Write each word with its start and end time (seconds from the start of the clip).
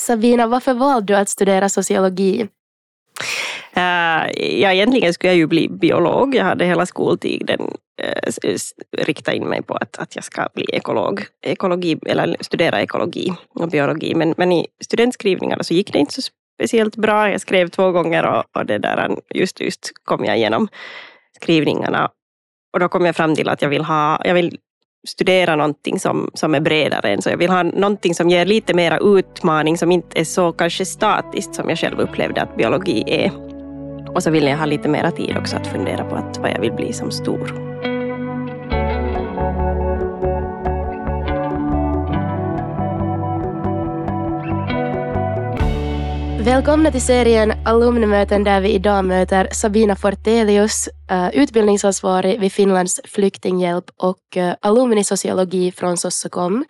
Sabina, 0.00 0.46
varför 0.46 0.74
valde 0.74 1.12
du 1.12 1.16
att 1.16 1.28
studera 1.28 1.68
sociologi? 1.68 2.48
Uh, 3.76 4.42
ja, 4.60 4.72
egentligen 4.72 5.14
skulle 5.14 5.32
jag 5.32 5.36
ju 5.36 5.46
bli 5.46 5.68
biolog. 5.68 6.34
Jag 6.34 6.44
hade 6.44 6.64
hela 6.64 6.86
skoltiden 6.86 7.60
uh, 7.60 8.56
riktat 8.98 9.34
in 9.34 9.44
mig 9.44 9.62
på 9.62 9.74
att, 9.74 9.98
att 9.98 10.14
jag 10.16 10.24
ska 10.24 10.48
bli 10.54 10.64
ekolog, 10.72 11.24
ekologi, 11.46 11.98
eller 12.06 12.36
studera 12.40 12.82
ekologi 12.82 13.32
och 13.54 13.68
biologi. 13.68 14.14
Men, 14.14 14.34
men 14.36 14.52
i 14.52 14.66
studentskrivningarna 14.84 15.62
så 15.62 15.74
gick 15.74 15.92
det 15.92 15.98
inte 15.98 16.12
så 16.12 16.22
speciellt 16.54 16.96
bra. 16.96 17.30
Jag 17.30 17.40
skrev 17.40 17.68
två 17.68 17.92
gånger 17.92 18.26
och, 18.26 18.44
och 18.56 18.66
det 18.66 18.78
där, 18.78 19.16
just, 19.34 19.60
just 19.60 19.92
kom 20.04 20.24
jag 20.24 20.36
igenom 20.36 20.68
skrivningarna. 21.36 22.10
Och 22.72 22.80
då 22.80 22.88
kom 22.88 23.04
jag 23.04 23.16
fram 23.16 23.34
till 23.34 23.48
att 23.48 23.62
jag 23.62 23.68
vill, 23.68 23.84
ha, 23.84 24.20
jag 24.24 24.34
vill 24.34 24.58
studera 25.04 25.56
någonting 25.56 26.00
som, 26.00 26.30
som 26.34 26.54
är 26.54 26.60
bredare 26.60 27.08
än 27.08 27.22
så. 27.22 27.30
Jag 27.30 27.36
vill 27.36 27.50
ha 27.50 27.62
någonting 27.62 28.14
som 28.14 28.30
ger 28.30 28.46
lite 28.46 28.74
mera 28.74 28.98
utmaning, 28.98 29.78
som 29.78 29.92
inte 29.92 30.20
är 30.20 30.24
så 30.24 30.52
kanske 30.52 30.84
statiskt 30.84 31.54
som 31.54 31.68
jag 31.68 31.78
själv 31.78 32.00
upplevde 32.00 32.42
att 32.42 32.56
biologi 32.56 33.04
är. 33.06 33.32
Och 34.14 34.22
så 34.22 34.30
vill 34.30 34.44
jag 34.44 34.58
ha 34.58 34.66
lite 34.66 34.88
mera 34.88 35.10
tid 35.10 35.36
också 35.38 35.56
att 35.56 35.66
fundera 35.66 36.04
på 36.04 36.14
att 36.14 36.38
vad 36.38 36.50
jag 36.50 36.60
vill 36.60 36.72
bli 36.72 36.92
som 36.92 37.10
stor. 37.10 37.74
Välkomna 46.44 46.90
till 46.90 47.02
serien 47.02 47.52
Alumnmöten 47.64 48.44
där 48.44 48.60
vi 48.60 48.72
idag 48.72 49.04
möter 49.04 49.48
Sabina 49.52 49.96
Fortelius, 49.96 50.88
eh, 51.10 51.28
utbildningsansvarig 51.28 52.40
vid 52.40 52.52
Finlands 52.52 53.00
flyktinghjälp 53.04 53.84
och 53.96 54.36
uh, 54.36 54.52
alumni 54.60 55.04
sociologi 55.04 55.72
från 55.72 55.96
Sossokom. 55.96 56.64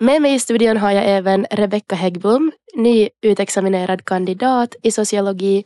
Med 0.00 0.22
mig 0.22 0.34
i 0.34 0.38
studion 0.38 0.76
har 0.76 0.90
jag 0.90 1.04
även 1.06 1.46
Rebecka 1.50 1.94
Häggblom, 1.94 2.52
nyutexaminerad 2.74 4.04
kandidat 4.04 4.74
i 4.82 4.90
sociologi 4.90 5.64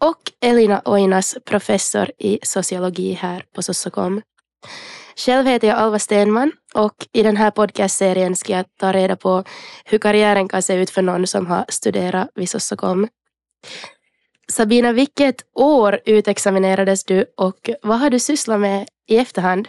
och 0.00 0.20
Elina 0.40 0.82
Oinas, 0.84 1.36
professor 1.44 2.10
i 2.18 2.38
sociologi 2.42 3.12
här 3.12 3.44
på 3.54 3.62
Sossokom. 3.62 4.22
Själv 5.16 5.46
heter 5.46 5.68
jag 5.68 5.78
Alva 5.78 5.98
Stenman 5.98 6.52
och 6.74 6.94
i 7.12 7.22
den 7.22 7.36
här 7.36 7.50
podcastserien 7.50 8.36
ska 8.36 8.52
jag 8.52 8.66
ta 8.80 8.92
reda 8.92 9.16
på 9.16 9.44
hur 9.84 9.98
karriären 9.98 10.48
kan 10.48 10.62
se 10.62 10.74
ut 10.74 10.90
för 10.90 11.02
någon 11.02 11.26
som 11.26 11.46
har 11.46 11.64
studerat 11.68 12.28
vid 12.34 12.48
Sossokom. 12.48 13.08
Sabina, 14.48 14.92
vilket 14.92 15.36
år 15.54 16.00
utexaminerades 16.04 17.04
du 17.04 17.26
och 17.36 17.70
vad 17.82 17.98
har 17.98 18.10
du 18.10 18.18
sysslat 18.18 18.60
med 18.60 18.88
i 19.08 19.18
efterhand? 19.18 19.68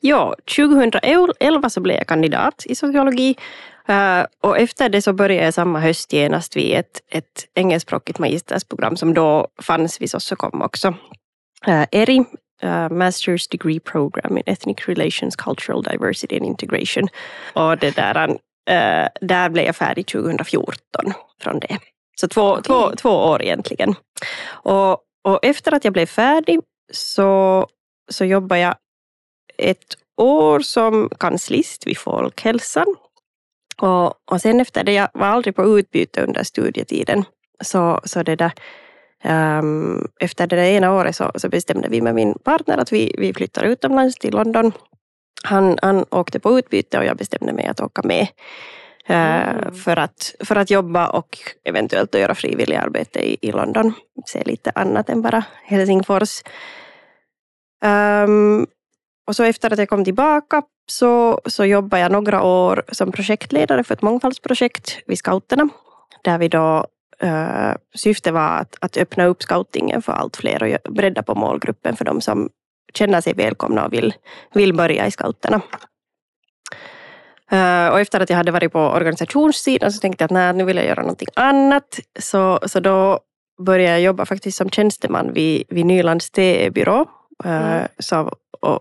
Ja, 0.00 0.34
2011 0.56 1.70
så 1.70 1.80
blev 1.80 1.96
jag 1.96 2.06
kandidat 2.06 2.62
i 2.66 2.74
sociologi 2.74 3.36
eh, 3.88 4.22
och 4.42 4.58
efter 4.58 4.88
det 4.88 5.02
så 5.02 5.12
började 5.12 5.44
jag 5.44 5.54
samma 5.54 5.80
höst 5.80 6.12
genast 6.12 6.56
vid 6.56 6.74
ett, 6.74 7.00
ett 7.08 7.46
engelskspråkigt 7.54 8.18
magistersprogram 8.18 8.96
som 8.96 9.14
då 9.14 9.48
fanns 9.62 10.00
vid 10.00 10.10
Sossokom 10.10 10.62
också. 10.62 10.94
Eh, 11.66 11.86
ERI, 11.90 12.24
uh, 12.62 12.88
Master's 12.90 13.50
Degree 13.50 13.80
Program 13.80 14.38
in 14.38 14.42
Ethnic 14.46 14.88
Relations, 14.88 15.36
Cultural 15.36 15.82
Diversity 15.82 16.36
and 16.36 16.46
Integration. 16.46 17.08
Och 17.52 17.78
det 17.78 17.96
där, 17.96 18.28
uh, 18.28 19.08
där 19.20 19.48
blev 19.48 19.64
jag 19.64 19.76
färdig 19.76 20.06
2014 20.06 21.12
från 21.42 21.58
det. 21.58 21.78
Så 22.20 22.28
två, 22.28 22.52
okay. 22.52 22.62
två, 22.62 22.90
två 22.96 23.10
år 23.10 23.42
egentligen. 23.42 23.94
Och, 24.46 24.92
och 25.24 25.44
efter 25.44 25.74
att 25.74 25.84
jag 25.84 25.92
blev 25.92 26.06
färdig 26.06 26.60
så, 26.92 27.66
så 28.10 28.24
jobbade 28.24 28.60
jag 28.60 28.74
ett 29.58 29.96
år 30.16 30.60
som 30.60 31.10
kanslist 31.20 31.86
vid 31.86 31.98
Folkhälsan. 31.98 32.96
Och, 33.76 34.14
och 34.30 34.40
sen 34.40 34.60
efter 34.60 34.84
det, 34.84 34.92
jag 34.92 35.08
var 35.14 35.26
aldrig 35.26 35.56
på 35.56 35.78
utbyte 35.78 36.22
under 36.22 36.42
studietiden, 36.42 37.24
så, 37.64 38.00
så 38.04 38.22
det 38.22 38.36
där, 38.36 38.52
Um, 39.28 40.08
efter 40.20 40.46
det 40.46 40.68
ena 40.68 40.92
året 40.92 41.16
så, 41.16 41.30
så, 41.34 41.48
bestämde 41.48 41.88
vi 41.88 42.00
med 42.00 42.14
min 42.14 42.34
partner 42.44 42.78
att 42.78 42.92
vi, 42.92 43.14
vi 43.18 43.34
flyttar 43.34 43.64
utomlands 43.64 44.16
till 44.16 44.34
London. 44.34 44.72
Han, 45.44 45.78
han 45.82 46.04
åkte 46.10 46.40
på 46.40 46.58
utbyte 46.58 46.98
och 46.98 47.04
jag 47.04 47.16
bestämde 47.16 47.52
mig 47.52 47.66
att 47.66 47.80
åka 47.80 48.02
med. 48.02 48.26
Uh, 49.10 49.16
mm. 49.16 49.74
för, 49.74 49.96
att, 49.96 50.34
för 50.44 50.56
att 50.56 50.70
jobba 50.70 51.08
och 51.08 51.38
eventuellt 51.64 52.14
göra 52.14 52.34
frivilligarbete 52.34 53.30
i, 53.30 53.36
i 53.40 53.52
London. 53.52 53.92
Se 54.26 54.42
lite 54.44 54.72
annat 54.74 55.08
än 55.08 55.22
bara 55.22 55.44
Helsingfors. 55.64 56.42
Um, 57.84 58.66
och 59.26 59.36
så 59.36 59.42
efter 59.42 59.72
att 59.72 59.78
jag 59.78 59.88
kom 59.88 60.04
tillbaka 60.04 60.62
så, 60.86 61.40
så 61.46 61.64
jobbade 61.64 62.02
jag 62.02 62.12
några 62.12 62.42
år 62.42 62.82
som 62.92 63.12
projektledare 63.12 63.84
för 63.84 63.94
ett 63.94 64.02
mångfaldsprojekt 64.02 64.98
vid 65.06 65.18
scouterna. 65.18 65.68
Där 66.24 66.38
vi 66.38 66.48
då 66.48 66.86
Uh, 67.22 67.74
syftet 67.94 68.32
var 68.34 68.58
att, 68.58 68.76
att 68.80 68.96
öppna 68.96 69.24
upp 69.24 69.42
scoutingen 69.42 70.02
för 70.02 70.12
allt 70.12 70.36
fler 70.36 70.78
och 70.84 70.92
bredda 70.92 71.22
på 71.22 71.34
målgruppen 71.34 71.96
för 71.96 72.04
de 72.04 72.20
som 72.20 72.50
känner 72.94 73.20
sig 73.20 73.34
välkomna 73.34 73.86
och 73.86 73.92
vill, 73.92 74.14
vill 74.54 74.74
börja 74.74 75.06
i 75.06 75.10
scouterna. 75.10 75.60
Uh, 77.52 77.88
och 77.92 78.00
efter 78.00 78.20
att 78.20 78.30
jag 78.30 78.36
hade 78.36 78.52
varit 78.52 78.72
på 78.72 78.80
organisationssidan 78.80 79.92
så 79.92 80.00
tänkte 80.00 80.22
jag 80.22 80.26
att 80.26 80.32
nej, 80.32 80.52
nu 80.54 80.64
vill 80.64 80.76
jag 80.76 80.86
göra 80.86 81.00
någonting 81.02 81.28
annat. 81.34 82.00
Så, 82.18 82.58
så 82.66 82.80
då 82.80 83.20
började 83.66 83.92
jag 83.92 84.00
jobba 84.00 84.26
faktiskt 84.26 84.58
som 84.58 84.70
tjänsteman 84.70 85.32
vid, 85.32 85.64
vid 85.68 85.86
Nylands 85.86 86.30
TE-byrå. 86.30 87.00
Uh, 87.44 87.50
mm. 87.50 87.88
så, 87.98 88.32
och 88.60 88.80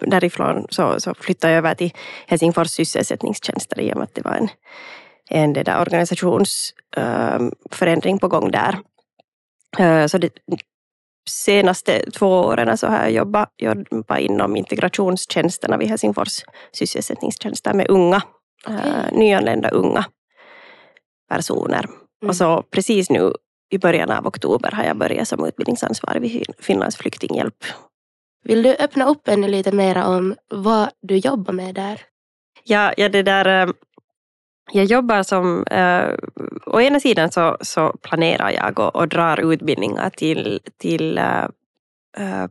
därifrån 0.00 0.66
så, 0.70 1.00
så 1.00 1.14
flyttade 1.14 1.52
jag 1.52 1.58
över 1.58 1.74
till 1.74 1.92
Helsingfors 2.26 2.68
sysselsättningstjänster 2.68 3.80
i 3.80 3.92
och 3.92 3.96
med 3.96 4.04
att 4.04 4.14
det 4.14 4.24
var 4.24 4.32
en, 4.32 4.48
en 5.30 5.52
det 5.52 5.62
där 5.62 5.80
organisationsförändring 5.80 8.14
ehm, 8.14 8.18
på 8.18 8.28
gång 8.28 8.50
där. 8.50 8.78
Eh, 9.78 10.06
så 10.06 10.18
det, 10.18 10.30
senaste 11.28 12.10
två 12.10 12.26
åren 12.26 12.78
så 12.78 12.86
har 12.86 12.98
jag 12.98 13.10
jobbat, 13.10 13.52
jobbat 13.58 14.20
inom 14.20 14.56
integrationstjänsterna 14.56 15.76
vid 15.76 15.88
Helsingfors 15.88 16.44
sysselsättningstjänster 16.72 17.74
med 17.74 17.90
unga, 17.90 18.22
okay. 18.64 18.76
Eh, 18.76 19.12
nyanlända 19.12 19.68
unga 19.68 20.04
personer. 21.28 21.84
Mm. 21.84 22.28
Och 22.28 22.36
så 22.36 22.62
precis 22.62 23.10
nu 23.10 23.32
i 23.70 23.78
början 23.78 24.10
av 24.10 24.26
oktober 24.26 24.70
har 24.70 24.84
jag 24.84 24.96
börjat 24.96 25.28
som 25.28 25.44
utbildningsansvarig 25.44 26.20
vid 26.20 26.46
Finlands 26.58 26.96
flyktinghjälp. 26.96 27.64
Vill 28.44 28.62
du 28.62 28.74
öppna 28.74 29.08
upp 29.08 29.28
ännu 29.28 29.48
lite 29.48 29.72
mer 29.72 30.04
om 30.04 30.34
vad 30.48 30.88
du 31.02 31.16
jobbar 31.16 31.52
med 31.52 31.74
där? 31.74 32.00
Ja, 32.64 32.92
ja 32.96 33.08
det 33.08 33.22
där 33.22 33.44
ehm, 33.44 33.74
jag 34.72 34.84
jobbar 34.84 35.22
som, 35.22 35.64
eh, 35.66 36.08
å 36.66 36.80
ena 36.80 37.00
sidan 37.00 37.32
så, 37.32 37.56
så 37.60 37.94
planerar 38.02 38.50
jag 38.50 38.78
och, 38.78 38.96
och 38.96 39.08
drar 39.08 39.52
utbildningar 39.52 40.10
till, 40.10 40.60
till 40.78 41.18
eh, 41.18 41.44
eh, 42.18 42.46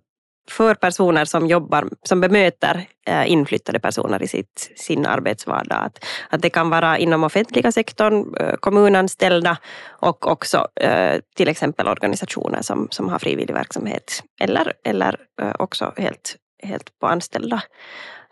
för 0.49 0.75
personer 0.75 1.25
som 1.25 1.47
jobbar, 1.47 1.89
som 2.03 2.21
bemöter 2.21 2.85
eh, 3.05 3.31
inflyttade 3.31 3.79
personer 3.79 4.23
i 4.23 4.27
sitt, 4.27 4.71
sin 4.75 5.05
arbetsvardag. 5.05 5.85
Att, 5.85 6.05
att 6.29 6.41
det 6.41 6.49
kan 6.49 6.69
vara 6.69 6.97
inom 6.97 7.23
offentliga 7.23 7.71
sektorn, 7.71 8.35
eh, 8.39 8.55
kommunanställda 8.55 9.57
och 9.87 10.27
också 10.27 10.67
eh, 10.75 11.19
till 11.35 11.47
exempel 11.47 11.87
organisationer 11.87 12.61
som, 12.61 12.87
som 12.91 13.09
har 13.09 13.19
frivillig 13.19 13.53
verksamhet 13.53 14.23
eller, 14.39 14.73
eller 14.83 15.17
eh, 15.41 15.55
också 15.59 15.93
helt, 15.97 16.35
helt 16.63 16.99
på 16.99 17.07
anställda, 17.07 17.61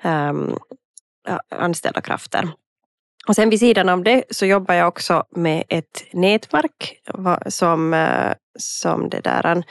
ehm, 0.01 0.55
anställda 1.49 2.01
krafter. 2.01 2.49
Och 3.27 3.35
sen 3.35 3.49
vid 3.49 3.59
sidan 3.59 3.89
av 3.89 4.03
det 4.03 4.23
så 4.29 4.45
jobbar 4.45 4.75
jag 4.75 4.87
också 4.87 5.23
med 5.31 5.63
ett 5.69 6.03
nätverk 6.13 7.01
som, 7.47 7.93
eh, 7.93 8.33
som 8.59 9.09
det 9.09 9.19
där, 9.19 9.63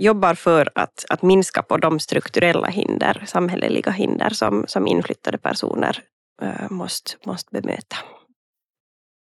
jobbar 0.00 0.34
för 0.34 0.70
att, 0.74 1.04
att 1.08 1.22
minska 1.22 1.62
på 1.62 1.76
de 1.76 2.00
strukturella 2.00 2.68
hinder, 2.68 3.24
samhälleliga 3.26 3.90
hinder 3.90 4.30
som, 4.30 4.64
som 4.68 4.86
inflyttade 4.86 5.38
personer 5.38 6.02
äh, 6.42 6.70
måste, 6.70 7.12
måste 7.26 7.50
bemöta. 7.60 7.96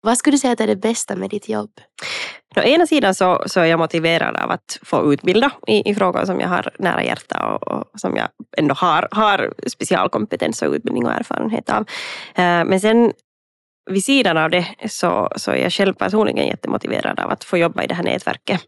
Vad 0.03 0.19
skulle 0.19 0.35
du 0.35 0.39
säga 0.39 0.57
är 0.59 0.67
det 0.67 0.77
bästa 0.77 1.17
med 1.17 1.31
ditt 1.31 1.49
jobb? 1.49 1.71
Å 2.57 2.61
ena 2.61 2.87
sidan 2.87 3.15
så, 3.15 3.43
så 3.47 3.61
är 3.61 3.65
jag 3.65 3.79
motiverad 3.79 4.37
av 4.37 4.51
att 4.51 4.79
få 4.83 5.13
utbilda 5.13 5.51
i, 5.67 5.91
i 5.91 5.95
frågor 5.95 6.25
som 6.25 6.41
jag 6.41 6.49
har 6.49 6.71
nära 6.79 7.05
hjärta 7.05 7.47
och, 7.47 7.69
och, 7.69 8.01
som 8.01 8.17
jag 8.17 8.29
ändå 8.57 8.75
har, 8.75 9.09
har 9.11 9.55
specialkompetens 9.67 10.63
och 10.63 10.73
utbildning 10.73 11.07
och 11.07 11.13
erfarenhet 11.13 11.71
av. 11.71 11.87
Eh, 12.35 12.65
men 12.65 12.81
sen 12.81 13.13
vid 13.91 14.05
sidan 14.05 14.37
av 14.37 14.51
det 14.51 14.67
så, 14.89 15.33
så 15.37 15.51
är 15.51 15.57
jag 15.57 15.73
själv 15.73 15.95
personligen 15.95 16.47
jättemotiverad 16.47 17.21
av 17.21 17.31
att 17.31 17.45
få 17.45 17.59
jobba 17.59 17.83
i 17.83 17.87
det 17.87 17.95
här 17.95 18.05
nätverket. 18.05 18.61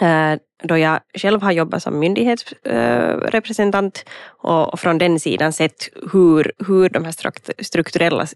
Eh, 0.00 0.34
då 0.62 0.78
jag 0.78 1.00
själv 1.14 1.42
har 1.42 1.52
jobbat 1.52 1.82
som 1.82 1.98
myndighetsrepresentant 1.98 4.04
och 4.42 4.80
från 4.80 4.98
den 4.98 5.20
sidan 5.20 5.52
sett 5.52 5.88
hur, 6.12 6.52
hur 6.66 6.88
de 6.88 7.04
här 7.04 7.14
strukturella 7.62 8.26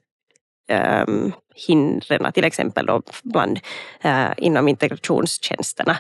um, 1.07 1.33
hindren, 1.69 2.33
till 2.33 2.45
exempel 2.45 2.87
då 2.87 3.03
bland, 3.23 3.61
uh, 4.05 4.31
inom 4.37 4.69
integrationstjänsterna, 4.69 5.97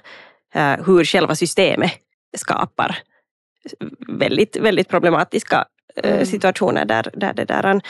hur 0.87 1.05
själva 1.05 1.35
systemet 1.35 1.93
skapar 2.37 2.99
väldigt, 4.09 4.57
väldigt 4.57 4.89
problematiska 4.89 5.65
uh, 6.07 6.25
situationer 6.25 6.85
där, 6.85 7.11
där 7.15 7.33
det 7.33 7.45
där, 7.45 7.81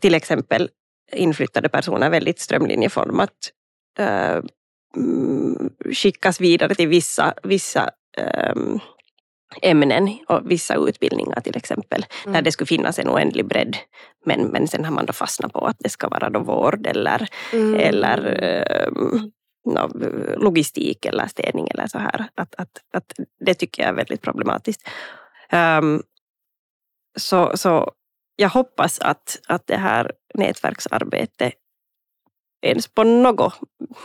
till 0.00 0.14
exempel 0.14 0.68
inflyttade 1.12 1.68
personer 1.68 2.10
väldigt 2.10 2.38
strömlinjeformat 2.38 3.30
uh, 4.00 4.42
skickas 5.92 6.40
vidare 6.40 6.74
till 6.74 6.88
vissa, 6.88 7.34
vissa 7.42 7.90
um, 8.54 8.80
ämnen 9.62 10.18
och 10.28 10.50
vissa 10.50 10.74
utbildningar 10.74 11.40
till 11.40 11.56
exempel, 11.56 12.06
mm. 12.22 12.32
där 12.32 12.42
det 12.42 12.52
skulle 12.52 12.66
finnas 12.66 12.98
en 12.98 13.08
oändlig 13.08 13.46
bredd. 13.46 13.76
Men, 14.26 14.46
men 14.46 14.68
sen 14.68 14.84
har 14.84 14.92
man 14.92 15.06
då 15.06 15.12
fastnat 15.12 15.52
på 15.52 15.66
att 15.66 15.76
det 15.78 15.88
ska 15.88 16.08
vara 16.08 16.30
då 16.30 16.40
vård 16.40 16.86
eller, 16.86 17.28
mm. 17.52 17.74
eller 17.74 18.88
um, 18.88 19.32
no, 19.64 19.90
logistik 20.36 21.06
eller 21.06 21.26
städning 21.26 21.68
eller 21.70 21.86
så 21.86 21.98
här. 21.98 22.24
Att, 22.34 22.54
att, 22.54 22.80
att 22.92 23.12
det 23.46 23.54
tycker 23.54 23.82
jag 23.82 23.88
är 23.88 23.94
väldigt 23.94 24.22
problematiskt. 24.22 24.88
Um, 25.52 26.02
så, 27.18 27.56
så 27.56 27.92
jag 28.36 28.48
hoppas 28.48 28.98
att, 28.98 29.40
att 29.48 29.66
det 29.66 29.76
här 29.76 30.12
nätverksarbetet 30.34 31.54
ens 32.62 32.88
på 32.88 33.04
något 33.04 33.54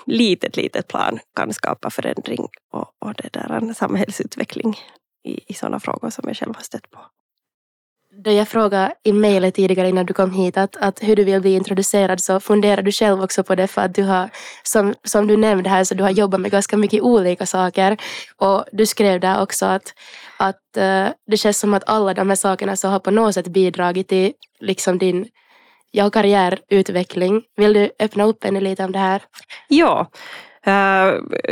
litet, 0.06 0.56
litet 0.56 0.88
plan 0.88 1.20
kan 1.36 1.54
skapa 1.54 1.90
förändring 1.90 2.48
och, 2.72 2.94
och 3.00 3.14
det 3.14 3.34
där 3.34 3.50
en 3.50 3.76
samhällsutveckling 3.76 4.76
i, 5.24 5.52
i 5.52 5.54
sådana 5.54 5.80
frågor 5.80 6.10
som 6.10 6.24
jag 6.28 6.38
själv 6.38 6.56
har 6.56 6.64
stött 6.64 6.90
på. 6.90 7.00
Då 8.12 8.32
jag 8.32 8.48
frågade 8.48 8.94
i 9.04 9.14
mejlet 9.14 9.56
tidigare 9.56 9.90
innan 9.90 10.06
du 10.06 10.14
kom 10.14 10.32
hit 10.32 10.58
att, 10.58 10.76
att 10.76 11.04
hur 11.04 11.16
du 11.16 11.24
vill 11.24 11.42
bli 11.42 11.54
introducerad 11.56 12.22
så 12.22 12.40
funderar 12.40 12.82
du 12.82 12.92
själv 12.92 13.24
också 13.24 13.44
på 13.44 13.56
det 13.56 13.68
för 13.68 13.82
att 13.82 13.96
du 13.96 14.04
har, 14.04 14.30
som, 14.64 14.94
som 15.04 15.28
du 15.28 15.38
nämnde 15.38 15.70
här, 15.70 15.84
så 15.84 15.96
du 15.96 16.04
har 16.04 16.10
jobbat 16.10 16.42
med 16.42 16.52
ganska 16.52 16.78
mycket 16.78 17.02
olika 17.02 17.46
saker. 17.46 17.98
Och 18.38 18.66
du 18.72 18.86
skrev 18.86 19.20
där 19.20 19.42
också 19.42 19.66
att, 19.66 19.94
att 20.38 20.78
uh, 20.78 21.08
det 21.28 21.38
känns 21.38 21.60
som 21.60 21.74
att 21.74 21.90
alla 21.90 22.14
de 22.14 22.30
här 22.30 22.36
sakerna 22.36 22.76
så 22.76 22.88
har 22.88 23.00
på 23.00 23.12
något 23.12 23.34
sätt 23.34 23.48
bidragit 23.48 24.08
till 24.08 24.34
liksom 24.60 24.98
din 24.98 25.28
ja, 25.92 26.10
karriärutveckling. 26.10 27.42
Vill 27.56 27.74
du 27.74 27.92
öppna 28.00 28.24
upp 28.24 28.44
ännu 28.44 28.62
lite 28.62 28.84
om 28.84 28.92
det 28.92 29.00
här? 29.00 29.22
Ja, 29.68 30.08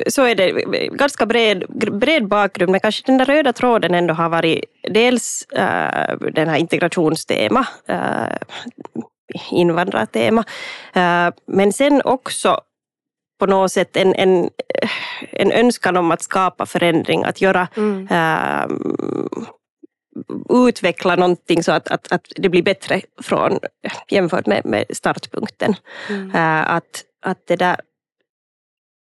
så 0.07 0.23
är 0.23 0.35
det 0.35 0.51
ganska 0.91 1.25
bred, 1.25 1.65
bred 1.91 2.27
bakgrund, 2.27 2.71
men 2.71 2.79
kanske 2.79 3.03
den 3.05 3.17
där 3.17 3.25
röda 3.25 3.53
tråden 3.53 3.93
ändå 3.93 4.13
har 4.13 4.29
varit 4.29 4.63
dels 4.89 5.47
uh, 5.53 6.29
den 6.31 6.49
här 6.49 6.57
integrationstema, 6.57 7.67
uh, 7.89 8.37
invandrartema, 9.51 10.43
men 11.47 11.73
sen 11.73 12.01
också 12.05 12.61
på 13.39 13.45
något 13.45 13.71
sätt 13.71 13.97
en, 13.97 14.15
en, 14.15 14.49
en 15.31 15.51
önskan 15.51 15.97
om 15.97 16.11
att 16.11 16.21
skapa 16.21 16.65
förändring, 16.65 17.23
att 17.23 17.41
göra 17.41 17.67
mm 17.77 18.07
utveckla 20.49 21.15
någonting 21.15 21.63
så 21.63 21.71
att, 21.71 21.87
att, 21.87 22.11
att 22.11 22.21
det 22.35 22.49
blir 22.49 22.63
bättre 22.63 23.01
från, 23.21 23.59
jämfört 24.07 24.45
med, 24.45 24.65
med 24.65 24.85
startpunkten. 24.89 25.75
Mm. 26.09 26.31
Att, 26.67 27.03
att 27.21 27.47
det 27.47 27.55
där, 27.55 27.77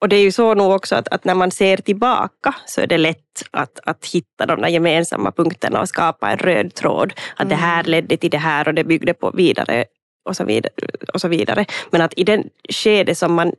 och 0.00 0.09
det 0.09 0.17
är 0.17 0.23
ju 0.23 0.33
så 0.33 0.55
nog 0.55 0.73
också 0.73 0.97
att, 0.97 1.09
att, 1.09 1.25
när 1.25 1.35
man 1.35 1.50
ser 1.50 1.77
tillbaka 1.77 2.55
så 2.67 2.81
är 2.81 2.87
det 2.87 2.99
lätt 2.99 3.45
att, 3.50 3.81
att 3.85 4.06
hitta 4.06 4.47
de 4.47 4.61
där 4.61 4.69
gemensamma 4.69 5.33
punkterna 5.33 5.81
och 5.81 5.89
skapa 5.89 6.31
en 6.31 6.39
röd 6.39 6.75
tråd. 6.75 7.12
Att 7.37 7.41
mm. 7.41 7.49
det 7.49 7.55
här 7.55 7.85
ledde 7.85 8.17
till 8.17 8.31
det 8.31 8.39
här 8.39 8.69
och 8.69 8.75
det 8.75 8.85
byggde 8.85 9.15
på 9.15 9.31
vidare 9.31 9.85
och 10.25 10.37
så 10.37 10.45
vidare. 10.45 10.73
Och 11.15 11.21
så 11.21 11.29
vidare. 11.29 11.65
Men 11.91 12.00
att 12.00 12.12
i 12.17 12.25
den 12.25 12.50
skede 12.69 13.15
som 13.15 13.35
man 13.35 13.53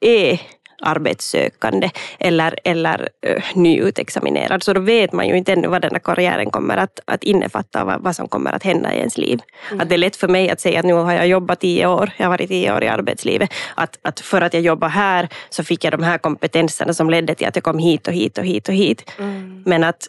är 0.00 0.40
arbetssökande 0.82 1.90
eller, 2.18 2.58
eller 2.64 3.08
uh, 3.26 3.42
nyutexaminerad. 3.54 4.62
Så 4.62 4.72
då 4.72 4.80
vet 4.80 5.12
man 5.12 5.28
ju 5.28 5.36
inte 5.36 5.52
ännu 5.52 5.68
vad 5.68 5.82
den 5.82 5.90
här 5.92 5.98
karriären 5.98 6.50
kommer 6.50 6.76
att, 6.76 7.00
att 7.04 7.24
innefatta 7.24 7.84
vad, 7.84 8.00
vad 8.00 8.16
som 8.16 8.28
kommer 8.28 8.52
att 8.52 8.62
hända 8.62 8.94
i 8.94 8.98
ens 8.98 9.18
liv. 9.18 9.40
Mm. 9.70 9.80
Att 9.80 9.88
det 9.88 9.94
är 9.94 9.98
lätt 9.98 10.16
för 10.16 10.28
mig 10.28 10.50
att 10.50 10.60
säga 10.60 10.78
att 10.78 10.86
nu 10.86 10.92
har 10.92 11.12
jag 11.12 11.28
jobbat 11.28 11.60
tio 11.60 11.86
år, 11.86 12.10
jag 12.16 12.24
har 12.24 12.30
varit 12.30 12.48
tio 12.48 12.76
år 12.76 12.84
i 12.84 12.88
arbetslivet. 12.88 13.50
Att, 13.74 13.98
att 14.02 14.20
för 14.20 14.40
att 14.40 14.54
jag 14.54 14.62
jobbar 14.62 14.88
här 14.88 15.28
så 15.50 15.64
fick 15.64 15.84
jag 15.84 15.92
de 15.92 16.02
här 16.02 16.18
kompetenserna 16.18 16.92
som 16.92 17.10
ledde 17.10 17.34
till 17.34 17.46
att 17.46 17.56
jag 17.56 17.64
kom 17.64 17.78
hit 17.78 18.08
och 18.08 18.14
hit 18.14 18.38
och 18.38 18.44
hit 18.44 18.68
och 18.68 18.74
hit. 18.74 19.10
Mm. 19.18 19.62
Men 19.66 19.84
att 19.84 20.06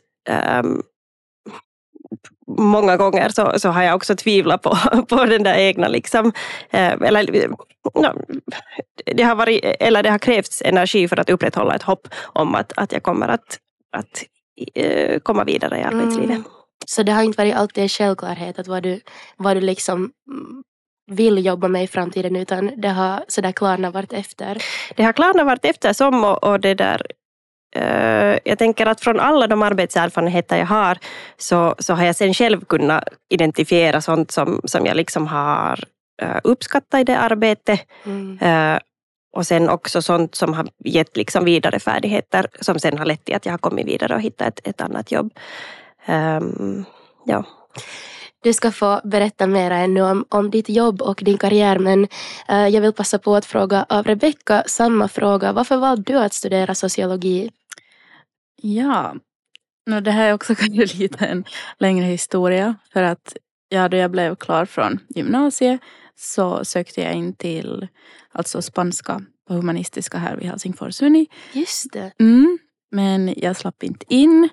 um, 0.60 0.84
många 2.48 2.98
gånger 2.98 3.30
så, 3.30 3.60
så 3.60 3.70
har 3.70 3.84
jag 3.84 3.96
också 3.96 4.16
tvivlat 4.16 4.62
på, 4.62 4.78
på 5.10 5.26
den 5.26 5.44
där 5.44 5.56
egna, 5.56 5.88
liksom, 5.88 6.34
eh, 6.70 6.94
eller, 7.02 7.48
no, 7.94 8.26
det 9.06 9.24
har 9.24 9.36
varit, 9.36 9.62
eller 9.80 10.04
det 10.04 10.10
har 10.10 10.20
krävts 10.20 10.62
energi 10.66 11.08
för 11.08 11.20
att 11.20 11.30
upprätthålla 11.30 11.76
ett 11.76 11.84
hopp 11.84 12.08
om 12.24 12.56
att, 12.56 12.74
att 12.76 12.92
jag 12.92 13.04
kommer 13.04 13.28
att, 13.28 13.60
att 13.98 14.24
uh, 14.86 15.20
komma 15.20 15.44
vidare 15.44 15.80
i 15.80 15.84
arbetslivet. 15.84 16.30
Mm. 16.30 16.44
Så 16.86 17.04
det 17.04 17.12
har 17.12 17.24
inte 17.24 17.38
varit 17.38 17.56
alltid 17.56 17.84
en 17.84 17.90
självklarhet 17.90 18.60
att 18.60 18.68
vad 18.68 18.84
du, 18.84 19.02
vad 19.38 19.58
du 19.58 19.62
liksom 19.62 20.12
vill 21.12 21.46
jobba 21.46 21.68
med 21.68 21.84
i 21.84 21.88
framtiden 21.88 22.36
utan 22.36 22.72
det 22.78 22.90
har 22.90 23.24
sådär 23.28 23.52
klarnat 23.52 23.94
vart 23.94 24.14
efter? 24.14 24.58
Det 24.96 25.04
har 25.04 25.14
klarnat 25.14 25.46
vart 25.46 25.66
eftersom 25.66 26.24
och, 26.24 26.44
och 26.44 26.60
det 26.60 26.74
där 26.74 27.02
Eh, 27.02 27.27
jag 28.44 28.58
tänker 28.58 28.86
att 28.86 29.02
från 29.02 29.20
alla 29.20 29.48
de 29.48 29.64
arbetserfarenheter 29.64 30.58
jag 30.58 30.66
har 30.66 30.98
så, 31.38 31.76
så 31.80 31.94
har 31.94 32.06
jag 32.06 32.16
sen 32.16 32.34
själv 32.34 32.66
kunnat 32.66 33.04
identifiera 33.30 34.02
sånt 34.02 34.32
som, 34.32 34.62
som 34.64 34.86
jag 34.86 34.98
liksom 34.98 35.28
har 35.28 35.80
eh, 36.22 36.38
uppskattat 36.44 37.02
i 37.02 37.04
det 37.04 37.18
arbetet. 37.18 37.80
Mm. 38.06 38.38
Eh, 38.42 38.80
och 39.34 39.48
sen 39.48 39.70
också 39.70 40.02
sånt 40.02 40.36
som 40.36 40.54
har 40.54 40.68
gett 40.86 41.18
liksom 41.18 41.46
vidare 41.46 41.80
färdigheter 41.80 42.48
som 42.62 42.80
sen 42.80 42.98
har 42.98 43.06
lett 43.06 43.26
till 43.26 43.36
att 43.36 43.46
jag 43.46 43.54
har 43.54 43.58
kommit 43.58 43.88
vidare 43.88 44.16
och 44.16 44.22
hittat 44.22 44.48
ett, 44.48 44.68
ett 44.68 44.82
annat 44.82 45.12
jobb. 45.12 45.34
Um, 46.08 46.86
ja. 47.26 47.44
Du 48.48 48.54
ska 48.54 48.72
få 48.72 49.02
berätta 49.04 49.48
mer 49.48 49.72
ännu 49.72 50.02
om, 50.02 50.26
om 50.30 50.52
ditt 50.52 50.70
jobb 50.70 51.02
och 51.02 51.22
din 51.24 51.38
karriär 51.38 51.80
men 51.80 52.08
uh, 52.52 52.68
jag 52.68 52.82
vill 52.82 52.94
passa 52.94 53.20
på 53.20 53.36
att 53.36 53.46
fråga 53.46 53.86
av 53.90 54.04
Rebecka 54.04 54.64
samma 54.68 55.08
fråga. 55.08 55.54
Varför 55.54 55.78
valde 55.78 56.14
du 56.14 56.20
att 56.20 56.34
studera 56.34 56.76
sociologi? 56.76 57.52
Ja, 58.62 59.16
no, 59.86 60.00
det 60.00 60.12
här 60.12 60.30
är 60.30 60.34
också 60.34 60.56
kanske 60.60 60.98
lite 60.98 61.26
en 61.26 61.44
längre 61.80 62.06
historia 62.06 62.76
för 62.94 63.04
att 63.04 63.38
ja, 63.70 63.90
då 63.90 63.98
jag 63.98 64.12
blev 64.12 64.36
klar 64.36 64.66
från 64.66 65.00
gymnasiet 65.10 65.82
så 66.16 66.66
sökte 66.66 67.02
jag 67.02 67.14
in 67.14 67.34
till 67.34 67.88
alltså 68.32 68.62
spanska 68.62 69.22
på 69.48 69.54
humanistiska 69.54 70.18
här 70.18 70.36
vid 70.36 70.50
Helsingfors 70.50 71.02
Uni. 71.02 71.28
Just 71.54 71.94
det. 71.94 72.12
Mm, 72.20 72.58
men 72.92 73.34
jag 73.38 73.56
slapp 73.56 73.84
inte 73.84 74.06
in 74.10 74.50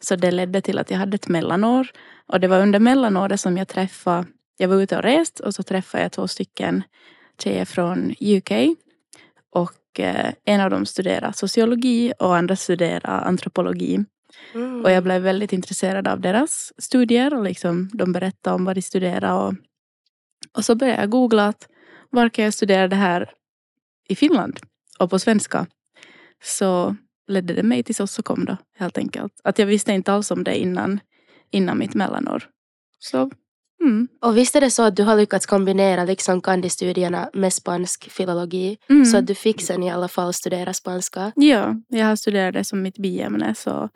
så 0.00 0.16
det 0.16 0.30
ledde 0.30 0.60
till 0.60 0.78
att 0.78 0.90
jag 0.90 0.98
hade 0.98 1.14
ett 1.14 1.28
mellanår 1.28 1.88
och 2.28 2.40
det 2.40 2.48
var 2.48 2.60
under 2.60 2.78
mellanåret 2.78 3.40
som 3.40 3.56
jag 3.56 3.68
träffade, 3.68 4.26
jag 4.56 4.68
var 4.68 4.76
ute 4.82 4.96
och 4.96 5.02
rest 5.02 5.40
och 5.40 5.54
så 5.54 5.62
träffade 5.62 6.02
jag 6.02 6.12
två 6.12 6.28
stycken 6.28 6.82
tjejer 7.38 7.64
från 7.64 8.14
UK 8.20 8.52
och 9.50 10.00
eh, 10.00 10.32
en 10.44 10.60
av 10.60 10.70
dem 10.70 10.86
studerar 10.86 11.32
sociologi 11.32 12.12
och 12.18 12.36
andra 12.36 12.56
studerar 12.56 13.22
antropologi. 13.22 14.04
Mm. 14.54 14.84
Och 14.84 14.90
jag 14.90 15.04
blev 15.04 15.22
väldigt 15.22 15.52
intresserad 15.52 16.08
av 16.08 16.20
deras 16.20 16.72
studier 16.78 17.34
och 17.34 17.44
liksom 17.44 17.90
de 17.92 18.12
berättade 18.12 18.56
om 18.56 18.64
vad 18.64 18.76
de 18.76 18.82
studerar. 18.82 19.46
Och, 19.46 19.54
och 20.52 20.64
så 20.64 20.74
började 20.74 21.00
jag 21.00 21.10
googla 21.10 21.46
att 21.46 21.68
var 22.10 22.28
kan 22.28 22.44
jag 22.44 22.54
studera 22.54 22.88
det 22.88 22.96
här 22.96 23.30
i 24.08 24.16
Finland 24.16 24.60
och 24.98 25.10
på 25.10 25.18
svenska. 25.18 25.66
Så 26.42 26.96
ledde 27.26 27.54
det 27.54 27.62
mig 27.62 27.82
till 27.82 27.94
Sossokom 27.94 28.44
då 28.44 28.56
helt 28.78 28.98
enkelt. 28.98 29.32
Att 29.44 29.58
jag 29.58 29.66
visste 29.66 29.92
inte 29.92 30.12
alls 30.12 30.30
om 30.30 30.44
det 30.44 30.58
innan, 30.58 31.00
innan 31.50 31.78
mitt 31.78 31.94
mellanår. 31.94 32.48
Så 32.98 33.30
Mm. 33.80 34.08
Och 34.20 34.36
visst 34.36 34.56
är 34.56 34.60
det 34.60 34.70
så 34.70 34.82
att 34.82 34.96
du 34.96 35.02
har 35.02 35.16
lyckats 35.16 35.46
kombinera 35.46 36.04
liksom 36.04 36.40
kandistudierna 36.40 37.30
med 37.32 37.52
spansk 37.52 38.10
filologi 38.10 38.78
mm. 38.88 39.04
så 39.04 39.16
att 39.16 39.26
du 39.26 39.34
fick 39.34 39.62
sen 39.62 39.82
i 39.82 39.90
alla 39.90 40.08
fall 40.08 40.32
studera 40.32 40.72
spanska? 40.72 41.32
Ja, 41.36 41.74
jag 41.88 42.06
har 42.06 42.16
studerat 42.16 42.54
det 42.54 42.64
som 42.64 42.82
mitt 42.82 42.98
biämne 42.98 43.54
så 43.54 43.88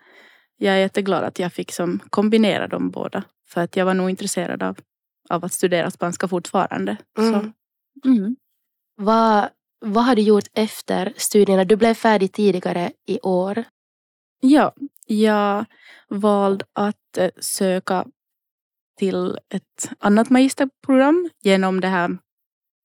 jag 0.57 0.75
är 0.75 0.79
jätteglad 0.79 1.25
att 1.25 1.39
jag 1.39 1.53
fick 1.53 1.73
som 1.73 2.01
kombinera 2.11 2.69
dem 2.69 2.91
båda. 2.91 3.25
För 3.49 3.61
att 3.61 3.77
jag 3.77 3.85
var 3.85 3.95
nog 3.95 4.11
intresserad 4.11 4.63
av, 4.63 4.79
av 5.29 5.45
att 5.45 5.53
studera 5.53 5.91
spanska 5.91 6.29
fortfarande. 6.29 6.97
Mm. 7.19 7.33
Så, 7.33 7.53
mm. 8.09 8.37
Vad, 8.97 9.49
vad 9.81 10.05
har 10.05 10.17
du 10.17 10.23
gjort 10.23 10.49
efter 10.53 11.13
studierna? 11.17 11.65
Du 11.65 11.77
blev 11.77 11.95
färdig 11.95 12.33
tidigare 12.33 12.93
i 13.07 13.21
år. 13.21 13.65
Ja, 14.41 14.75
jag 15.07 15.65
valde 16.09 16.65
att 16.73 17.19
eh, 17.19 17.31
söka 17.41 18.07
till 18.99 19.39
ett 19.49 19.91
annat 19.99 20.31
magisterprogram 20.31 21.31
genom 21.43 21.81
det 21.81 21.89
här 21.89 22.19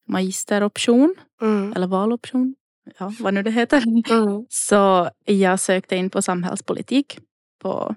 magisteroption 0.08 1.16
mm. 1.42 1.74
eller 1.74 1.88
valoption, 1.88 2.56
ja, 3.00 3.14
vad 3.20 3.34
nu 3.34 3.44
det 3.44 3.52
heter. 3.52 3.84
Mm. 4.12 4.46
Så 4.50 5.10
jag 5.26 5.60
sökte 5.60 5.96
in 5.96 6.10
på 6.10 6.22
samhällspolitik 6.22 7.20
på, 7.62 7.96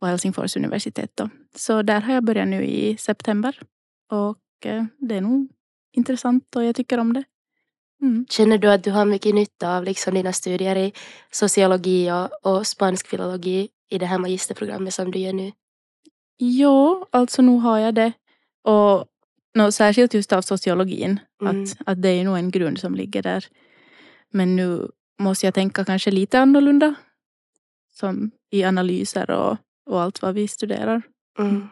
på 0.00 0.06
Helsingfors 0.06 0.56
universitet. 0.56 1.10
Då. 1.14 1.28
Så 1.54 1.82
där 1.82 2.00
har 2.00 2.14
jag 2.14 2.24
börjat 2.24 2.48
nu 2.48 2.64
i 2.64 2.96
september 2.96 3.60
och 4.10 4.66
eh, 4.66 4.84
det 4.98 5.14
är 5.14 5.20
nog 5.20 5.48
intressant 5.92 6.56
och 6.56 6.64
jag 6.64 6.76
tycker 6.76 6.98
om 6.98 7.12
det. 7.12 7.24
Mm. 8.02 8.26
Känner 8.28 8.58
du 8.58 8.70
att 8.70 8.84
du 8.84 8.90
har 8.90 9.04
mycket 9.04 9.34
nytta 9.34 9.76
av 9.76 9.84
liksom 9.84 10.14
dina 10.14 10.32
studier 10.32 10.76
i 10.76 10.92
sociologi 11.30 12.10
och, 12.10 12.56
och 12.56 12.66
spansk 12.66 13.08
filologi 13.08 13.68
i 13.90 13.98
det 13.98 14.06
här 14.06 14.18
magisterprogrammet 14.18 14.94
som 14.94 15.10
du 15.10 15.18
gör 15.18 15.32
nu? 15.32 15.52
Ja, 16.36 17.06
alltså 17.10 17.42
nu 17.42 17.58
har 17.58 17.78
jag 17.78 17.94
det. 17.94 18.12
Och 18.62 19.06
no, 19.54 19.72
särskilt 19.72 20.14
just 20.14 20.32
av 20.32 20.42
sociologin. 20.42 21.20
Mm. 21.42 21.62
Att, 21.62 21.76
att 21.86 22.02
det 22.02 22.08
är 22.08 22.24
nog 22.24 22.36
en 22.36 22.50
grund 22.50 22.78
som 22.78 22.94
ligger 22.94 23.22
där. 23.22 23.46
Men 24.30 24.56
nu 24.56 24.88
måste 25.18 25.46
jag 25.46 25.54
tänka 25.54 25.84
kanske 25.84 26.10
lite 26.10 26.38
annorlunda. 26.38 26.94
Som 27.92 28.30
i 28.50 28.64
analyser 28.64 29.30
och, 29.30 29.56
och 29.86 30.02
allt 30.02 30.22
vad 30.22 30.34
vi 30.34 30.48
studerar. 30.48 31.02
Mm. 31.38 31.68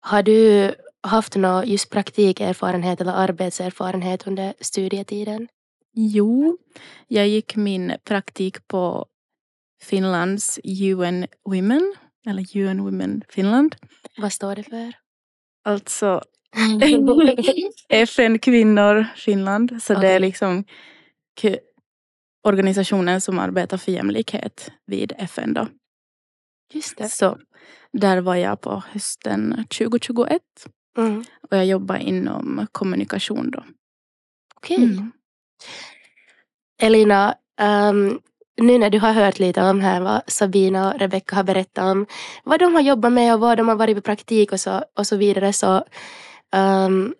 Har 0.00 0.22
du 0.22 0.74
haft 1.02 1.36
någon 1.36 1.68
just 1.68 1.90
praktikerfarenhet 1.90 3.00
eller 3.00 3.12
arbetserfarenhet 3.12 4.26
under 4.26 4.54
studietiden? 4.60 5.48
Jo, 5.94 6.58
jag 7.08 7.28
gick 7.28 7.56
min 7.56 7.94
praktik 8.04 8.68
på 8.68 9.06
Finlands 9.82 10.60
UN 10.64 11.26
Women, 11.44 11.94
eller 12.26 12.56
UN 12.56 12.84
Women 12.84 13.22
Finland. 13.28 13.76
Vad 14.16 14.32
står 14.32 14.56
det 14.56 14.62
för? 14.62 14.92
Alltså 15.64 16.22
FN 17.88 18.38
Kvinnor 18.38 19.06
Finland. 19.16 19.82
Så 19.82 19.94
det 19.94 20.08
är 20.08 20.20
liksom 20.20 20.64
organisationen 22.42 23.20
som 23.20 23.38
arbetar 23.38 23.76
för 23.76 23.92
jämlikhet 23.92 24.70
vid 24.86 25.12
FN 25.18 25.54
då. 25.54 25.68
Just 26.72 26.98
det. 26.98 27.08
Så 27.08 27.38
där 27.92 28.20
var 28.20 28.34
jag 28.34 28.60
på 28.60 28.82
hösten 28.90 29.64
2021 29.78 30.42
Mm. 30.98 31.24
och 31.50 31.56
jag 31.56 31.66
jobbar 31.66 31.96
inom 31.96 32.66
kommunikation 32.72 33.50
då. 33.50 33.64
Okej. 34.54 34.76
Mm. 34.76 35.12
Elina, 36.82 37.34
ehm, 37.60 38.20
nu 38.60 38.78
när 38.78 38.90
du 38.90 38.98
har 38.98 39.12
hört 39.12 39.38
lite 39.38 39.62
om 39.62 39.80
här 39.80 40.00
vad 40.00 40.22
Sabina 40.26 40.92
och 40.92 41.00
Rebecca 41.00 41.36
har 41.36 41.44
berättat 41.44 41.84
om 41.84 42.06
vad 42.44 42.58
de 42.58 42.74
har 42.74 42.80
jobbat 42.80 43.12
med 43.12 43.34
och 43.34 43.40
vad 43.40 43.58
de 43.58 43.68
har 43.68 43.76
varit 43.76 43.96
på 43.96 44.02
praktik 44.02 44.52
och 44.52 44.60
så, 44.60 44.84
och 44.98 45.06
så 45.06 45.16
vidare 45.16 45.52
så 45.52 45.84
ehm, 46.52 47.14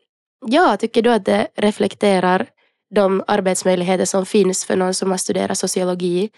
ja, 0.46 0.76
tycker 0.76 1.02
du 1.02 1.10
att 1.12 1.24
det 1.24 1.48
reflekterar 1.54 2.46
de 2.94 3.24
arbetsmöjligheter 3.26 4.04
som 4.04 4.26
finns 4.26 4.64
för 4.64 4.76
någon 4.76 4.94
som 4.94 5.10
har 5.10 5.18
studerat 5.18 5.58
sociologi? 5.58 6.30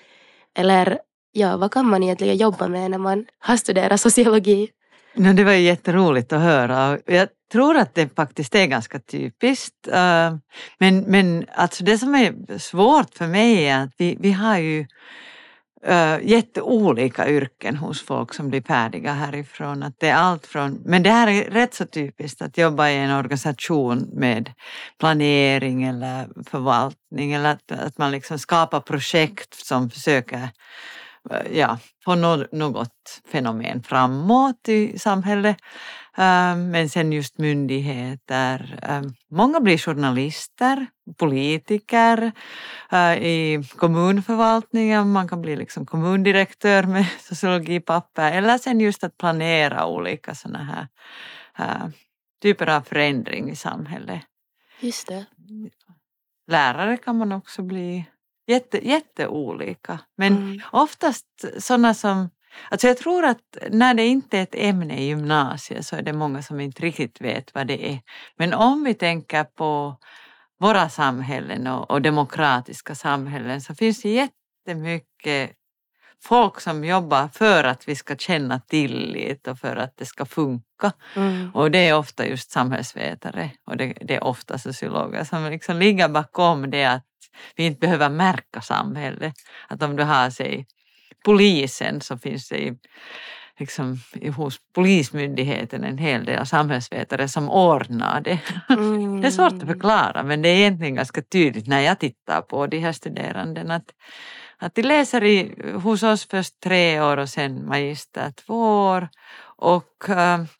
Eller 0.58 0.98
ja, 1.32 1.56
vad 1.56 1.72
kan 1.72 1.86
man 1.86 2.02
egentligen 2.02 2.36
jobba 2.36 2.68
med 2.68 2.90
när 2.90 2.98
man 2.98 3.26
har 3.38 3.56
studerat 3.56 4.00
sociologi? 4.08 4.70
No, 5.16 5.32
det 5.32 5.44
var 5.44 5.52
ju 5.52 5.60
jätteroligt 5.60 6.32
att 6.32 6.40
höra. 6.40 6.90
och 6.90 6.98
Jag 7.06 7.28
tror 7.52 7.76
att 7.76 7.94
det 7.94 8.16
faktiskt 8.16 8.54
är 8.54 8.66
ganska 8.66 8.98
typiskt. 8.98 9.88
Eh, 9.88 10.36
men, 10.78 10.98
men 11.00 11.46
alltså 11.54 11.84
det 11.84 11.98
som 11.98 12.14
är 12.14 12.58
svårt 12.58 13.14
för 13.14 13.26
mig 13.26 13.66
är 13.66 13.84
att 13.84 13.90
vi, 13.98 14.16
vi 14.20 14.32
har 14.32 14.58
ju 14.58 14.86
uh, 15.88 16.18
jätteolika 16.22 17.28
yrken 17.28 17.76
hos 17.76 18.02
folk 18.02 18.34
som 18.34 18.48
blir 18.48 18.62
färdiga 18.62 19.12
härifrån. 19.12 19.82
Att 19.82 19.94
det 19.98 20.08
är 20.08 20.14
allt 20.14 20.46
från, 20.46 20.82
men 20.84 21.02
det 21.02 21.10
här 21.10 21.28
är 21.28 21.50
rätt 21.50 21.74
så 21.74 21.86
typiskt 21.86 22.42
att 22.42 22.58
jobba 22.58 22.88
i 22.88 22.96
en 22.96 23.10
organisation 23.10 24.10
med 24.12 24.52
planering 25.00 25.82
eller 25.84 26.28
förvaltning 26.50 27.32
eller 27.32 27.50
att, 27.50 27.72
att 27.72 27.98
man 27.98 28.10
liksom 28.10 28.38
skapar 28.38 28.80
projekt 28.80 29.54
som 29.54 29.90
försöker 29.90 30.48
ja, 31.52 31.78
få 32.04 32.14
nå- 32.14 32.46
något 32.52 33.22
fenomen 33.32 33.82
framåt 33.82 34.68
i 34.68 34.98
samhället. 34.98 35.56
Eh, 36.16 36.56
Men 36.56 36.88
sen 36.88 37.12
just 37.12 37.38
myndigheter. 37.38 38.78
eh, 38.82 39.02
Många 39.30 39.60
blir 39.60 39.78
journalister, 39.78 40.86
politiker 41.18 42.32
eh, 42.92 43.12
i 43.14 43.64
kommunförvaltningen. 43.76 45.12
Man 45.12 45.28
kan 45.28 45.42
bli 45.42 45.56
liksom 45.56 45.86
kommundirektör 45.86 46.82
med 46.82 47.06
sociologipapper. 47.20 48.32
Eller 48.32 48.58
sen 48.58 48.80
just 48.80 49.04
att 49.04 49.16
planera 49.18 49.86
olika 49.86 50.34
sådana 50.34 50.64
här 50.64 50.88
eh, 51.58 51.88
typer 52.42 52.66
av 52.66 52.80
förändring 52.80 53.50
i 53.50 53.56
samhället. 53.56 54.22
Just 54.80 55.08
det. 55.08 55.26
Lärare 56.46 56.96
kan 56.96 57.18
man 57.18 57.32
också 57.32 57.62
bli. 57.62 58.04
Jätte, 58.46 58.88
jätteolika. 58.88 59.98
Men 60.16 60.36
Mm. 60.36 60.60
oftast 60.72 61.26
sådana 61.58 61.94
som... 61.94 62.30
Alltså 62.70 62.86
jag 62.86 62.98
tror 62.98 63.24
att 63.24 63.56
när 63.70 63.94
det 63.94 64.06
inte 64.06 64.38
är 64.38 64.42
ett 64.42 64.54
ämne 64.54 64.98
i 64.98 65.04
gymnasiet 65.06 65.86
så 65.86 65.96
är 65.96 66.02
det 66.02 66.12
många 66.12 66.42
som 66.42 66.60
inte 66.60 66.82
riktigt 66.82 67.20
vet 67.20 67.54
vad 67.54 67.66
det 67.66 67.92
är. 67.92 68.00
Men 68.36 68.54
om 68.54 68.84
vi 68.84 68.94
tänker 68.94 69.44
på 69.44 69.96
våra 70.60 70.88
samhällen 70.88 71.66
och, 71.66 71.90
och 71.90 72.02
demokratiska 72.02 72.94
samhällen 72.94 73.60
så 73.60 73.74
finns 73.74 74.02
det 74.02 74.08
jättemycket 74.08 75.50
folk 76.22 76.60
som 76.60 76.84
jobbar 76.84 77.28
för 77.28 77.64
att 77.64 77.88
vi 77.88 77.96
ska 77.96 78.16
känna 78.16 78.60
tillit 78.60 79.46
och 79.46 79.58
för 79.58 79.76
att 79.76 79.96
det 79.96 80.06
ska 80.06 80.24
funka. 80.26 80.92
Mm. 81.16 81.50
Och 81.54 81.70
det 81.70 81.88
är 81.88 81.96
ofta 81.96 82.26
just 82.26 82.50
samhällsvetare 82.50 83.50
och 83.66 83.76
det, 83.76 83.94
det 84.00 84.14
är 84.14 84.24
ofta 84.24 84.58
sociologer 84.58 85.24
som 85.24 85.44
liksom 85.50 85.76
ligger 85.76 86.08
bakom 86.08 86.70
det 86.70 86.84
att 86.84 87.06
vi 87.56 87.64
inte 87.64 87.78
behöver 87.78 88.08
märka 88.08 88.60
samhället. 88.60 89.34
Att 89.68 89.82
om 89.82 89.96
du 89.96 90.02
har 90.02 90.30
sig 90.30 90.66
polisen 91.24 92.00
så 92.00 92.18
finns 92.18 92.48
det 92.48 92.58
i, 92.58 92.74
liksom, 93.58 93.98
hos 94.36 94.58
polismyndigheten 94.74 95.84
en 95.84 95.98
hel 95.98 96.24
del 96.24 96.46
samhällsvetare 96.46 97.28
som 97.28 97.50
ordnar 97.50 98.20
det. 98.20 98.38
Mm. 98.68 99.20
Det 99.20 99.26
är 99.26 99.30
svårt 99.30 99.52
att 99.52 99.68
förklara 99.68 100.22
men 100.22 100.42
det 100.42 100.48
är 100.48 100.56
egentligen 100.56 100.94
ganska 100.94 101.22
tydligt 101.22 101.66
när 101.66 101.80
jag 101.80 102.00
tittar 102.00 102.40
på 102.40 102.66
de 102.66 102.78
här 102.78 102.92
studerandena 102.92 103.74
att, 103.74 103.90
att 104.58 104.74
de 104.74 104.82
läser 104.82 105.24
i, 105.24 105.54
hos 105.74 106.02
oss 106.02 106.28
först 106.28 106.60
tre 106.60 107.00
år 107.00 107.16
och 107.16 107.28
sen 107.28 107.66
magister 107.66 108.32
två 108.46 108.86
år 108.86 109.08
och 109.56 110.04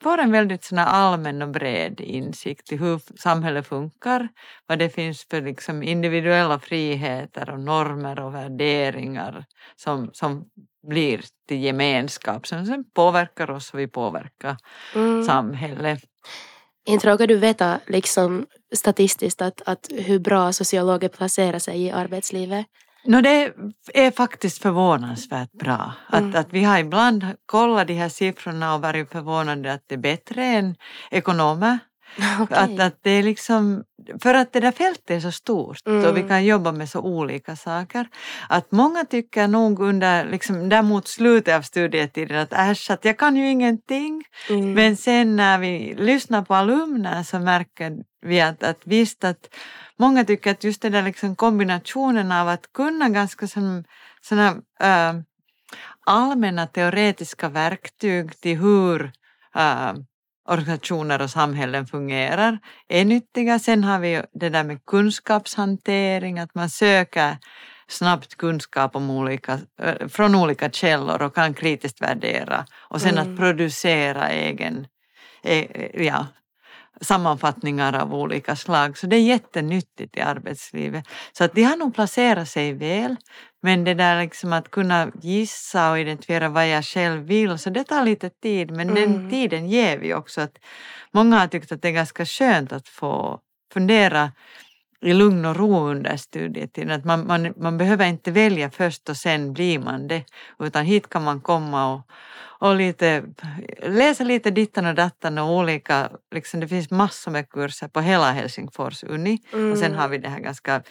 får 0.03 0.19
en 0.19 0.33
väldigt 0.33 0.65
sån 0.65 0.79
allmän 0.79 1.43
och 1.43 1.49
bred 1.51 2.01
insikt 2.01 2.73
i 2.73 2.77
hur 2.77 3.01
samhället 3.19 3.67
funkar, 3.67 4.29
vad 4.67 4.79
det 4.79 4.89
finns 4.89 5.27
för 5.31 5.43
liksom 5.43 5.83
individuella 5.83 6.59
friheter 6.59 7.51
och 7.51 7.61
normer 7.61 8.21
och 8.21 8.35
värderingar 8.35 9.45
som, 9.77 10.11
som 10.13 10.45
blir 10.89 11.21
till 11.49 11.63
gemenskap 11.65 12.47
som 12.47 12.67
sen 12.67 12.85
påverkar 12.95 13.51
oss 13.51 13.73
och 13.73 13.79
vi 13.81 13.89
påverkar 13.89 14.57
Mm. 14.95 15.25
samhället. 15.25 16.01
Inte 16.87 17.11
råkar 17.13 17.27
du 17.27 17.37
veta 17.37 17.81
liksom 17.87 18.47
statistiskt 18.75 19.43
att, 19.43 19.63
att 19.67 19.89
hur 19.91 20.19
bra 20.19 20.53
sociologer 20.53 21.09
placerar 21.09 21.59
sig 21.59 21.83
i 21.83 21.91
arbetslivet? 21.91 22.67
No, 23.07 23.21
det 23.21 23.53
är 23.95 24.11
faktiskt 24.11 24.63
förvånansvärt 24.63 25.53
bra. 25.53 25.93
Mm. 26.13 26.31
Att, 26.31 26.37
att 26.37 26.53
vi 26.53 26.65
har 26.65 26.79
ibland 26.79 27.27
kollat 27.47 27.87
de 27.87 27.95
här 27.95 28.09
siffrorna 28.09 28.75
och 28.75 28.83
varit 28.83 29.11
förvånade 29.11 29.73
att 29.73 29.85
det 29.87 29.95
är 29.95 29.99
bättre 29.99 30.45
än 30.45 30.77
ekonomer. 31.11 31.79
Okej. 32.41 32.57
Att, 32.57 32.81
att 32.81 32.99
det 33.03 33.11
är 33.11 33.23
liksom, 33.23 33.85
för 34.23 34.35
att 34.35 34.53
det 34.53 34.61
där 34.61 34.73
fältet 34.73 35.11
är 35.11 35.21
så 35.21 35.33
stort 35.33 35.79
Mm. 35.87 36.05
och 36.05 36.17
vi 36.17 36.23
kan 36.23 36.45
jobba 36.45 36.73
med 36.73 36.89
så 36.89 37.01
olika 37.01 37.57
saker. 37.57 38.07
Att 38.49 38.73
många 38.73 39.05
tycker 39.05 39.49
nog 39.49 39.81
under, 39.81 40.25
liksom, 40.25 40.69
där 40.69 40.83
mot 40.83 41.09
slutet 41.09 41.57
av 41.57 41.63
studietiden 41.63 42.39
att 42.39 42.53
äsch, 42.53 42.91
att 42.91 43.05
jag 43.05 43.19
kan 43.19 43.37
ju 43.37 43.51
ingenting. 43.51 44.25
Mm. 44.51 44.73
Men 44.73 44.97
sen 44.97 45.37
när 45.37 45.59
vi 45.59 45.95
lyssnar 45.99 46.43
på 46.43 46.55
alumner 46.55 47.23
så 47.23 47.39
märker 47.39 47.93
vi 48.27 48.41
att, 48.41 48.63
att 48.63 48.81
visst 48.85 49.25
att 49.25 49.55
många 49.99 50.25
tycker 50.25 50.51
att 50.51 50.65
just 50.65 50.83
den 50.83 50.93
där 50.93 51.03
liksom 51.03 51.37
kombinationen 51.37 52.33
av 52.33 52.49
att 52.49 52.73
kunna 52.73 53.09
ganska 53.09 53.47
som, 53.47 53.85
såna, 54.23 54.49
äh, 54.81 55.15
allmänna 56.07 56.67
teoretiska 56.67 57.49
verktyg 57.49 58.41
till 58.41 58.59
hur 58.59 59.13
äh, 59.57 59.93
organisationer 60.49 61.23
och 61.23 61.31
samhällen 61.31 61.87
fungerar 61.87 62.59
är 62.89 63.05
nyttiga. 63.05 63.59
Sen 63.59 63.85
har 63.85 63.99
vi 63.99 64.23
det 64.33 64.49
där 64.49 64.65
med 64.65 64.85
kunskapshantering, 64.87 66.39
att 66.39 66.55
man 66.55 66.71
söker 66.71 67.37
snabbt 67.89 68.37
kunskap 68.37 68.97
om 68.97 69.11
olika, 69.11 69.59
äh, 69.83 70.09
från 70.09 70.35
olika 70.35 70.71
källor 70.71 71.23
och 71.23 71.35
kan 71.35 71.55
kritiskt 71.55 72.03
värdera. 72.03 72.67
Och 72.89 73.01
sen 73.01 73.19
Mm. 73.19 73.33
att 73.33 73.39
producera 73.39 74.29
egen, 74.29 74.87
eh, 75.43 76.05
ja, 76.05 76.27
sammanfattningar 77.01 77.93
av 77.93 78.15
olika 78.15 78.57
slag. 78.57 78.99
Så 78.99 79.07
det 79.07 79.17
är 79.17 79.21
jättenyttigt 79.23 80.17
i 80.17 80.21
arbetslivet. 80.21 81.05
Så 81.33 81.45
att 81.45 81.55
de 81.55 81.63
har 81.63 81.77
nog 81.77 81.95
placerat 81.95 82.49
sig 82.49 82.73
väl. 82.73 83.17
Men 83.63 83.85
det 83.85 83.95
där 83.95 84.21
liksom 84.23 84.53
att 84.53 84.71
kunna 84.71 85.11
gissa 85.23 85.91
och 85.91 85.99
identifiera 85.99 86.49
vad 86.49 86.69
jag 86.69 86.85
själv 86.85 87.23
vill, 87.23 87.59
så 87.59 87.71
det 87.71 87.85
tar 87.85 88.05
lite 88.05 88.31
tid. 88.31 88.71
Men 88.71 88.91
Mm. 88.91 88.95
den 89.13 89.31
tiden 89.31 89.69
ger 89.69 89.99
vi 89.99 90.15
också. 90.15 90.41
att 90.41 90.59
Många 91.13 91.39
har 91.39 91.47
tyckt 91.47 91.73
att 91.73 91.83
det 91.83 91.89
är 91.89 91.93
ganska 91.93 92.25
skönt 92.27 92.73
att 92.73 92.89
få 92.89 93.39
fundera 93.73 94.33
i 95.01 95.13
lugn 95.13 95.45
och 95.45 95.57
ro 95.57 95.89
under 95.89 96.17
studietiden. 96.17 96.91
Att 96.91 97.05
man, 97.05 97.27
man, 97.27 97.55
man 97.57 97.79
behöver 97.79 98.07
inte 98.07 98.31
välja 98.31 98.71
först 98.71 99.09
och 99.09 99.17
sen 99.17 99.53
blir 99.53 99.79
man 99.79 100.09
det. 100.09 100.25
Utan 100.59 100.85
hit 100.85 101.09
kan 101.09 101.25
man 101.25 101.41
komma 101.41 101.95
och, 101.95 102.11
och 102.59 102.75
lite, 102.77 103.25
läsa 103.83 104.25
lite 104.25 104.51
dittan 104.51 104.87
och 104.87 104.95
dattan 104.95 105.39
och 105.39 105.51
olika, 105.51 106.11
liksom 106.35 106.61
det 106.61 106.69
finns 106.69 106.91
massor 106.91 107.31
med 107.31 107.51
kurser 107.51 107.89
på 107.89 108.01
hela 108.01 108.33
Helsingfors 108.33 109.05
Uni. 109.05 109.39
Och 109.53 109.79
sen 109.79 109.85
Mm. 109.87 109.99
har 109.99 110.09
vi 110.09 110.19
det 110.19 110.29
här 110.29 110.41
ganska 110.41 110.83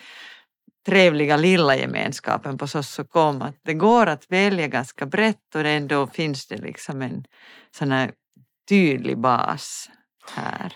trevliga 0.85 1.37
lilla 1.37 1.75
gemenskapen 1.75 2.57
på 2.57 2.67
Sossokom. 2.67 3.41
Att 3.41 3.55
det 3.63 3.73
går 3.73 4.07
att 4.07 4.25
välja 4.31 4.67
ganska 4.67 5.05
brett 5.05 5.55
och 5.55 5.61
ändå 5.61 6.07
finns 6.07 6.47
det 6.47 6.57
liksom 6.57 7.01
en 7.01 7.25
sån 7.71 7.91
här 7.91 8.11
tydlig 8.69 9.17
bas 9.17 9.89
här. 10.35 10.73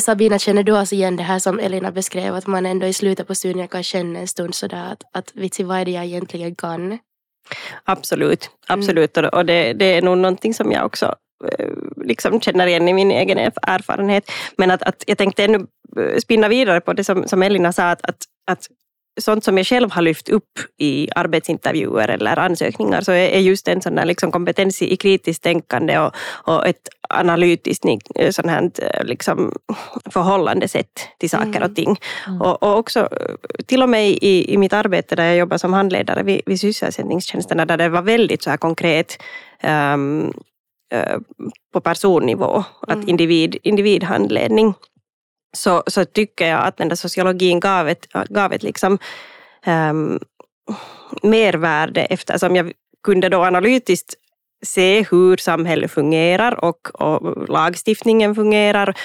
Sabina, 0.00 0.38
känner 0.38 0.62
du 0.62 0.76
alltså 0.76 0.94
igen 0.94 1.16
det 1.16 1.22
här 1.22 1.38
som 1.38 1.58
Elina 1.58 1.92
beskrev, 1.92 2.34
att 2.34 2.46
man 2.46 2.66
ändå 2.66 2.86
i 2.86 2.92
slutet 2.92 3.26
på 3.26 3.34
studien 3.34 3.68
kan 3.68 3.82
känna 3.82 4.18
en 4.18 4.28
stund 4.28 4.54
sådär 4.54 4.92
att, 4.92 5.02
att 5.12 5.30
vitsi, 5.34 5.62
vad 5.62 5.78
är 5.78 5.84
det 5.84 5.90
jag 5.90 6.04
egentligen 6.04 6.54
kan? 6.54 6.98
Absolut, 7.84 8.50
absolut. 8.66 9.16
Mm. 9.16 9.30
och 9.32 9.46
det, 9.46 9.72
det 9.72 9.84
är 9.84 10.02
nog 10.02 10.18
någonting 10.18 10.54
som 10.54 10.72
jag 10.72 10.86
också 10.86 11.14
eh, 11.58 11.68
liksom 11.96 12.40
känner 12.40 12.66
igen 12.66 12.88
i 12.88 12.92
min 12.92 13.10
egen 13.10 13.38
erfarenhet. 13.62 14.30
Men 14.56 14.70
att, 14.70 14.82
att 14.82 15.04
jag 15.06 15.18
tänkte 15.18 15.44
ännu 15.44 15.66
eh, 15.98 16.18
spinna 16.18 16.48
vidare 16.48 16.80
på 16.80 16.92
det 16.92 17.04
som, 17.04 17.28
som 17.28 17.42
Elina 17.42 17.72
sa, 17.72 17.90
att, 17.90 18.04
att, 18.04 18.24
att 18.50 18.68
sånt 19.20 19.44
som 19.44 19.56
jag 19.56 19.66
själv 19.66 19.90
har 19.90 20.02
lyft 20.02 20.28
upp 20.28 20.58
i 20.78 21.08
arbetsintervjuer 21.14 22.08
eller 22.08 22.38
ansökningar 22.38 23.00
så 23.00 23.12
är 23.12 23.38
just 23.38 23.68
en 23.68 23.82
sån 23.82 23.94
liksom 23.94 24.32
kompetens 24.32 24.82
i 24.82 24.96
kritiskt 24.96 25.42
tänkande 25.42 25.98
och, 25.98 26.14
och 26.44 26.66
ett 26.66 26.88
analytiskt 27.08 27.84
sån 28.30 28.48
här, 28.48 28.70
liksom, 29.04 29.52
förhållandesätt 30.10 31.08
till 31.18 31.30
saker 31.30 31.48
och 31.48 31.56
mm. 31.56 31.74
ting. 31.74 31.96
Mm. 32.26 32.40
Och, 32.40 32.62
och, 32.62 32.78
också 32.78 33.08
till 33.66 33.82
och 33.82 33.88
med 33.88 34.08
i, 34.08 34.54
i 34.54 34.56
mitt 34.56 34.72
arbete 34.72 35.16
där 35.16 35.24
jag 35.24 35.36
jobbar 35.36 35.58
som 35.58 35.72
handledare 35.72 36.22
vid, 36.22 36.40
vid 36.46 36.60
sysselsättningstjänsterna 36.60 37.66
där 37.66 37.76
det 37.76 37.88
var 37.88 38.02
väldigt 38.02 38.42
så 38.42 38.50
här 38.50 38.56
konkret 38.56 39.22
um, 39.62 40.32
på 41.72 41.80
personnivå, 41.80 42.64
att 42.80 42.94
mm. 42.94 43.08
individ, 43.08 43.56
individhandledning 43.62 44.74
så, 45.56 45.82
så 45.86 46.04
tycker 46.04 46.48
jag 46.48 46.64
att 46.64 46.76
den 46.76 46.88
där 46.88 46.96
sociologin 46.96 47.60
gav 47.60 47.88
ett, 47.88 48.06
gav 48.28 48.52
ett 48.52 48.62
liksom, 48.62 48.98
um, 49.66 50.20
mervärde 51.22 52.04
eftersom 52.04 52.56
jag 52.56 52.72
kunde 53.04 53.28
då 53.28 53.44
analytiskt 53.44 54.14
se 54.64 55.06
hur 55.10 55.36
samhället 55.36 55.90
fungerar 55.90 56.64
och, 56.64 57.02
och 57.02 57.48
lagstiftningen 57.48 58.34
fungerar, 58.34 58.96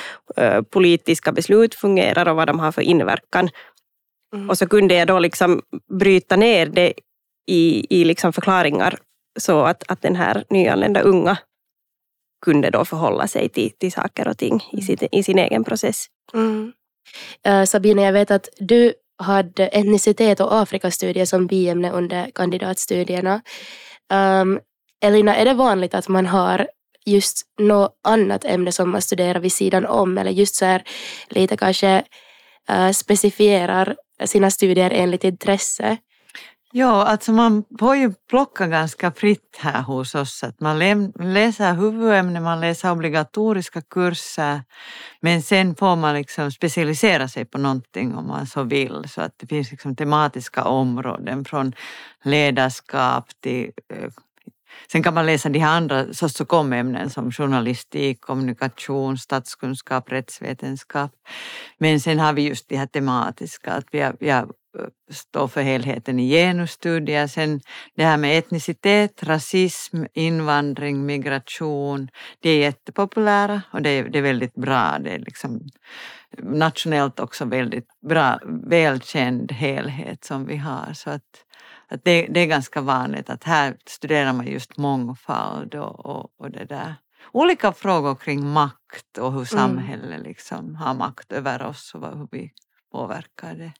uh, 0.41 0.62
politiska 0.62 1.32
beslut 1.32 1.75
fungerar 1.75 2.27
och 2.27 2.36
vad 2.36 2.48
de 2.48 2.60
har 2.60 2.72
för 2.72 2.82
inverkan. 2.82 3.50
Mm. 4.36 4.50
Och 4.50 4.58
så 4.58 4.68
kunde 4.68 4.94
jag 4.94 5.08
då 5.08 5.20
liksom 5.20 5.62
bryta 6.00 6.36
ner 6.36 6.65
det 6.65 6.94
i, 7.48 7.86
i 7.89 8.06
liksom 8.06 8.34
förklaringar 8.34 8.98
så 9.39 9.62
att, 9.62 9.84
att 9.91 10.01
den 10.01 10.15
här 10.15 10.44
nyanlända 10.50 11.01
unga 11.01 11.38
kunde 12.46 12.70
då 12.70 12.86
förhålla 12.86 13.27
sig 13.27 13.50
till, 13.50 13.72
till 13.72 13.91
saker 13.91 14.27
och 14.27 14.38
ting 14.38 14.63
i, 14.72 14.82
sitt, 14.82 15.03
i 15.12 15.24
sin 15.24 15.39
egen 15.39 15.63
process. 15.63 16.06
Mm. 16.33 16.74
Eh, 17.45 17.59
uh, 17.59 17.65
Sabina, 17.65 18.01
jag 18.01 18.13
vet 18.13 18.31
att 18.31 18.50
du 18.59 18.93
hade 19.17 19.67
etnicitet 19.67 20.39
och 20.39 20.55
Afrikastudier 20.62 21.25
som 21.25 21.48
biämne 21.48 21.91
under 21.91 22.31
kandidatstudierna. 22.36 23.41
Um, 24.13 24.59
Elina, 25.01 25.36
är 25.36 25.45
det 25.45 25.53
vanligt 25.53 25.93
att 25.93 26.07
man 26.07 26.25
har 26.25 26.67
just 27.05 27.45
något 27.59 28.00
annat 28.03 28.45
ämne 28.45 28.71
som 28.71 28.89
man 28.89 29.01
studerar 29.01 29.39
vid 29.39 29.53
sidan 29.53 29.86
om 29.86 30.17
eller 30.17 30.31
just 30.31 30.55
så 30.55 30.65
här 30.65 30.83
lite 31.29 31.57
kanske 31.57 32.03
uh, 32.71 32.91
specifierar 32.91 33.95
sina 34.25 34.51
studier 34.51 34.91
enligt 34.91 35.24
intresse? 35.24 35.98
Ja, 36.72 37.06
alltså 37.06 37.32
man 37.32 37.64
får 37.80 37.96
ju 37.96 38.14
plocka 38.30 38.68
ganska 38.68 39.12
fritt 39.12 39.58
här 39.60 39.82
hos 39.82 40.16
oss. 40.16 40.44
Att 40.44 40.60
man 40.60 40.80
läser 41.20 41.74
huvudämnen, 41.74 42.44
man 42.44 42.60
läser 42.60 42.92
obligatoriska 42.92 43.82
kurser 43.82 44.62
men 45.22 45.42
sen 45.42 45.76
får 45.76 45.96
man 45.96 46.16
liksom 46.16 46.52
specialisera 46.52 47.28
sig 47.28 47.46
på 47.46 47.58
någonting 47.58 48.16
om 48.16 48.28
man 48.28 48.48
så 48.48 48.64
vill. 48.64 49.04
Så 49.08 49.22
att 49.22 49.34
det 49.38 49.48
finns 49.48 49.72
liksom 49.72 49.96
tematiska 49.96 50.64
områden 50.64 51.46
från 51.46 51.74
ledarskap 52.24 53.30
till 53.42 53.72
eh, 53.94 54.10
Sen 54.92 55.04
kan 55.04 55.14
man 55.14 55.26
läsa 55.26 55.50
de 55.50 55.60
här 55.60 55.78
andra 55.78 56.14
socionomämnen 56.14 57.10
som 57.10 57.32
journalistik, 57.32 58.22
kommunikation, 58.22 59.18
statskunskap, 59.18 60.12
rättsvetenskap. 60.12 61.12
Men 61.78 62.00
sen 62.00 62.20
har 62.20 62.34
vi 62.34 62.42
just 62.42 62.70
de 62.70 62.78
här 62.78 62.88
tematiska, 62.88 63.72
att 63.72 63.86
vi 63.92 64.02
har, 64.02 64.16
vi 64.20 64.30
har 64.30 64.48
står 65.12 65.48
för 65.48 65.62
helheten 65.62 66.20
i 66.20 66.30
genusstudier. 66.30 67.28
Sen 67.28 67.62
det 67.96 68.04
här 68.04 68.18
med 68.18 68.38
etnicitet, 68.38 69.24
rasism, 69.24 70.03
invandring, 70.14 71.05
migration. 71.05 72.10
Det 72.40 72.50
är 72.50 72.60
jättepopulära 72.60 73.62
och 73.74 73.82
det 73.82 73.90
är, 73.90 74.10
det 74.10 74.18
är 74.18 74.24
väldigt 74.24 74.55
bra. 74.55 75.00
Det 75.00 75.10
är 75.10 75.20
liksom 75.20 75.62
nationellt 76.38 77.20
också 77.20 77.46
väldigt 77.46 77.88
bra, 78.10 78.40
välkänd 78.70 79.51
helhet 79.51 80.24
som 80.24 80.46
vi 80.46 80.58
har. 80.58 80.94
Så 80.94 81.10
att, 81.10 81.46
att 81.88 82.03
det, 82.03 82.27
det 82.29 82.40
är 82.40 82.48
ganska 82.48 82.82
vanligt 82.82 83.29
att 83.29 83.44
här 83.44 83.77
studerar 83.86 84.34
man 84.34 84.48
just 84.48 84.77
mångfald 84.77 85.75
och, 85.75 86.05
och, 86.05 86.29
och 86.38 86.51
det 86.51 86.66
där 86.66 86.96
olika 87.32 87.72
frågor 87.72 88.16
kring 88.16 88.48
makt 88.48 89.18
och 89.18 89.32
hur 89.32 89.40
mm. 89.40 89.46
samhället 89.46 90.22
liksom 90.22 90.75
har 90.75 90.94
makt 90.94 91.32
över 91.32 91.66
oss 91.66 91.96
och 91.96 92.18
hur 92.18 92.27
vi 92.32 92.51
påverkar 92.92 93.55
det. 93.55 93.72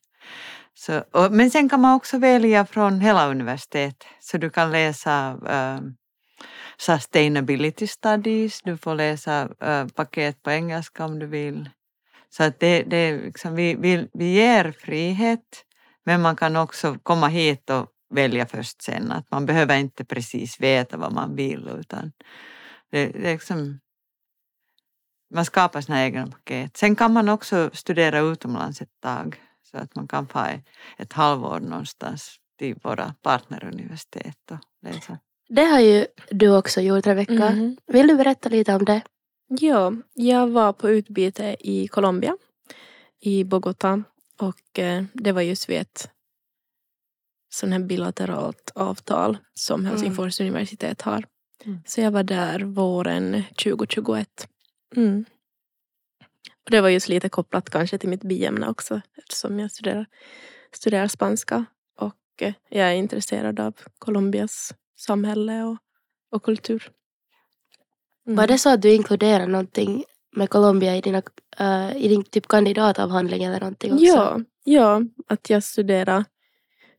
Så, 0.73 1.03
och, 1.12 1.32
men 1.32 1.51
sen 1.51 1.69
kan 1.69 1.82
man 1.82 1.95
också 1.95 2.17
välja 2.17 2.65
från 2.65 3.01
hela 3.01 3.27
universitetet. 3.27 4.08
Så 4.19 4.38
du 4.38 4.49
kan 4.49 4.71
läsa 4.71 5.34
uh, 5.34 5.89
Sustainability 6.77 7.88
Studies, 7.88 8.62
du 8.62 8.77
får 8.77 8.95
läsa 8.95 9.49
uh, 9.63 9.88
paket 9.88 10.43
på 10.43 10.51
engelska 10.51 11.05
om 11.05 11.19
du 11.19 11.25
vill. 11.25 11.69
Så 12.29 12.43
att 12.43 12.60
det, 12.60 12.84
det 12.84 13.17
liksom, 13.17 13.55
vi, 13.55 13.75
vi, 13.75 14.08
vi 14.13 14.34
ger 14.34 14.71
frihet 14.71 15.65
men 16.05 16.21
man 16.21 16.36
kan 16.36 16.55
också 16.55 16.97
komma 17.03 17.27
hit 17.27 17.69
och 17.69 17.88
välja 18.10 18.45
först 18.45 18.82
sen. 18.82 19.12
Att 19.12 19.32
man 19.32 19.45
behöver 19.45 19.77
inte 19.77 20.05
precis 20.05 20.60
veta 20.60 20.97
vad 20.97 21.13
man 21.13 21.36
vill 21.36 21.69
utan 21.79 22.12
det, 22.91 23.05
det 23.05 23.32
liksom, 23.32 23.79
man 25.34 25.45
skapar 25.45 25.82
sina 25.82 26.03
egna 26.03 26.27
paket. 26.27 26.77
Sen 26.77 26.95
kan 26.95 27.13
man 27.13 27.29
också 27.29 27.69
studera 27.73 28.19
utomlands 28.19 28.82
ett 28.82 29.01
tag 29.01 29.41
så 29.71 29.77
att 29.77 29.95
man 29.95 30.08
kan 30.08 30.27
få 30.27 30.45
ett 30.97 31.13
halvår 31.13 31.60
någonstans 31.60 32.36
till 32.58 32.75
våra 32.84 33.13
partneruniversitet 33.21 34.51
och 34.51 34.58
läsa. 34.82 35.17
Det 35.49 35.65
har 35.65 35.79
ju 35.79 36.05
du 36.32 36.58
också 36.58 36.82
gjort 36.82 37.08
Rebecka. 37.08 37.47
Mm. 37.47 37.77
Vill 37.88 38.08
du 38.08 38.15
berätta 38.15 38.49
lite 38.49 38.75
om 38.75 38.86
det? 38.86 39.01
Ja, 39.47 39.93
jag 40.13 40.47
var 40.47 40.73
på 40.73 40.89
utbyte 40.89 41.55
i 41.60 41.88
Colombia, 41.88 42.38
i 43.19 43.43
Bogotá 43.43 44.03
och 44.39 44.79
eh, 44.79 45.03
det 45.13 45.32
var 45.32 45.41
just 45.41 45.69
vid 45.69 45.77
ett 45.77 46.10
sånt 47.49 47.71
här 47.71 47.79
bilateralt 47.79 48.71
avtal 48.75 49.38
som 49.53 49.79
mm. 49.79 49.91
Helsingfors 49.91 50.39
mm. 50.41 50.53
universitet 50.53 51.01
har. 51.01 51.25
Mm. 51.65 51.79
Så 51.86 52.01
jag 52.01 52.12
var 52.12 52.23
där 52.23 52.60
våren 52.60 53.43
2021. 53.63 54.47
Mm. 54.95 55.25
Och 56.69 56.71
det 56.71 56.82
var 56.82 56.89
just 56.89 57.10
lite 57.10 57.29
kopplat 57.29 57.69
kanske 57.69 57.97
till 57.97 58.10
mitt 58.10 58.23
biämne 58.23 58.67
också 58.67 59.01
eftersom 59.17 59.60
jag 59.60 59.71
studerar, 59.71 60.05
studerar 60.71 61.08
spanska 61.08 61.65
och 61.97 62.41
eh, 62.41 62.53
jag 62.69 62.88
är 62.89 62.93
intresserad 62.93 63.60
av 63.60 63.73
Colombias 63.99 64.73
samhälle 64.97 65.63
och, 65.63 65.77
och 66.32 66.43
kultur. 66.43 66.91
Mm. 68.27 68.38
Var 68.38 68.47
det 68.47 68.58
så 68.58 68.69
att 68.69 68.82
du 68.82 68.93
inkluderade 68.93 69.47
någonting 69.47 70.03
med 70.36 70.49
Colombia 70.49 70.97
i, 70.97 71.01
dina, 71.01 71.21
uh, 71.60 71.97
i 71.97 72.08
din 72.08 72.23
typ 72.23 72.47
kandidatavhandling 72.47 73.43
eller 73.43 73.60
någonting 73.60 73.93
också? 73.93 74.05
Ja, 74.05 74.39
ja, 74.63 75.01
att 75.27 75.49
jag 75.49 75.63
studerar 75.63 76.25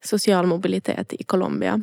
social 0.05 0.47
mobilitet 0.47 1.13
i 1.13 1.25
Colombia. 1.25 1.81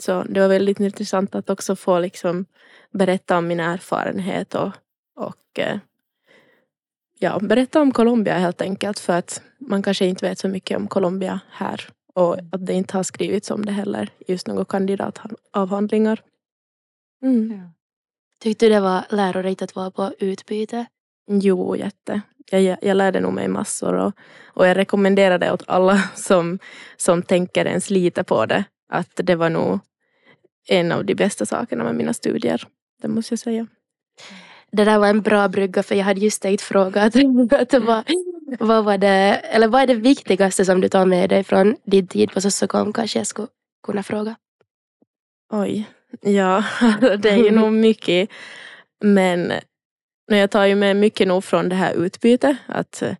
Så 0.00 0.22
det 0.22 0.40
var 0.40 0.48
väldigt 0.48 0.80
intressant 0.80 1.34
att 1.34 1.50
också 1.50 1.76
få 1.76 1.98
liksom 1.98 2.46
berätta 2.90 3.38
om 3.38 3.46
min 3.46 3.60
erfarenhet 3.60 4.54
och, 4.54 4.72
och 5.16 5.58
eh, 5.58 5.78
ja, 7.20 7.38
berätta 7.38 7.80
om 7.80 7.92
Colombia 7.92 8.38
helt 8.38 8.62
enkelt 8.62 8.98
för 8.98 9.12
att 9.12 9.42
man 9.58 9.82
kanske 9.82 10.06
inte 10.06 10.28
vet 10.28 10.38
så 10.38 10.48
mycket 10.48 10.76
om 10.76 10.88
Colombia 10.88 11.40
här 11.50 11.88
och 12.14 12.38
att 12.52 12.66
det 12.66 12.72
inte 12.72 12.96
har 12.96 13.02
skrivits 13.02 13.50
om 13.50 13.64
det 13.64 13.72
heller 13.72 14.10
just 14.28 14.46
några 14.46 14.64
kandidatavhandlingar. 14.64 16.22
Mm. 17.22 17.58
Ja. 17.58 17.72
Tyckte 18.42 18.66
du 18.66 18.72
det 18.72 18.80
var 18.80 19.04
lärorikt 19.10 19.62
att 19.62 19.74
vara 19.74 19.90
på 19.90 20.12
utbyte? 20.18 20.86
Jo, 21.30 21.76
jätte. 21.76 22.20
Jag, 22.50 22.78
jag 22.82 22.96
lärde 22.96 23.20
nog 23.20 23.32
mig 23.32 23.48
massor 23.48 23.94
och, 23.94 24.12
och 24.46 24.66
jag 24.66 24.76
rekommenderar 24.76 25.38
det 25.38 25.52
åt 25.52 25.62
alla 25.66 26.02
som, 26.14 26.58
som 26.96 27.22
tänker 27.22 27.66
ens 27.66 27.90
lite 27.90 28.24
på 28.24 28.46
det. 28.46 28.64
Att 28.88 29.10
det 29.14 29.34
var 29.34 29.50
nog 29.50 29.78
en 30.68 30.92
av 30.92 31.04
de 31.04 31.14
bästa 31.14 31.46
sakerna 31.46 31.84
med 31.84 31.94
mina 31.94 32.12
studier. 32.12 32.68
Det 33.02 33.08
måste 33.08 33.32
jag 33.32 33.38
säga 33.38 33.66
det 34.72 34.84
där 34.84 34.98
var 34.98 35.08
en 35.08 35.22
bra 35.22 35.48
brygga 35.48 35.82
för 35.82 35.94
jag 35.94 36.04
hade 36.04 36.20
just 36.20 36.42
tänkt 36.42 36.62
fråga 36.62 37.02
att, 37.02 37.16
att 37.52 37.74
vad, 37.74 38.04
vad 38.58 38.84
var 38.84 38.98
det, 38.98 39.40
eller 39.52 39.68
vad 39.68 39.82
är 39.82 39.86
det 39.86 39.94
viktigaste 39.94 40.64
som 40.64 40.80
du 40.80 40.88
tar 40.88 41.06
med 41.06 41.30
dig 41.30 41.44
från 41.44 41.76
din 41.84 42.06
tid 42.06 42.32
på 42.32 42.40
Sossokom 42.40 42.92
kanske 42.92 43.18
jag 43.18 43.26
skulle 43.26 43.48
kunna 43.86 44.02
fråga. 44.02 44.36
Oj, 45.52 45.88
ja 46.20 46.64
det 47.18 47.30
är 47.30 47.36
ju 47.36 47.50
nog 47.50 47.72
mycket 47.72 48.30
men 49.00 49.52
jag 50.26 50.50
tar 50.50 50.64
ju 50.64 50.74
med 50.74 50.96
mycket 50.96 51.28
nog 51.28 51.44
från 51.44 51.68
det 51.68 51.76
här 51.76 51.94
utbytet 51.94 52.56
att 52.66 53.02
eh, 53.02 53.16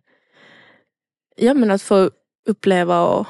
ja 1.35 1.53
men 1.53 1.71
att 1.71 1.81
få 1.81 2.11
uppleva 2.47 3.01
och 3.01 3.27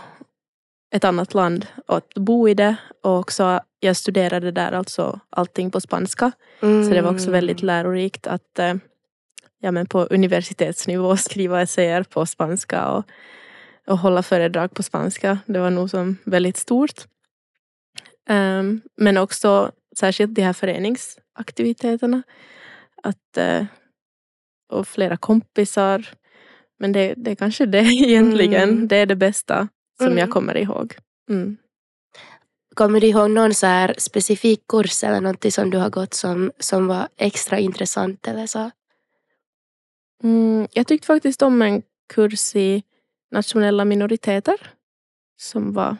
ett 0.95 1.03
annat 1.03 1.33
land 1.33 1.67
och 1.87 1.97
att 1.97 2.13
bo 2.13 2.47
i 2.47 2.53
det 2.53 2.75
och 3.03 3.19
också 3.19 3.61
jag 3.83 3.97
studerade 3.97 4.51
där 4.51 4.71
alltså 4.71 5.19
allting 5.29 5.71
på 5.71 5.81
spanska. 5.81 6.31
Mm. 6.61 6.83
Så 6.85 6.89
det 6.89 7.01
var 7.01 7.13
också 7.13 7.31
väldigt 7.31 7.61
mm. 7.61 7.67
lärorikt 7.67 8.27
att 8.27 8.59
eh, 8.59 8.73
ja, 9.59 9.71
men 9.71 9.85
på 9.85 10.03
universitetsnivå 10.03 11.17
skriva 11.17 11.61
essäer 11.61 12.03
på 12.03 12.25
spanska 12.25 12.87
och, 12.87 13.05
och 13.87 13.97
hålla 13.97 14.23
föredrag 14.23 14.73
på 14.73 14.83
spanska. 14.83 15.39
Det 15.45 15.59
var 15.59 15.69
nog 15.69 15.89
som 15.89 16.17
väldigt 16.25 16.57
stort. 16.57 17.05
Um, 18.29 18.81
men 18.97 19.17
också 19.17 19.71
särskilt 19.97 20.35
de 20.35 20.41
här 20.41 20.53
föreningsaktiviteterna. 20.53 22.23
Att, 23.03 23.37
uh, 23.37 23.65
och 24.69 24.87
flera 24.87 25.17
kompisar. 25.17 26.09
Men 26.79 26.91
det, 26.91 27.13
det 27.17 27.31
är 27.31 27.35
kanske 27.35 27.65
det 27.65 27.77
egentligen. 28.03 28.69
Mm. 28.69 28.87
Det 28.87 28.95
är 28.95 29.05
det 29.05 29.15
bästa 29.15 29.67
som 29.97 30.07
mm. 30.07 30.17
jag 30.17 30.29
kommer 30.29 30.57
ihåg. 30.57 30.95
Mm. 31.29 31.57
Kommer 32.75 33.01
du 33.01 33.07
ihåg 33.07 33.29
någon 33.31 33.53
så 33.53 33.65
här 33.65 33.95
specifik 33.97 34.67
kurs 34.67 35.03
eller 35.03 35.21
något 35.21 35.53
som 35.53 35.69
du 35.69 35.77
har 35.77 35.89
gått 35.89 36.13
som, 36.13 36.51
som 36.59 36.87
var 36.87 37.07
extra 37.17 37.59
intressant 37.59 38.27
eller 38.27 38.47
så? 38.47 38.71
Mm, 40.23 40.67
jag 40.73 40.87
tyckte 40.87 41.07
faktiskt 41.07 41.41
om 41.41 41.61
en 41.61 41.81
kurs 42.13 42.55
i 42.55 42.83
nationella 43.31 43.85
minoriteter. 43.85 44.71
Som 45.41 45.73
var, 45.73 45.97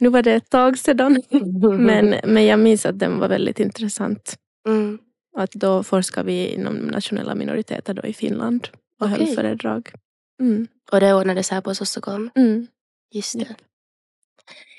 nu 0.00 0.08
var 0.08 0.22
det 0.22 0.32
ett 0.32 0.50
tag 0.50 0.78
sedan, 0.78 1.22
men, 1.78 2.14
men 2.24 2.46
jag 2.46 2.58
minns 2.58 2.86
att 2.86 2.98
den 2.98 3.18
var 3.18 3.28
väldigt 3.28 3.60
intressant. 3.60 4.38
Mm. 4.68 4.98
Att 5.36 5.52
då 5.52 5.82
forskar 5.82 6.24
vi 6.24 6.46
inom 6.46 6.74
nationella 6.76 7.34
minoriteter 7.34 7.94
då 7.94 8.02
i 8.02 8.12
Finland 8.12 8.68
och 9.00 9.06
okay. 9.06 9.26
höll 9.26 9.34
föredrag. 9.34 9.92
Mm. 10.40 10.66
Och 10.92 11.00
det 11.00 11.14
ordnades 11.14 11.50
här 11.50 11.60
på 11.60 11.74
Sossokom? 11.74 12.30
Mm. 12.34 12.66
Just 13.12 13.38
det. 13.38 13.56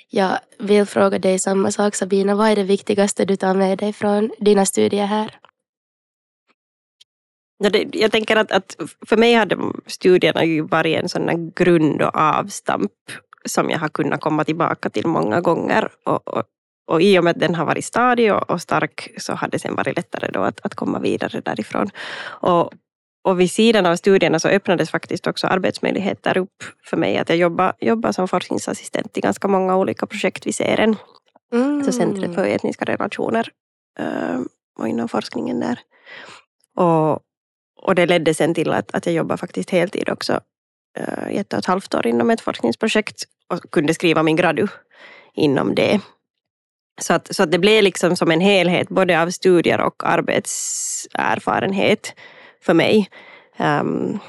Jag 0.10 0.40
vill 0.60 0.86
fråga 0.86 1.20
dig 1.20 1.40
samma 1.40 1.72
sak 1.72 1.96
Sabina. 1.96 2.36
Vad 2.36 2.50
är 2.50 2.56
det 2.56 2.64
viktigaste 2.64 3.26
du 3.26 3.36
tar 3.36 3.54
med 3.54 3.78
dig 3.78 3.94
från 3.94 4.32
dina 4.40 4.66
studier 4.66 5.06
här? 5.06 5.40
Jag 7.92 8.12
tänker 8.12 8.36
att, 8.36 8.52
att 8.52 8.76
för 9.08 9.18
mig 9.18 9.34
hade 9.34 9.58
studierna 9.86 10.46
ju 10.46 10.62
varit 10.62 10.98
en 10.98 11.10
sån 11.10 11.52
grund 11.56 12.02
och 12.02 12.16
avstamp 12.16 12.92
som 13.46 13.70
jag 13.70 13.80
har 13.80 13.90
kunnat 13.90 14.22
komma 14.22 14.44
tillbaka 14.44 14.90
till 14.90 15.08
många 15.08 15.42
gånger. 15.42 15.90
Och, 16.04 16.28
och, 16.28 16.44
och 16.88 17.02
i 17.02 17.20
och 17.20 17.24
med 17.24 17.32
att 17.32 17.40
den 17.40 17.56
har 17.56 17.66
varit 17.66 17.86
stadig 17.86 18.34
och, 18.34 18.50
och 18.50 18.62
stark 18.62 19.14
så 19.18 19.34
har 19.34 19.48
det 19.48 19.60
sen 19.60 19.76
varit 19.76 19.96
lättare 19.96 20.32
då 20.32 20.42
att, 20.42 20.66
att 20.66 20.76
komma 20.76 21.00
vidare 21.00 21.42
därifrån. 21.42 21.90
Och, 22.26 22.74
och 23.28 23.40
vid 23.40 23.52
sidan 23.52 23.86
av 23.86 23.96
studierna 23.96 24.40
så 24.40 24.48
öppnades 24.48 24.90
faktiskt 24.90 25.28
också 25.28 25.48
arbetsmöjligheter 25.48 26.38
upp 26.38 26.64
för 26.84 26.98
mig. 26.98 27.18
Att 27.18 27.30
jag 27.30 27.38
jobbar, 27.38 27.74
jobbar 27.80 28.12
som 28.12 28.28
forskningsassistent 28.28 29.18
i 29.18 29.22
ganska 29.22 29.48
många 29.48 29.78
olika 29.78 30.06
projekt 30.06 30.48
vid 30.48 30.56
CERN. 30.56 30.96
Mm. 31.54 31.84
Så 31.84 31.92
Centret 31.92 32.36
för 32.36 32.46
etniska 32.46 32.86
relationer 32.86 33.50
eh, 34.00 34.40
och 34.80 34.88
inom 34.88 35.10
forskningen 35.10 35.60
där. 35.60 35.80
Och, 36.76 37.20
och 37.82 37.96
det 37.96 38.06
ledde 38.06 38.34
sen 38.34 38.54
till 38.54 38.72
att, 38.72 38.96
att 38.96 39.06
jag 39.06 39.16
jobbar 39.16 39.38
faktiskt 39.38 39.70
heltid 39.70 40.10
också 40.10 40.40
i 41.30 41.38
ett 41.38 41.54
och 41.54 41.60
ett 41.60 41.66
halvt 41.66 41.96
år 41.96 42.08
inom 42.08 42.30
ett 42.30 42.42
forskningsprojekt 42.42 43.24
och 43.48 43.72
kunde 43.72 43.94
skriva 43.94 44.24
min 44.24 44.36
gradu 44.36 44.68
inom 45.34 45.76
det. 45.76 46.00
Så 47.02 47.14
att, 47.14 47.36
så 47.36 47.44
att 47.44 47.52
det 47.52 47.60
blev 47.60 47.84
liksom 47.84 48.16
som 48.16 48.32
en 48.32 48.42
helhet 48.42 48.90
både 48.90 49.22
av 49.22 49.30
studier 49.30 49.82
och 49.82 50.10
arbetserfarenhet 50.10 52.14
för 52.62 52.74
mig. 52.74 53.10
Um, 53.58 54.20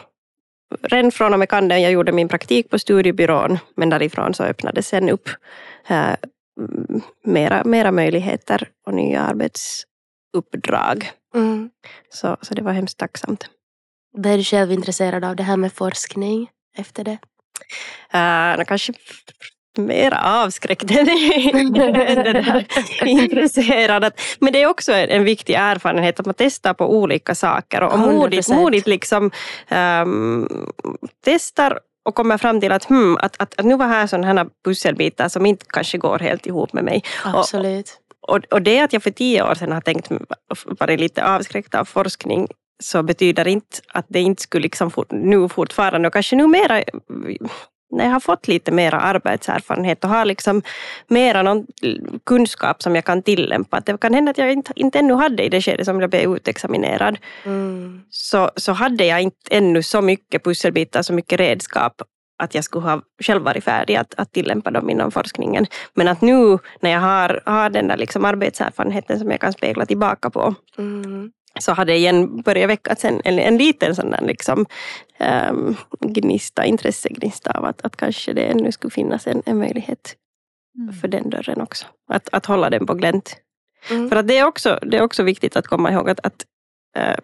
redan 0.82 1.12
från 1.12 1.32
och 1.32 1.38
med 1.38 1.48
kanden, 1.48 1.82
jag 1.82 1.92
gjorde 1.92 2.12
min 2.12 2.28
praktik 2.28 2.70
på 2.70 2.78
studiebyrån 2.78 3.58
men 3.76 3.90
därifrån 3.90 4.34
så 4.34 4.44
öppnades 4.44 4.88
sen 4.88 5.08
upp 5.08 5.28
uh, 5.90 6.14
mera, 7.24 7.64
mera 7.64 7.92
möjligheter 7.92 8.68
och 8.86 8.94
nya 8.94 9.20
arbetsuppdrag. 9.20 11.10
Mm. 11.34 11.70
Så, 12.08 12.36
så 12.42 12.54
det 12.54 12.62
var 12.62 12.72
hemskt 12.72 12.98
tacksamt. 12.98 13.50
Är 14.24 14.36
du 14.36 14.44
själv 14.44 14.72
intresserad 14.72 15.24
av 15.24 15.36
det 15.36 15.42
här 15.42 15.56
med 15.56 15.72
forskning 15.72 16.50
efter 16.76 17.04
det? 17.04 17.18
Uh, 18.14 18.64
kanske 18.64 18.92
mer 19.78 20.14
avskräckt 20.22 20.90
än 20.90 21.08
intresserad. 23.06 24.12
Men 24.38 24.52
det 24.52 24.62
är 24.62 24.66
också 24.66 24.92
en 24.92 25.24
viktig 25.24 25.54
erfarenhet 25.54 26.20
att 26.20 26.26
man 26.26 26.34
testar 26.38 26.74
på 26.74 26.98
olika 26.98 27.34
saker 27.34 27.82
och 27.82 27.98
modigt, 27.98 28.48
modigt 28.48 28.86
liksom 28.86 29.30
um, 29.70 30.48
testar 31.24 31.78
och 32.04 32.14
kommer 32.14 32.38
fram 32.38 32.60
till 32.60 32.72
att, 32.72 32.84
hmm, 32.84 33.16
att, 33.16 33.36
att, 33.38 33.58
att 33.58 33.64
nu 33.64 33.76
var 33.76 33.86
här 33.86 34.06
sådana 34.06 34.46
pusselbitar 34.64 35.28
som 35.28 35.46
inte 35.46 35.64
kanske 35.68 35.98
går 35.98 36.18
helt 36.18 36.46
ihop 36.46 36.72
med 36.72 36.84
mig. 36.84 37.02
Absolut. 37.24 37.98
Och, 38.20 38.36
och, 38.36 38.44
och 38.50 38.62
det 38.62 38.80
att 38.80 38.92
jag 38.92 39.02
för 39.02 39.10
tio 39.10 39.42
år 39.42 39.54
sedan 39.54 39.72
har 39.72 39.80
tänkt 39.80 40.08
varit 40.80 41.00
lite 41.00 41.24
avskräckt 41.24 41.74
av 41.74 41.84
forskning 41.84 42.48
så 42.82 43.02
betyder 43.02 43.48
inte 43.48 43.78
att 43.88 44.06
det 44.08 44.20
inte 44.20 44.42
skulle 44.42 44.62
liksom 44.62 44.90
fort, 44.90 45.10
nu 45.10 45.48
fortfarande 45.48 46.08
och 46.08 46.12
kanske 46.12 46.36
nu 46.36 46.46
mera 46.46 46.82
när 47.90 48.04
jag 48.04 48.12
har 48.12 48.20
fått 48.20 48.48
lite 48.48 48.72
mera 48.72 49.00
arbetserfarenhet 49.00 50.04
och 50.04 50.10
har 50.10 50.24
liksom 50.24 50.62
mera 51.06 51.42
någon 51.42 51.66
kunskap 52.26 52.82
som 52.82 52.94
jag 52.94 53.04
kan 53.04 53.22
tillämpa. 53.22 53.80
Det 53.80 54.00
kan 54.00 54.14
hända 54.14 54.30
att 54.30 54.38
jag 54.38 54.52
inte, 54.52 54.72
inte 54.76 54.98
ännu 54.98 55.14
hade 55.14 55.44
i 55.44 55.48
det 55.48 55.62
skedet 55.62 55.86
som 55.86 56.00
jag 56.00 56.10
blev 56.10 56.36
utexaminerad. 56.36 57.18
Mm. 57.44 58.00
Så, 58.10 58.50
så 58.56 58.72
hade 58.72 59.04
jag 59.04 59.22
inte 59.22 59.38
ännu 59.50 59.82
så 59.82 60.00
mycket 60.02 60.44
pusselbitar, 60.44 61.02
så 61.02 61.12
mycket 61.12 61.40
redskap 61.40 62.02
att 62.38 62.54
jag 62.54 62.64
skulle 62.64 62.86
ha 62.86 63.02
själv 63.22 63.42
varit 63.42 63.64
färdig 63.64 63.96
att, 63.96 64.14
att 64.16 64.32
tillämpa 64.32 64.70
dem 64.70 64.90
inom 64.90 65.10
forskningen. 65.10 65.66
Men 65.94 66.08
att 66.08 66.20
nu 66.20 66.58
när 66.80 66.90
jag 66.90 67.00
har, 67.00 67.42
har 67.46 67.70
den 67.70 67.88
där 67.88 67.96
liksom 67.96 68.24
arbetserfarenheten 68.24 69.18
som 69.18 69.30
jag 69.30 69.40
kan 69.40 69.52
spegla 69.52 69.86
tillbaka 69.86 70.30
på 70.30 70.54
mm 70.78 71.32
så 71.58 71.72
hade 71.72 71.96
igen 71.96 72.42
börjat 72.42 72.70
väckas 72.70 73.04
en, 73.04 73.20
en, 73.24 73.38
en 73.38 73.56
liten 73.56 73.94
sån 73.94 74.10
där 74.10 74.20
liksom, 74.20 74.66
um, 75.50 75.76
gnista, 76.00 76.64
intressegnista 76.64 77.50
av 77.50 77.64
att, 77.64 77.82
att 77.82 77.96
kanske 77.96 78.32
det 78.32 78.42
ännu 78.42 78.72
skulle 78.72 78.90
finnas 78.90 79.26
en, 79.26 79.42
en 79.46 79.58
möjlighet 79.58 80.16
mm. 80.78 80.94
för 80.94 81.08
den 81.08 81.30
dörren 81.30 81.60
också. 81.60 81.86
Att, 82.08 82.28
att 82.32 82.46
hålla 82.46 82.70
den 82.70 82.86
på 82.86 82.94
glänt. 82.94 83.36
Mm. 83.90 84.08
För 84.08 84.16
att 84.16 84.28
det 84.28 84.38
är, 84.38 84.46
också, 84.46 84.78
det 84.82 84.96
är 84.96 85.02
också 85.02 85.22
viktigt 85.22 85.56
att 85.56 85.66
komma 85.66 85.92
ihåg 85.92 86.10
att, 86.10 86.20
att 86.26 86.44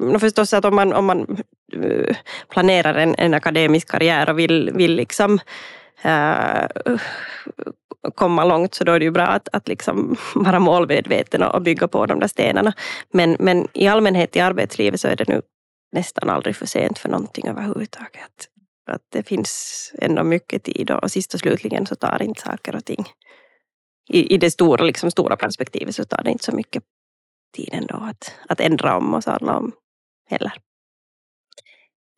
uh, 0.01 0.19
förstås 0.19 0.55
att 0.55 0.65
om 0.65 0.75
man, 0.75 0.93
om 0.93 1.05
man 1.05 1.43
uh, 1.77 2.17
planerar 2.49 2.95
en, 2.95 3.15
en 3.19 3.35
akademisk 3.35 3.89
karriär 3.89 4.31
och 4.31 4.39
vill, 4.39 4.71
vill 4.75 4.95
liksom 4.95 5.39
uh, 6.05 6.97
komma 8.15 8.45
långt 8.45 8.75
så 8.75 8.85
då 8.85 8.93
är 8.93 8.99
det 8.99 9.05
ju 9.05 9.11
bra 9.11 9.27
att, 9.27 9.49
att 9.53 9.69
liksom 9.69 10.17
vara 10.35 10.59
målmedveten 10.59 11.43
och 11.43 11.63
bygga 11.63 11.89
på 11.89 12.07
de 12.07 12.21
där 12.21 12.29
stenarna. 12.29 12.73
Men, 13.13 13.37
men 13.39 13.69
i 13.73 13.89
allmänhet 13.89 14.37
i 14.37 14.41
arbetslivet 14.41 15.01
så 15.01 15.09
är 15.09 15.17
det 15.17 15.29
nu 15.29 15.43
nästan 15.93 16.31
aldrig 16.31 16.57
för 16.57 16.67
sent 16.67 16.99
för 16.99 17.09
någonting 17.09 17.49
överhuvudtaget. 17.49 18.49
Att 18.91 19.03
det 19.13 19.23
finns 19.23 19.93
ändå 19.99 20.25
mycket 20.25 20.63
tid 20.63 20.91
och 20.91 21.11
sist 21.11 21.35
och 21.35 21.41
slutligen 21.41 21.87
så 21.87 21.95
tar 21.95 22.23
inte 22.23 22.41
saker 22.41 22.77
och 22.77 22.85
ting 22.85 23.05
i, 24.09 24.35
i 24.35 24.39
det 24.39 24.51
stora, 24.51 24.85
liksom 24.85 25.11
stora 25.11 25.37
perspektivet 25.37 25.95
så 25.95 26.05
tar 26.05 26.23
det 26.23 26.31
inte 26.31 26.45
så 26.45 26.53
mycket 26.53 26.83
tid 27.57 27.71
ändå 27.73 27.95
att, 27.95 28.35
att 28.49 28.61
ändra 28.61 28.97
om 28.97 29.15
och 29.15 29.25
sadla 29.25 29.59
om 29.59 29.73
heller. 30.31 30.53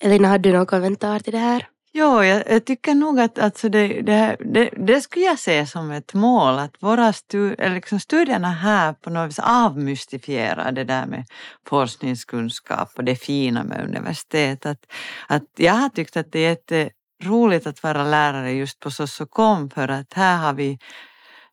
Elina, 0.03 0.29
har 0.29 0.39
du 0.39 0.53
någon 0.53 0.67
kommentar 0.67 1.19
till 1.19 1.33
det 1.33 1.39
här? 1.39 1.69
Ja, 1.97 2.25
jag, 2.25 2.43
jag, 2.51 2.65
tycker 2.65 2.95
nog 2.95 3.21
att 3.21 3.39
alltså 3.39 3.69
det, 3.69 4.03
det, 4.03 4.37
det, 4.41 4.71
det, 4.77 5.01
skulle 5.01 5.25
jag 5.25 5.39
se 5.39 5.67
som 5.67 5.91
ett 5.91 6.15
mål, 6.15 6.59
att 6.59 6.75
våra 6.81 7.13
stu, 7.13 7.55
liksom 7.59 8.01
studierna 8.01 8.51
här 8.51 8.93
på 8.93 9.11
något 9.11 9.29
vis 9.29 9.39
avmystifierar 9.39 10.73
det 10.73 10.85
där 10.85 11.07
med 11.07 11.25
forskningskunskap 11.69 12.93
och 12.97 13.05
det 13.05 13.17
fina 13.17 13.65
med 13.65 13.85
universitet. 13.85 14.67
Att, 14.67 14.87
att 15.29 15.43
jag 15.57 15.73
har 15.73 15.89
tyckt 15.89 16.17
att 16.17 16.33
det 16.33 16.39
är 16.39 16.49
jätteroligt 16.49 17.67
att 17.67 17.83
vara 17.83 18.05
lärare 18.05 18.53
just 18.53 18.81
på 18.81 18.91
Sossokom 18.91 19.71
för 19.71 19.89
att 19.89 20.13
här 20.13 20.37
har 20.37 20.53
vi 20.53 20.79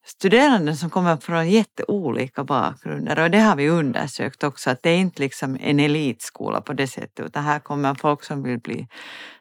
studerande 0.05 0.75
som 0.75 0.89
kommer 0.89 1.17
från 1.17 1.49
jätteolika 1.49 2.43
bakgrunder 2.43 3.19
och 3.19 3.31
det 3.31 3.39
har 3.39 3.55
vi 3.55 3.69
undersökt 3.69 4.43
också 4.43 4.69
att 4.69 4.83
det 4.83 4.89
är 4.89 4.97
inte 4.97 5.21
liksom 5.21 5.57
en 5.61 5.79
elitskola 5.79 6.61
på 6.61 6.73
det 6.73 6.87
sättet 6.87 7.25
utan 7.25 7.43
här 7.43 7.59
kommer 7.59 7.95
folk 7.95 8.23
som 8.23 8.43
vill 8.43 8.59
bli 8.59 8.87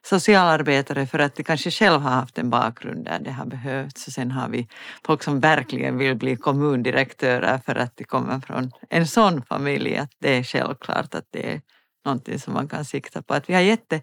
socialarbetare 0.02 1.06
för 1.06 1.18
att 1.18 1.34
de 1.34 1.42
kanske 1.42 1.70
själv 1.70 2.00
har 2.00 2.10
haft 2.10 2.38
en 2.38 2.50
bakgrund 2.50 3.04
där 3.04 3.18
det 3.18 3.32
har 3.32 3.46
behövts 3.46 4.06
och 4.06 4.12
sen 4.12 4.30
har 4.30 4.48
vi 4.48 4.68
folk 5.06 5.22
som 5.22 5.40
verkligen 5.40 5.98
vill 5.98 6.16
bli 6.16 6.36
kommundirektörer 6.36 7.58
för 7.66 7.74
att 7.74 7.96
de 7.96 8.04
kommer 8.04 8.40
från 8.40 8.70
en 8.90 9.06
sån 9.06 9.42
familj 9.42 9.96
att 9.96 10.10
det 10.18 10.36
är 10.36 10.42
självklart 10.42 11.14
att 11.14 11.26
det 11.30 11.52
är 11.52 11.60
någonting 12.04 12.38
som 12.38 12.54
man 12.54 12.68
kan 12.68 12.84
sikta 12.84 13.22
på. 13.22 13.34
Att 13.34 13.48
vi 13.48 13.54
har 13.54 13.60
jätte 13.60 14.02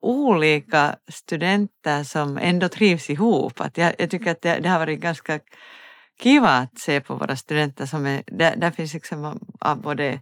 olika 0.00 0.96
studenter 1.12 2.04
som 2.04 2.38
ändå 2.38 2.68
trivs 2.68 3.10
ihop. 3.10 3.60
Att 3.60 3.78
jag, 3.78 3.94
jag 3.98 4.10
tycker 4.10 4.30
att 4.30 4.42
det, 4.42 4.58
det 4.58 4.68
har 4.68 4.78
varit 4.78 5.00
ganska 5.00 5.40
kiva 6.22 6.50
att 6.50 6.78
se 6.78 7.00
på 7.00 7.14
våra 7.14 7.36
studenter. 7.36 7.86
Som 7.86 8.06
är, 8.06 8.22
där, 8.26 8.56
där 8.56 8.70
finns 8.70 8.94
liksom 8.94 9.40
av 9.60 9.80
både 9.80 10.20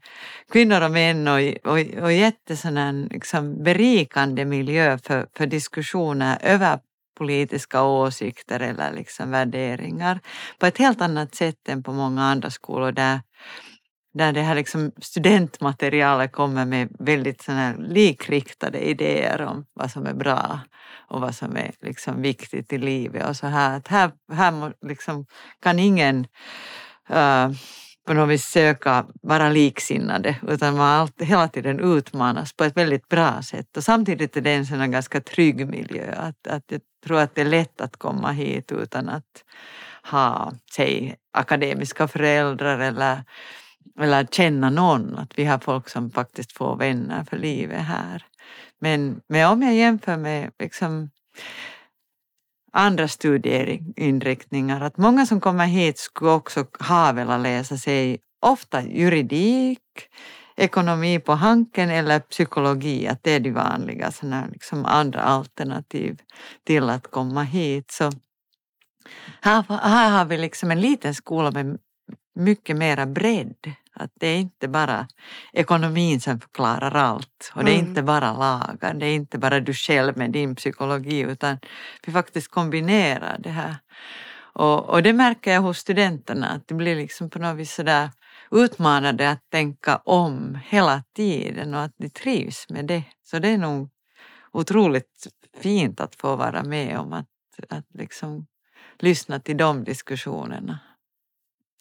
kvinnor 0.53 0.81
och 0.81 0.91
män 0.91 1.29
och, 1.29 1.41
och, 1.65 2.03
och 2.03 2.13
jätte 2.13 2.57
liksom 3.11 3.63
berikande 3.63 4.45
miljö 4.45 4.99
för, 4.99 5.27
för 5.37 5.47
diskussioner 5.47 6.39
över 6.43 6.79
politiska 7.19 7.83
åsikter 7.83 8.61
eller 8.61 8.93
liksom 8.93 9.31
värderingar 9.31 10.21
på 10.59 10.67
ett 10.67 10.79
helt 10.79 11.01
annat 11.01 11.35
sätt 11.35 11.69
än 11.69 11.83
på 11.83 11.93
många 11.93 12.23
andra 12.23 12.51
skolor 12.51 12.93
där 12.93 13.21
där 14.14 14.33
det 14.33 14.42
här 14.42 14.55
liksom 14.55 14.92
studentmaterialet 15.03 16.33
kommer 16.33 16.64
med 16.64 16.88
väldigt 16.98 17.42
såna 17.42 17.74
likriktade 17.79 18.79
idéer 18.88 19.42
om 19.42 19.66
vad 19.74 19.90
som 19.90 20.07
är 20.07 20.14
bra 20.14 20.61
och 21.09 21.20
vad 21.20 21.35
som 21.35 21.57
är 21.57 21.70
liksom 21.81 22.22
viktigt 22.22 22.72
i 22.72 22.79
livet. 22.79 23.29
Och 23.29 23.37
så 23.37 23.46
här, 23.46 23.77
att 23.77 23.88
här, 23.88 24.11
här 24.33 24.72
liksom 24.87 25.27
kan 25.62 25.79
ingen 25.79 26.27
uh, 27.11 27.50
på 28.07 28.14
något 28.14 28.29
vis 28.29 28.44
söka 28.44 29.07
vara 29.22 29.48
liksinnade 29.48 30.37
utan 30.48 30.77
man 30.77 31.00
allt, 31.00 31.22
hela 31.22 31.48
tiden 31.48 31.81
utmanas 31.81 32.53
på 32.53 32.64
ett 32.64 32.77
väldigt 32.77 33.09
bra 33.09 33.42
sätt. 33.42 33.77
Och 33.77 33.85
samtidigt 33.85 34.37
är 34.37 34.40
det 34.40 34.53
en 34.53 34.66
sån 34.66 34.90
ganska 34.90 35.20
trygg 35.20 35.68
miljö. 35.68 36.14
Att, 36.16 36.46
att 36.46 36.64
jag 36.66 36.81
tror 37.07 37.18
att 37.18 37.35
det 37.35 37.40
är 37.40 37.44
lätt 37.44 37.81
att 37.81 37.96
komma 37.96 38.31
hit 38.31 38.72
utan 38.72 39.09
att 39.09 39.44
ha, 40.11 40.53
säg, 40.77 41.16
akademiska 41.33 42.09
föräldrar 42.09 42.79
eller, 42.79 43.24
eller 44.01 44.25
känna 44.25 44.70
någon. 44.70 45.16
Att 45.16 45.38
vi 45.38 45.44
har 45.44 45.59
folk 45.59 45.88
som 45.88 46.11
faktiskt 46.11 46.53
får 46.53 46.77
vänner 46.77 47.25
för 47.25 47.38
livet 47.38 47.83
här. 47.83 48.25
Men, 48.79 49.20
men 49.29 49.53
om 49.53 49.62
jag 49.62 49.75
jämför 49.75 50.16
med 50.16 50.51
liksom, 50.59 51.11
andra 52.75 53.09
studieinriktningar. 53.09 54.81
Att 54.81 54.97
många 54.97 55.27
som 55.27 55.40
kommer 55.40 55.66
hit 55.66 55.99
skulle 55.99 56.31
också 56.31 56.66
ha 56.88 57.12
velat 57.12 57.40
läsa 57.40 57.77
sig 57.77 58.18
ofta 58.40 58.83
juridik, 58.83 59.81
ekonomi 60.57 61.18
på 61.20 61.33
hanken 61.33 61.90
eller 61.90 62.20
psykologi, 62.20 63.09
att 63.09 63.23
det 63.23 63.31
är 63.31 63.40
de 63.40 63.51
vanliga 63.51 64.11
såna 64.11 64.47
liksom 64.53 64.85
andra 64.85 65.20
alternativ 65.20 66.20
till 66.64 66.90
att 66.90 67.11
komma 67.11 67.42
hit. 67.42 67.90
Så 67.90 68.12
här, 69.40 69.64
här 69.68 70.11
har 70.11 70.25
vi 70.25 70.38
liksom 70.38 70.70
en 70.70 70.81
liten 70.81 71.14
skola 71.14 71.51
med 71.51 71.79
mycket 72.35 72.77
mera 72.77 73.07
bredd. 73.07 73.73
Att 73.97 74.11
det 74.14 74.27
är 74.27 74.37
inte 74.37 74.68
bara 74.68 75.09
ekonomin 75.53 76.20
som 76.20 76.40
förklarar 76.40 76.94
allt 76.94 77.53
och 77.55 77.64
det 77.64 77.70
är 77.70 77.79
mm. 77.79 77.88
inte 77.88 78.03
bara 78.03 78.33
lagar, 78.33 78.94
det 78.94 79.07
är 79.07 79.14
inte 79.14 79.38
bara 79.38 79.61
du 79.61 79.75
själv 79.75 80.16
med 80.16 80.31
din 80.31 80.55
psykologi 80.55 81.20
utan 81.20 81.59
vi 82.07 82.12
faktiskt 82.12 82.49
kombinerar 82.49 83.38
det 83.38 83.51
här. 83.51 83.77
Och, 84.37 84.90
och 84.90 85.03
det 85.03 85.12
märker 85.12 85.53
jag 85.53 85.61
hos 85.61 85.79
studenterna 85.79 86.49
att 86.49 86.68
det 86.68 86.75
blir 86.75 86.97
liksom 86.97 87.31
på 87.31 87.38
något 87.38 87.57
vis 87.57 87.75
sådär 87.75 88.11
utmanande 88.51 89.31
att 89.31 89.51
tänka 89.51 89.97
om 89.97 90.59
hela 90.66 91.03
tiden 91.16 91.75
och 91.75 91.81
att 91.81 91.94
de 91.97 92.09
trivs 92.09 92.68
med 92.68 92.85
det. 92.85 93.03
Så 93.23 93.38
det 93.38 93.49
är 93.49 93.59
nog 93.59 93.90
otroligt 94.53 95.27
fint 95.57 96.01
att 96.01 96.14
få 96.14 96.37
vara 96.37 96.62
med 96.62 96.99
om 96.99 97.12
att, 97.12 97.29
att 97.68 97.87
liksom 97.94 98.47
lyssna 98.99 99.40
till 99.40 99.57
de 99.57 99.85
diskussionerna. 99.85 100.79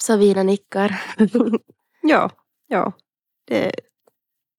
Savina 0.03 0.43
nickar. 0.43 1.01
ja, 2.01 2.29
ja. 2.67 2.93
Det, 3.47 3.71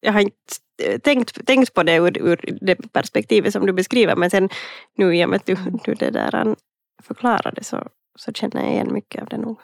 jag 0.00 0.12
har 0.12 0.20
inte 0.20 0.98
tänkt, 1.02 1.46
tänkt 1.46 1.74
på 1.74 1.82
det 1.82 1.96
ur, 1.96 2.18
ur 2.18 2.58
det 2.60 2.92
perspektivet 2.92 3.52
som 3.52 3.66
du 3.66 3.72
beskriver 3.72 4.16
men 4.16 4.30
sen 4.30 4.48
nu 4.96 5.16
i 5.16 5.24
och 5.24 5.28
med 5.28 5.36
att 5.36 5.46
du, 5.46 5.56
du 5.84 5.94
det 5.94 6.10
där 6.10 6.56
förklarade 7.02 7.64
så, 7.64 7.88
så 8.18 8.32
känner 8.32 8.62
jag 8.62 8.72
igen 8.72 8.92
mycket 8.92 9.22
av 9.22 9.28
det 9.28 9.38
nog. 9.38 9.60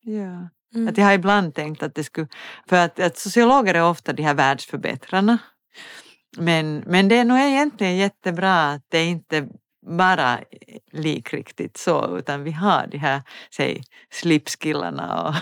Ja. 0.00 0.48
Mm. 0.74 0.88
Att 0.88 0.98
jag 0.98 1.04
har 1.04 1.12
ibland 1.12 1.54
tänkt 1.54 1.82
att 1.82 1.94
det 1.94 2.04
skulle, 2.04 2.28
för 2.66 2.76
att, 2.76 3.00
att 3.00 3.18
sociologer 3.18 3.74
är 3.74 3.90
ofta 3.90 4.12
de 4.12 4.22
här 4.22 4.34
världsförbättrarna. 4.34 5.38
Men, 6.38 6.82
men 6.86 7.08
det 7.08 7.16
är 7.16 7.24
nog 7.24 7.38
egentligen 7.38 7.96
jättebra 7.96 8.70
att 8.70 8.82
det 8.88 9.04
inte 9.04 9.48
bara 9.88 10.40
likriktigt 10.92 11.76
så, 11.76 12.18
utan 12.18 12.44
vi 12.44 12.50
har 12.50 12.86
de 12.86 12.98
här 12.98 13.22
säg, 13.56 13.82
slipskillarna 14.10 15.22
och 15.22 15.34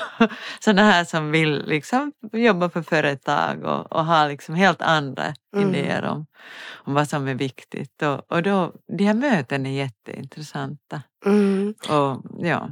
sådana 0.60 0.82
här 0.82 1.04
som 1.04 1.30
vill 1.30 1.64
liksom 1.66 2.12
jobba 2.32 2.70
för 2.70 2.82
företag 2.82 3.64
och, 3.64 3.92
och 3.92 4.04
ha 4.04 4.26
liksom 4.26 4.54
helt 4.54 4.82
andra 4.82 5.34
mm. 5.56 5.68
idéer 5.68 6.04
om, 6.04 6.26
om 6.74 6.94
vad 6.94 7.08
som 7.08 7.28
är 7.28 7.34
viktigt. 7.34 8.02
Och, 8.02 8.32
och 8.32 8.42
då, 8.42 8.72
de 8.98 9.04
här 9.04 9.14
möten 9.14 9.66
är 9.66 9.70
jätteintressanta. 9.70 11.02
Mm. 11.26 11.74
Och, 11.88 12.22
ja. 12.38 12.70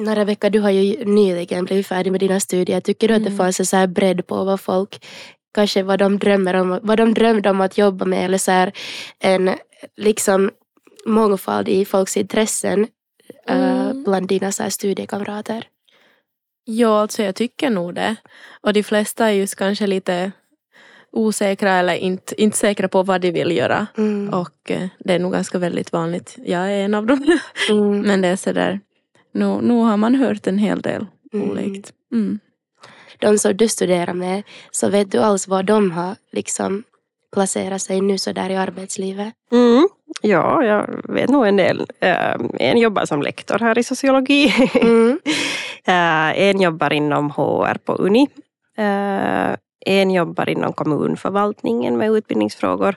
Rebecka, 0.00 0.50
du 0.50 0.60
har 0.60 0.70
ju 0.70 1.04
nyligen 1.04 1.64
blivit 1.64 1.86
färdig 1.86 2.10
med 2.10 2.20
dina 2.20 2.40
studier. 2.40 2.80
Tycker 2.80 3.08
du 3.08 3.14
att 3.14 3.22
det 3.22 3.28
mm. 3.28 3.38
fanns 3.38 3.60
en 3.60 3.66
så 3.66 3.76
här 3.76 3.86
bredd 3.86 4.26
på 4.26 4.44
vad 4.44 4.60
folk 4.60 5.06
kanske 5.54 5.82
vad 5.82 5.98
de 5.98 6.18
drömmer 6.18 6.54
om, 6.54 6.80
vad 6.82 6.98
de 6.98 7.14
drömde 7.14 7.50
om 7.50 7.60
att 7.60 7.78
jobba 7.78 8.04
med 8.04 8.24
eller 8.24 8.38
så 8.38 8.50
här 8.50 8.72
en 9.18 9.50
liksom 9.96 10.50
mångfald 11.06 11.68
i 11.68 11.84
folks 11.84 12.16
intressen 12.16 12.86
eh, 13.48 13.80
mm. 13.80 14.04
bland 14.04 14.28
dina 14.28 14.52
så 14.52 14.62
här, 14.62 14.70
studiekamrater? 14.70 15.68
Ja, 16.64 17.00
alltså 17.00 17.22
jag 17.22 17.34
tycker 17.34 17.70
nog 17.70 17.94
det. 17.94 18.16
Och 18.60 18.72
de 18.72 18.82
flesta 18.82 19.26
är 19.26 19.32
just 19.32 19.54
kanske 19.54 19.86
lite 19.86 20.32
osäkra 21.12 21.72
eller 21.72 21.94
inte, 21.94 22.42
inte 22.42 22.56
säkra 22.56 22.88
på 22.88 23.02
vad 23.02 23.20
de 23.20 23.32
vill 23.32 23.56
göra. 23.56 23.86
Mm. 23.96 24.34
Och 24.34 24.70
eh, 24.70 24.88
det 24.98 25.14
är 25.14 25.18
nog 25.18 25.32
ganska 25.32 25.58
väldigt 25.58 25.92
vanligt. 25.92 26.36
Jag 26.44 26.72
är 26.72 26.84
en 26.84 26.94
av 26.94 27.06
dem. 27.06 27.38
Mm. 27.70 28.00
Men 28.00 28.20
det 28.20 28.28
är 28.28 28.36
sådär, 28.36 28.80
nu, 29.32 29.60
nu 29.62 29.74
har 29.74 29.96
man 29.96 30.14
hört 30.14 30.46
en 30.46 30.58
hel 30.58 30.80
del 30.80 31.06
mm. 31.32 31.50
olikt. 31.50 31.92
Mm. 32.12 32.38
De 33.18 33.38
som 33.38 33.56
du 33.56 33.68
studerar 33.68 34.14
med, 34.14 34.42
så 34.70 34.88
vet 34.88 35.12
du 35.12 35.18
alls 35.18 35.48
vad 35.48 35.66
de 35.66 35.90
har 35.90 36.16
liksom 36.32 36.82
placerat 37.32 37.82
sig 37.82 38.00
nu 38.00 38.18
så 38.18 38.32
där 38.32 38.50
i 38.50 38.56
arbetslivet? 38.56 39.34
Mm. 39.52 39.88
Ja, 40.22 40.64
jag 40.64 41.00
vet 41.04 41.30
nog 41.30 41.46
en 41.46 41.56
del. 41.56 41.86
Eh, 42.00 42.36
en 42.58 42.78
jobbar 42.78 43.04
som 43.04 43.22
lektor 43.22 43.58
här 43.58 43.78
i 43.78 43.82
sociologi. 43.82 44.70
Mm. 44.74 45.20
Eh, 45.88 46.40
en 46.40 46.60
jobbar 46.60 46.92
inom 46.92 47.30
HR 47.30 47.74
på 47.84 47.92
Uni. 47.92 48.28
Eh, 48.78 49.56
en 49.86 50.10
jobbar 50.10 50.48
inom 50.48 50.72
kommunförvaltningen 50.72 51.96
med 51.96 52.10
utbildningsfrågor. 52.10 52.96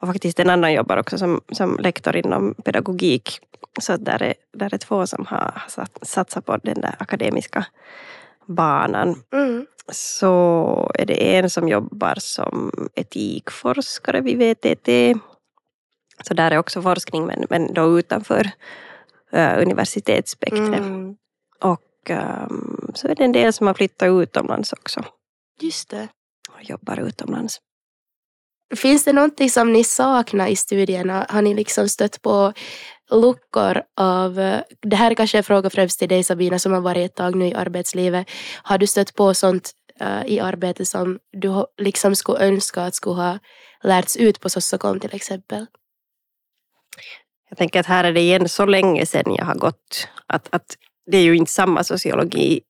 Och 0.00 0.08
faktiskt 0.08 0.40
en 0.40 0.50
annan 0.50 0.72
jobbar 0.72 0.96
också 0.96 1.18
som, 1.18 1.40
som 1.52 1.76
lektor 1.80 2.16
inom 2.16 2.54
pedagogik. 2.64 3.40
Så 3.80 3.96
där 3.96 4.22
är, 4.22 4.34
där 4.52 4.74
är 4.74 4.78
två 4.78 5.06
som 5.06 5.26
har 5.26 5.62
satsat 6.02 6.46
på 6.46 6.56
den 6.56 6.80
där 6.80 6.94
akademiska 6.98 7.66
banan. 8.46 9.16
Mm. 9.32 9.66
Så 9.92 10.90
är 10.94 11.06
det 11.06 11.36
en 11.36 11.50
som 11.50 11.68
jobbar 11.68 12.14
som 12.18 12.70
etikforskare 12.94 14.20
vid 14.20 14.38
VTT 14.38 14.88
så 16.22 16.34
där 16.34 16.50
är 16.50 16.58
också 16.58 16.82
forskning 16.82 17.26
men, 17.26 17.46
men 17.50 17.74
då 17.74 17.98
utanför 17.98 18.50
uh, 19.34 19.62
universitetsspektret. 19.62 20.78
Mm. 20.78 21.16
Och 21.60 22.10
um, 22.10 22.92
så 22.94 23.08
är 23.08 23.14
det 23.14 23.24
en 23.24 23.32
del 23.32 23.52
som 23.52 23.66
har 23.66 23.74
flyttat 23.74 24.08
utomlands 24.08 24.72
också. 24.72 25.04
Just 25.60 25.90
det. 25.90 26.08
Och 26.48 26.70
jobbar 26.70 27.00
utomlands. 27.00 27.60
Finns 28.76 29.04
det 29.04 29.12
någonting 29.12 29.50
som 29.50 29.72
ni 29.72 29.84
saknar 29.84 30.46
i 30.46 30.56
studierna? 30.56 31.26
Har 31.28 31.42
ni 31.42 31.54
liksom 31.54 31.88
stött 31.88 32.22
på 32.22 32.52
luckor 33.10 33.82
av, 33.96 34.34
det 34.82 34.96
här 34.96 35.10
är 35.10 35.14
kanske 35.14 35.38
en 35.38 35.44
fråga 35.44 35.70
främst 35.70 35.98
till 35.98 36.08
dig 36.08 36.24
Sabina 36.24 36.58
som 36.58 36.72
har 36.72 36.80
varit 36.80 37.10
ett 37.10 37.16
tag 37.16 37.34
nu 37.34 37.46
i 37.46 37.54
arbetslivet. 37.54 38.30
Har 38.62 38.78
du 38.78 38.86
stött 38.86 39.14
på 39.14 39.34
sånt 39.34 39.70
uh, 40.02 40.26
i 40.26 40.40
arbetet 40.40 40.88
som 40.88 41.18
du 41.32 41.66
liksom 41.78 42.16
skulle 42.16 42.38
önska 42.38 42.82
att 42.82 42.94
skulle 42.94 43.22
ha 43.22 43.38
lärts 43.82 44.16
ut 44.16 44.40
på 44.40 44.48
Sossokom 44.48 45.00
till 45.00 45.14
exempel? 45.14 45.66
Jag 47.48 47.58
tänker 47.58 47.80
att 47.80 47.86
här 47.86 48.04
är 48.04 48.12
det 48.12 48.20
igen 48.20 48.48
så 48.48 48.66
länge 48.66 49.06
sedan 49.06 49.34
jag 49.34 49.44
har 49.44 49.54
gått 49.54 50.08
att, 50.26 50.48
att 50.50 50.76
det 51.10 51.18
är 51.18 51.22
ju 51.22 51.36
inte 51.36 51.52
samma 51.52 51.84
sociologi 51.84 52.60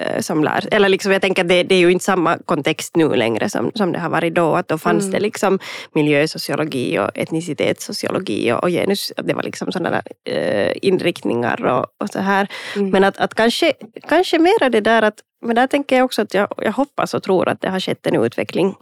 eh, 0.00 0.20
som 0.20 0.44
lär. 0.44 0.68
Eller 0.70 0.88
liksom, 0.88 1.12
jag 1.12 1.22
tänker 1.22 1.42
att 1.42 1.48
det, 1.48 1.62
det, 1.62 1.74
är 1.74 1.78
ju 1.78 1.92
inte 1.92 2.04
samma 2.04 2.38
kontext 2.38 2.96
nu 2.96 3.14
längre 3.14 3.48
som, 3.48 3.72
som 3.74 3.92
det 3.92 3.98
har 3.98 4.08
varit 4.08 4.34
då. 4.34 4.54
Att 4.54 4.68
då 4.68 4.78
fanns 4.78 5.02
mm. 5.02 5.12
det 5.12 5.20
liksom 5.20 5.58
miljösociologi 5.94 6.98
och 6.98 7.18
etnicitetssociologi 7.18 8.52
och, 8.52 8.62
och 8.62 8.70
genus. 8.70 9.12
Att 9.16 9.28
det 9.28 9.34
var 9.34 9.42
liksom 9.42 9.72
sådana 9.72 10.02
eh, 10.24 10.72
inriktningar 10.82 11.64
och, 11.64 11.86
och 12.02 12.10
så 12.10 12.18
här. 12.18 12.48
Mm. 12.76 12.90
Men 12.90 13.04
att, 13.04 13.18
att 13.18 13.34
kanske, 13.34 13.72
kanske 14.08 14.38
mera 14.38 14.68
det 14.70 14.80
där 14.80 15.02
att, 15.02 15.20
men 15.46 15.56
där 15.56 15.66
tänker 15.66 15.96
jag 15.96 16.04
också 16.04 16.22
att 16.22 16.34
jag, 16.34 16.48
jag 16.56 16.72
hoppas 16.72 17.14
och 17.14 17.22
tror 17.22 17.48
att 17.48 17.60
det 17.60 17.70
har 17.70 17.80
skett 17.80 18.06
en 18.06 18.24
utveckling 18.24 18.74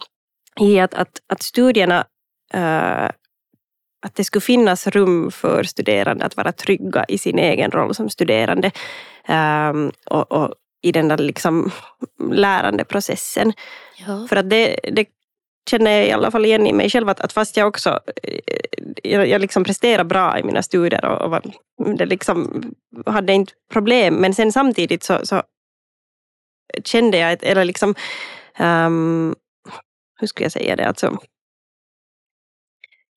i 0.61 0.81
att, 0.81 0.94
att, 0.94 1.20
att 1.26 1.42
studierna 1.42 2.05
eh, 2.55 3.11
att 4.03 4.15
det 4.15 4.25
skulle 4.25 4.41
finnas 4.41 4.87
rum 4.87 5.31
för 5.31 5.62
studerande 5.62 6.25
att 6.25 6.37
vara 6.37 6.53
trygga 6.53 7.05
i 7.09 7.19
sin 7.19 7.38
egen 7.38 7.71
roll 7.71 7.95
som 7.95 8.11
studerande 8.11 8.71
um, 9.29 9.93
och, 10.11 10.33
och, 10.33 10.55
i 10.83 10.93
den 10.93 11.09
där 11.09 11.19
liksom 11.19 11.71
lärandeprocessen. 12.31 13.53
Ja. 14.07 14.27
För 14.29 14.37
att 14.37 14.51
det, 14.51 14.81
det 14.93 15.07
känner 15.71 15.91
jag 15.91 16.07
i 16.07 16.12
alla 16.12 16.31
fall 16.31 16.45
igen 16.45 16.67
i 16.67 16.73
mig 16.73 16.91
själv 16.91 17.09
att, 17.09 17.21
att 17.21 17.33
fast 17.33 17.57
jag 17.57 17.69
också 17.69 18.01
eh, 18.23 18.38
jag, 19.03 19.29
jag 19.29 19.41
liksom 19.41 19.65
presterar 19.65 20.05
bra 20.05 20.38
i 20.38 20.43
mina 20.43 20.62
studier 20.62 21.05
och, 21.05 21.23
och 21.23 21.31
var, 21.31 21.43
det 21.97 22.07
liksom, 22.07 22.62
hade 23.07 23.33
inte 23.33 23.53
problem 23.73 24.15
men 24.15 24.35
sen 24.35 24.53
samtidigt 24.53 25.03
så, 25.03 25.27
så 25.27 25.43
kände 26.85 27.19
jag, 27.19 27.33
ett, 27.33 27.43
eller 27.43 27.65
liksom 27.65 27.95
um, 28.59 29.35
hur 30.21 30.27
skulle 30.27 30.45
jag 30.45 30.53
säga 30.53 30.77
det, 30.77 30.88
alltså 30.88 31.19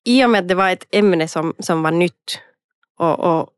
i 0.06 0.26
och 0.26 0.30
med 0.30 0.39
att 0.39 0.48
det 0.48 0.56
var 0.56 0.70
ett 0.70 0.88
ämne 0.91 1.28
som, 1.28 1.54
som 1.60 1.84
var 1.84 1.91
nytt 1.91 2.39
och, 2.98 3.20
och 3.20 3.50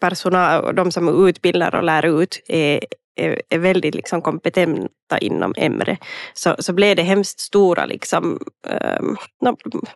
personal, 0.00 0.74
de 0.74 0.92
som 0.92 1.28
utbildar 1.28 1.74
och 1.74 1.84
lär 1.84 2.22
ut 2.22 2.40
är, 2.48 2.80
är, 3.16 3.42
är 3.48 3.58
väldigt 3.58 3.94
liksom 3.94 4.22
kompetenta 4.22 5.18
inom 5.20 5.54
ämne 5.56 5.96
så, 6.34 6.56
så 6.58 6.72
blev 6.72 6.96
det 6.96 7.02
hemskt 7.02 7.40
stora 7.40 7.86
liksom, 7.86 8.40
um, 9.00 9.16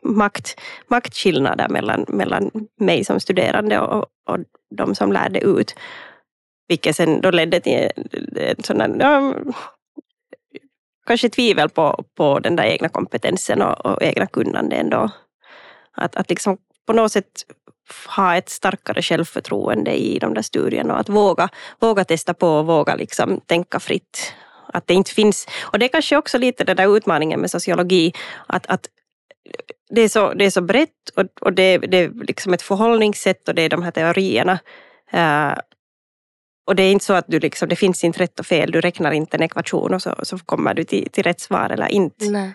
makt, 0.03 0.61
maktskillnader 0.89 1.69
mellan, 1.69 2.05
mellan 2.09 2.51
mig 2.81 3.05
som 3.05 3.21
studerande 3.21 3.81
och, 3.81 4.07
och 4.27 4.39
de 4.71 4.95
som 4.95 5.13
lärde 5.13 5.41
ut. 5.41 5.75
Vilket 6.69 6.97
sen 6.97 7.21
då 7.21 7.31
ledde 7.31 7.61
till 7.61 7.91
en 8.37 8.63
sån 8.63 8.99
ja, 9.01 9.35
kanske 11.07 11.29
tvivel 11.29 11.69
på, 11.69 12.05
på 12.17 12.39
den 12.39 12.57
där 12.57 12.65
egna 12.65 12.89
kompetensen 12.89 13.63
och, 13.63 13.87
och 13.87 14.03
egna 14.03 14.27
kunnande 14.27 14.77
ändå. 14.77 15.11
Att, 15.99 16.17
att 16.17 16.31
liksom 16.31 16.59
på 16.87 16.93
något 16.93 17.13
sätt 17.13 17.45
ha 18.17 18.37
ett 18.37 18.49
starkare 18.49 19.03
självförtroende 19.03 20.01
i 20.01 20.19
de 20.19 20.35
där 20.35 20.43
studierna 20.43 20.95
och 20.95 21.01
att 21.01 21.09
våga, 21.09 21.49
våga 21.79 22.05
testa 22.05 22.35
på 22.35 22.49
och 22.49 22.67
våga 22.67 22.95
liksom 22.95 23.41
tänka 23.41 23.81
fritt. 23.81 24.33
Att 24.73 24.87
det 24.87 24.95
inte 24.95 25.11
finns, 25.11 25.47
och 25.61 25.79
det 25.79 25.87
är 25.87 25.89
kanske 25.89 26.17
också 26.17 26.39
lite 26.39 26.65
den 26.65 26.77
där 26.77 26.97
utmaningen 26.97 27.41
med 27.41 27.51
sociologi, 27.51 28.13
att, 28.47 28.67
att 28.67 28.89
det, 29.91 30.01
är 30.01 30.09
så, 30.09 30.33
det 30.33 30.45
är 30.45 30.51
så 30.51 30.61
brett 30.61 31.11
och, 31.17 31.25
och 31.41 31.53
det, 31.53 31.79
det 31.79 31.99
är 31.99 32.11
liksom 32.25 32.55
ett 32.55 32.63
förhållningssätt 32.63 33.49
och 33.49 33.55
det 33.55 33.63
är 33.63 33.69
de 33.69 33.83
här 33.83 33.91
teorierna. 33.91 34.59
Uh, 35.15 35.59
och 36.67 36.77
det 36.77 36.83
är 36.83 36.93
inte 36.93 37.05
så 37.05 37.13
att 37.13 37.25
du 37.29 37.41
liksom, 37.41 37.69
det 37.69 37.77
finns 37.77 38.05
inte 38.05 38.21
rätt 38.21 38.41
och 38.41 38.47
fel, 38.47 38.71
du 38.71 38.81
räknar 38.81 39.13
inte 39.13 39.37
en 39.37 39.43
ekvation 39.43 39.95
och 39.95 40.03
så, 40.03 40.15
så 40.23 40.39
kommer 40.39 40.75
du 40.75 40.85
till, 40.85 41.09
till 41.11 41.25
rätt 41.25 41.41
svar 41.41 41.71
eller 41.71 41.89
inte. 41.89 42.31
Nej. 42.31 42.53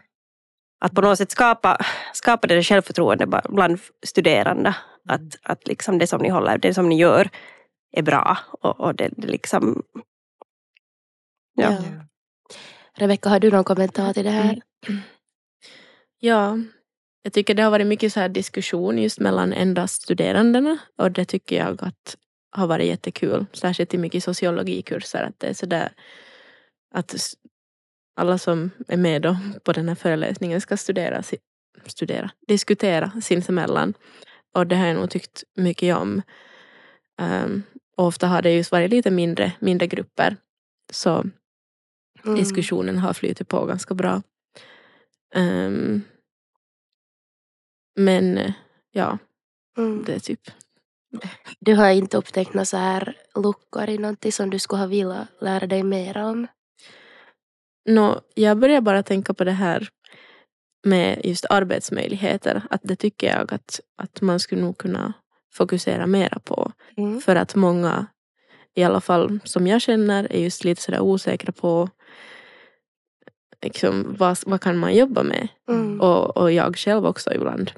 Att 0.84 0.96
på 0.96 1.02
något 1.02 1.18
sätt 1.18 1.32
skapa, 1.32 1.78
skapa 2.14 2.48
det 2.48 2.64
självförtroende 2.64 3.42
bland 3.50 3.80
studerande. 4.06 4.76
Att, 5.10 5.22
att 5.44 5.68
liksom 5.68 5.98
det 5.98 6.08
som 6.08 6.22
ni 6.22 6.30
håller, 6.30 6.58
det 6.58 6.74
som 6.74 6.90
ni 6.90 6.98
gör 6.98 7.30
är 7.92 8.02
bra. 8.02 8.38
Och, 8.62 8.80
och 8.80 8.96
det, 8.96 9.10
det 9.18 9.28
liksom... 9.28 9.84
Ja. 11.56 11.72
ja. 11.72 11.80
Rebecka, 12.96 13.30
har 13.30 13.40
du 13.40 13.52
någon 13.52 13.64
kommentar 13.64 14.14
till 14.14 14.24
det 14.24 14.32
här? 14.32 14.62
Ja, 16.20 16.58
jag 17.22 17.34
tycker 17.34 17.54
det 17.54 17.64
har 17.64 17.72
varit 17.72 17.88
mycket 17.88 18.14
så 18.14 18.20
här 18.20 18.30
diskussion 18.30 18.98
just 18.98 19.20
mellan 19.20 19.54
endast 19.54 20.02
studerandena 20.02 20.78
och 20.98 21.12
det 21.12 21.26
tycker 21.26 21.56
jag 21.56 21.84
att 21.84 22.18
har 22.52 22.68
varit 22.68 22.88
jättekul. 22.88 23.46
Särskilt 23.54 23.94
i 23.94 23.98
mycket 23.98 24.24
sociologikurser. 24.24 25.24
Att 25.24 25.40
det 25.40 25.48
är 25.48 25.54
sådär 25.54 25.92
att 26.94 27.16
alla 28.16 28.38
som 28.38 28.72
är 28.88 28.98
med 28.98 29.22
då 29.22 29.38
på 29.64 29.72
den 29.72 29.88
här 29.88 29.96
föreläsningen 29.96 30.62
ska 30.62 30.78
studera, 30.78 31.24
studera 31.86 32.32
diskutera 32.48 33.12
sinsemellan. 33.22 33.94
Och 34.54 34.68
det 34.68 34.76
har 34.76 34.88
jag 34.88 34.96
nog 34.96 35.10
tyckt 35.10 35.44
mycket 35.56 35.96
om. 35.96 36.22
Um, 37.22 37.64
och 37.98 38.06
ofta 38.06 38.28
har 38.28 38.42
det 38.42 38.52
just 38.52 38.72
varit 38.72 38.92
lite 38.92 39.12
mindre, 39.12 39.52
mindre 39.60 39.88
grupper. 39.88 40.38
Så 40.92 41.24
mm. 42.24 42.36
diskussionen 42.36 42.98
har 42.98 43.14
flutit 43.14 43.48
på 43.48 43.66
ganska 43.66 43.94
bra. 43.94 44.22
Um, 45.36 46.02
men 47.96 48.54
ja, 48.92 49.18
mm. 49.78 50.04
det 50.04 50.14
är 50.16 50.20
typ 50.20 50.42
du 51.60 51.76
har 51.76 51.90
inte 51.90 52.18
upptäckt 52.18 52.54
några 52.54 52.66
så 52.66 52.78
här 52.78 53.18
luckor 53.36 53.90
i 53.90 53.98
någonting 53.98 54.32
som 54.32 54.50
du 54.50 54.60
skulle 54.60 54.82
ha 54.82 54.88
velat 54.88 55.28
lära 55.42 55.68
dig 55.68 55.84
mer 55.84 56.18
om? 56.18 56.48
No, 57.86 58.22
jag 58.36 58.58
börjar 58.58 58.82
bara 58.82 59.04
tänka 59.04 59.34
på 59.34 59.44
det 59.44 59.52
här 59.52 59.90
med 60.86 61.22
just 61.24 61.46
arbetsmöjligheter. 61.50 62.62
Att 62.70 62.82
det 62.84 62.96
tycker 62.96 63.28
jag 63.28 63.54
att, 63.54 63.80
att 63.98 64.22
man 64.22 64.40
skulle 64.40 64.62
nog 64.62 64.78
kunna 64.78 65.14
fokusera 65.54 66.08
mera 66.08 66.40
på. 66.40 66.72
Mm. 66.98 67.22
För 67.22 67.36
att 67.36 67.56
många, 67.56 68.06
i 68.76 68.84
alla 68.84 69.02
fall 69.02 69.40
som 69.44 69.68
jag 69.68 69.82
känner, 69.82 70.32
är 70.32 70.40
just 70.40 70.64
lite 70.64 70.82
sådär 70.82 71.00
osäkra 71.00 71.52
på 71.52 71.90
liksom, 73.62 74.16
vad, 74.20 74.38
vad 74.46 74.62
kan 74.62 74.78
man 74.78 74.96
jobba 74.96 75.24
med? 75.24 75.48
Mm. 75.70 76.02
Och, 76.02 76.38
och 76.38 76.52
jag 76.52 76.78
själv 76.78 77.06
också 77.06 77.34
ibland. 77.34 77.72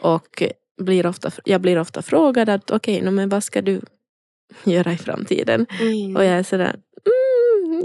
Och 0.00 0.42
blir 0.80 1.06
ofta, 1.06 1.30
jag 1.44 1.60
blir 1.60 1.78
ofta 1.78 2.02
frågad 2.02 2.48
att 2.48 2.70
okej, 2.70 2.98
okay, 3.00 3.10
men 3.10 3.28
vad 3.28 3.44
ska 3.44 3.62
du 3.62 3.80
göra 4.64 4.92
i 4.92 4.96
framtiden? 4.96 5.66
Mm. 5.80 6.16
Och 6.16 6.24
jag 6.24 6.32
är 6.38 6.42
sådär, 6.42 6.76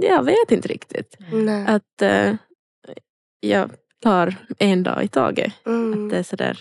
jag 0.01 0.23
vet 0.23 0.51
inte 0.51 0.67
riktigt. 0.67 1.17
Mm. 1.31 1.67
Att 1.67 2.01
uh, 2.01 2.35
jag 3.39 3.71
tar 4.01 4.35
en 4.59 4.83
dag 4.83 5.03
i 5.03 5.07
taget. 5.07 5.53
Mm. 5.65 5.93
Att 6.05 6.09
det 6.09 6.17
är 6.17 6.23
sådär, 6.23 6.59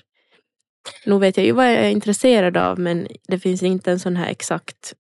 nu 1.07 1.19
vet 1.19 1.37
jag 1.37 1.47
ju 1.47 1.53
vad 1.53 1.67
jag 1.67 1.75
är 1.75 1.91
intresserad 1.91 2.57
av 2.57 2.79
men 2.79 3.09
det 3.29 3.39
finns 3.39 3.63
inte 3.63 3.91
en 3.91 4.01
sån 4.01 4.17
här 4.17 4.31
exakt, 4.31 4.95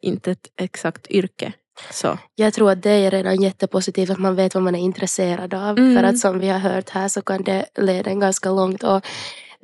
inte 0.00 0.30
ett 0.30 0.48
exakt 0.56 1.10
yrke. 1.10 1.52
Så. 1.90 2.18
Jag 2.34 2.54
tror 2.54 2.70
att 2.70 2.82
det 2.82 2.90
är 2.90 3.10
redan 3.10 3.42
jättepositivt 3.42 4.10
att 4.10 4.18
man 4.18 4.34
vet 4.34 4.54
vad 4.54 4.62
man 4.62 4.74
är 4.74 4.80
intresserad 4.80 5.54
av. 5.54 5.78
Mm. 5.78 5.96
För 5.96 6.04
att 6.04 6.18
som 6.18 6.38
vi 6.38 6.48
har 6.48 6.58
hört 6.58 6.90
här 6.90 7.08
så 7.08 7.22
kan 7.22 7.42
det 7.42 7.66
leda 7.74 8.10
en 8.10 8.20
ganska 8.20 8.50
långt. 8.50 8.82
Och 8.82 9.06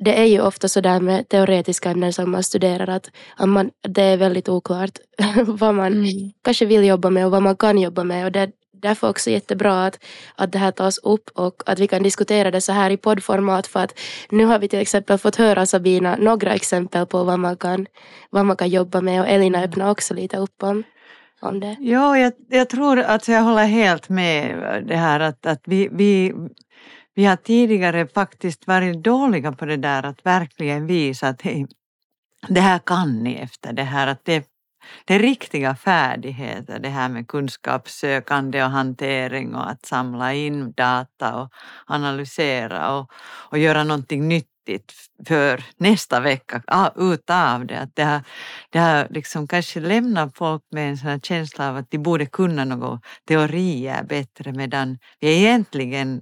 det 0.03 0.19
är 0.19 0.25
ju 0.25 0.41
ofta 0.41 0.67
så 0.67 0.81
där 0.81 0.99
med 0.99 1.29
teoretiska 1.29 1.89
ämnen 1.89 2.13
som 2.13 2.31
man 2.31 2.43
studerar 2.43 2.87
att, 2.87 3.11
att 3.35 3.49
man, 3.49 3.71
det 3.81 4.01
är 4.01 4.17
väldigt 4.17 4.49
oklart 4.49 4.97
vad 5.45 5.75
man 5.75 5.93
mm. 5.93 6.31
kanske 6.43 6.65
vill 6.65 6.85
jobba 6.85 7.09
med 7.09 7.25
och 7.25 7.31
vad 7.31 7.43
man 7.43 7.55
kan 7.55 7.77
jobba 7.77 8.03
med. 8.03 8.25
Och 8.25 8.31
det 8.31 8.39
är 8.39 8.51
därför 8.73 9.09
också 9.09 9.29
jättebra 9.29 9.85
att, 9.85 9.99
att 10.35 10.51
det 10.51 10.59
här 10.59 10.71
tas 10.71 10.97
upp 10.97 11.29
och 11.33 11.63
att 11.65 11.79
vi 11.79 11.87
kan 11.87 12.03
diskutera 12.03 12.51
det 12.51 12.61
så 12.61 12.71
här 12.71 12.89
i 12.89 12.97
poddformat 12.97 13.67
för 13.67 13.79
att 13.79 13.99
nu 14.29 14.45
har 14.45 14.59
vi 14.59 14.67
till 14.67 14.79
exempel 14.79 15.17
fått 15.17 15.35
höra 15.35 15.65
Sabina 15.65 16.15
några 16.19 16.53
exempel 16.53 17.05
på 17.05 17.23
vad 17.23 17.39
man 17.39 17.57
kan, 17.57 17.85
vad 18.29 18.45
man 18.45 18.57
kan 18.57 18.69
jobba 18.69 19.01
med 19.01 19.21
och 19.21 19.27
Elina 19.27 19.63
öppnar 19.63 19.91
också 19.91 20.13
lite 20.13 20.37
upp 20.37 20.63
om 20.63 20.83
om 21.41 21.59
det. 21.59 21.77
Ja, 21.79 22.17
jag, 22.17 22.33
jag 22.49 22.69
tror 22.69 22.99
att 22.99 23.27
jag 23.27 23.41
håller 23.41 23.65
helt 23.65 24.09
med 24.09 24.55
det 24.87 24.95
här 24.95 25.19
att, 25.19 25.45
att 25.45 25.61
vi, 25.65 25.89
vi 25.91 26.33
vi 27.21 27.25
har 27.25 27.35
tidigare 27.35 28.07
faktiskt 28.07 28.67
varit 28.67 29.03
dåliga 29.03 29.51
på 29.51 29.65
det 29.65 29.77
där 29.77 30.05
att 30.05 30.25
verkligen 30.25 30.87
visa 30.87 31.27
att 31.27 31.41
hej, 31.41 31.67
det 32.47 32.61
här 32.61 32.79
kan 32.79 33.23
ni 33.23 33.33
efter 33.35 33.73
det 33.73 33.83
här. 33.83 34.07
Att 34.07 34.25
det, 34.25 34.47
det 35.05 35.15
är 35.15 35.19
riktiga 35.19 35.75
färdigheter, 35.75 36.79
det 36.79 36.89
här 36.89 37.09
med 37.09 37.27
kunskapssökande 37.27 38.63
och 38.63 38.69
hantering 38.69 39.55
och 39.55 39.69
att 39.69 39.85
samla 39.85 40.33
in 40.33 40.71
data 40.71 41.35
och 41.41 41.49
analysera 41.85 42.97
och, 42.97 43.11
och 43.49 43.57
göra 43.57 43.83
någonting 43.83 44.27
nyttigt 44.27 44.93
för 45.27 45.63
nästa 45.77 46.19
vecka 46.19 46.61
utav 46.95 47.65
det. 47.65 47.79
Att 47.79 47.95
det 47.95 48.03
har, 48.03 48.21
det 48.69 48.79
har 48.79 49.07
liksom 49.09 49.47
kanske 49.47 49.79
lämnat 49.79 50.37
folk 50.37 50.63
med 50.71 50.89
en 50.89 50.97
sån 50.97 51.21
känsla 51.21 51.69
av 51.69 51.77
att 51.77 51.91
de 51.91 51.97
borde 51.97 52.25
kunna 52.25 52.65
några 52.65 52.99
teorier 53.27 54.03
bättre 54.03 54.51
medan 54.51 54.97
vi 55.19 55.37
egentligen 55.37 56.21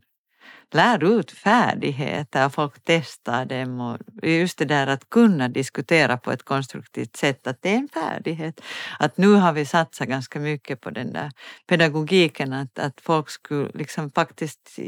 lär 0.73 1.03
ut 1.19 1.31
färdigheter, 1.31 2.49
folk 2.49 2.73
testar 2.83 3.45
dem 3.45 3.81
och 3.81 3.97
just 4.23 4.57
det 4.57 4.65
där 4.65 4.87
att 4.87 5.09
kunna 5.09 5.47
diskutera 5.47 6.17
på 6.17 6.31
ett 6.31 6.43
konstruktivt 6.43 7.15
sätt, 7.15 7.47
att 7.47 7.61
det 7.61 7.69
är 7.69 7.77
en 7.77 7.89
färdighet. 7.93 8.61
Att 8.99 9.17
nu 9.17 9.27
har 9.27 9.53
vi 9.53 9.65
satsat 9.65 10.07
ganska 10.07 10.39
mycket 10.39 10.81
på 10.81 10.89
den 10.89 11.13
där 11.13 11.31
pedagogiken, 11.67 12.53
att, 12.53 12.79
att 12.79 13.01
folk 13.01 13.29
skulle 13.29 13.71
liksom 13.73 14.11
faktiskt 14.11 14.79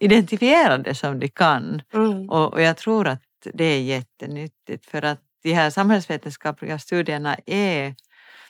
identifiera 0.00 0.78
det 0.78 0.94
som 0.94 1.20
de 1.20 1.28
kan. 1.28 1.82
Mm. 1.94 2.30
Och, 2.30 2.52
och 2.52 2.62
jag 2.62 2.76
tror 2.76 3.08
att 3.08 3.22
det 3.54 3.64
är 3.64 3.80
jättenyttigt 3.80 4.86
för 4.86 5.04
att 5.04 5.20
de 5.42 5.52
här 5.52 5.70
samhällsvetenskapliga 5.70 6.78
studierna 6.78 7.36
är 7.46 7.94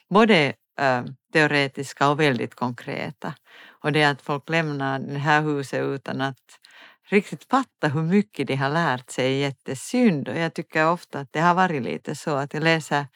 både 0.08 0.52
äh, 0.80 1.04
teoretiska 1.32 2.08
och 2.08 2.20
väldigt 2.20 2.54
konkreta. 2.54 3.34
Och 3.82 3.92
det 3.92 4.02
är 4.02 4.10
att 4.10 4.22
folk 4.22 4.48
lämnar 4.48 4.98
det 4.98 5.18
här 5.18 5.42
huset 5.42 5.84
utan 5.84 6.20
att 6.20 6.58
riktigt 7.08 7.44
fatta 7.50 7.88
hur 7.88 8.02
mycket 8.02 8.46
de 8.46 8.56
har 8.56 8.70
lärt 8.70 9.10
sig 9.10 9.26
är 9.26 9.38
jättesynd. 9.38 10.28
Och 10.28 10.36
jag 10.36 10.54
tycker 10.54 10.88
ofta 10.88 11.20
att 11.20 11.32
det 11.32 11.40
har 11.40 11.54
varit 11.54 11.82
lite 11.82 12.14
så 12.14 12.36
att 12.36 12.54
jag 12.54 12.62
läser 12.62 13.06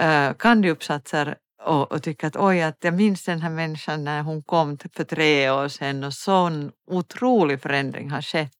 uh, 0.00 0.32
kandiuppsatser 0.38 1.36
och, 1.62 1.92
och 1.92 2.02
tycker 2.02 2.26
att 2.26 2.36
oj, 2.36 2.62
att 2.62 2.76
jag 2.80 2.94
minns 2.94 3.24
den 3.24 3.40
här 3.40 3.50
människan 3.50 4.04
när 4.04 4.22
hon 4.22 4.42
kom 4.42 4.78
för 4.94 5.04
tre 5.04 5.50
år 5.50 5.68
sedan 5.68 6.04
och 6.04 6.14
sån 6.14 6.72
otrolig 6.86 7.62
förändring 7.62 8.10
har 8.10 8.22
skett. 8.22 8.52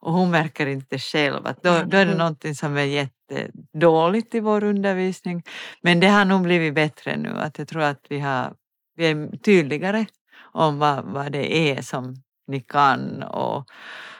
Och 0.00 0.12
hon 0.12 0.30
märker 0.30 0.66
inte 0.66 0.98
själv 0.98 1.46
att 1.46 1.62
då, 1.62 1.82
då 1.86 1.96
är 1.96 2.06
det 2.06 2.14
någonting 2.14 2.54
som 2.54 2.76
är 2.76 2.82
jättedåligt 2.82 4.34
i 4.34 4.40
vår 4.40 4.64
undervisning. 4.64 5.42
Men 5.82 6.00
det 6.00 6.08
har 6.08 6.24
nog 6.24 6.42
blivit 6.42 6.74
bättre 6.74 7.16
nu, 7.16 7.28
att 7.28 7.58
jag 7.58 7.68
tror 7.68 7.82
att 7.82 8.06
vi, 8.08 8.20
har, 8.20 8.54
vi 8.96 9.06
är 9.06 9.36
tydligare 9.36 10.06
om 10.38 10.78
vad, 10.78 11.04
vad 11.04 11.32
det 11.32 11.70
är 11.70 11.82
som 11.82 12.14
ni 12.46 12.60
kan 12.60 13.22
och, 13.22 13.70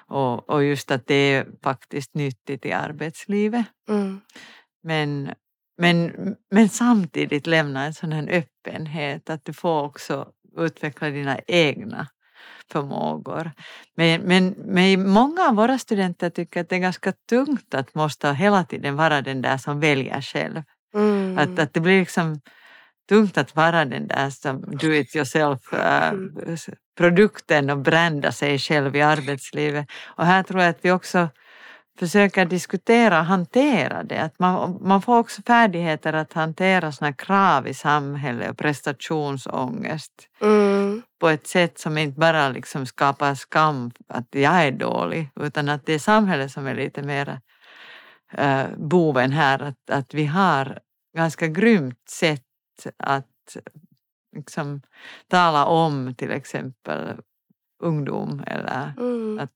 och, 0.07 0.51
och 0.51 0.65
just 0.65 0.91
att 0.91 1.07
det 1.07 1.15
är 1.15 1.47
faktiskt 1.63 2.15
nyttigt 2.15 2.67
i 2.67 2.73
arbetslivet. 2.73 3.67
Mm. 3.89 4.21
Men, 4.83 5.31
men, 5.79 6.13
men 6.51 6.69
samtidigt 6.69 7.47
lämna 7.47 7.85
en 7.85 7.95
sån 7.95 8.13
här 8.13 8.29
öppenhet 8.31 9.31
att 9.31 9.45
du 9.45 9.53
får 9.53 9.83
också 9.83 10.29
utveckla 10.57 11.11
dina 11.11 11.39
egna 11.47 12.09
förmågor. 12.73 13.51
Men, 13.97 14.21
men, 14.21 14.55
men 14.59 15.09
många 15.11 15.49
av 15.49 15.55
våra 15.55 15.79
studenter 15.79 16.31
tycker 16.31 16.61
att 16.61 16.69
det 16.69 16.77
är 16.77 16.81
ganska 16.81 17.13
tungt 17.29 17.75
att 17.75 17.95
måste 17.95 18.33
hela 18.33 18.65
tiden 18.65 18.97
vara 18.97 19.23
den 19.23 19.43
där 19.43 19.57
som 19.57 19.81
väljer 19.81 20.21
själv. 20.21 20.63
Mm. 20.95 21.39
Att, 21.39 21.59
att 21.59 21.75
det 21.75 21.81
blir 21.81 22.01
liksom 22.01 22.41
tungt 23.09 23.39
att 23.39 23.57
vara 23.57 23.85
den 23.85 24.09
där 24.09 24.31
som 24.31 24.61
do 24.61 24.93
it 24.93 25.17
yourself 25.17 25.73
äh, 25.73 26.13
produkten 26.95 27.71
och 27.71 27.79
brända 27.79 28.33
sig 28.33 28.59
själv 28.59 28.97
i 28.97 29.03
arbetslivet. 29.03 29.87
Och 30.05 30.27
här 30.27 30.43
tror 30.43 30.61
jag 30.61 30.71
att 30.71 30.85
vi 30.85 30.91
också 30.91 31.29
försöker 31.99 32.45
diskutera 32.45 33.19
och 33.19 33.27
hantera 33.27 34.03
det. 34.03 34.19
Att 34.19 34.39
man, 34.39 34.79
man 34.81 35.03
får 35.03 35.19
också 35.19 35.43
färdigheter 35.43 36.13
att 36.13 36.33
hantera 36.33 36.93
såna 36.93 37.13
krav 37.13 37.69
i 37.69 37.75
samhället 37.75 38.51
och 38.51 38.59
prestationsångest 38.59 40.13
Mm. 40.41 41.03
på 41.21 41.29
ett 41.29 41.47
sätt 41.47 41.79
som 41.79 41.99
inte 41.99 42.21
bara 42.21 42.49
liksom 42.49 42.87
skapar 42.87 43.35
skam 43.35 43.91
att 44.09 44.27
jag 44.31 44.67
är 44.67 44.71
dålig 44.73 45.31
utan 45.41 45.69
att 45.69 45.87
det 45.87 45.93
är 45.93 45.99
samhället 45.99 46.53
som 46.53 46.67
är 46.67 46.75
lite 46.75 47.03
mer 47.03 47.41
äh, 48.33 48.65
boven 48.77 49.33
här. 49.33 49.63
Att, 49.63 49.91
att 49.91 50.15
vi 50.15 50.27
har 50.27 50.79
ganska 51.17 51.47
grymt 51.47 52.09
sätt 52.09 52.43
att 52.97 53.57
liksom, 54.35 54.83
tala 55.29 55.65
om 55.67 56.15
till 56.15 56.31
exempel 56.31 57.17
ungdom 57.83 58.43
eller 58.47 58.93
Mm. 58.99 59.39
att 59.39 59.51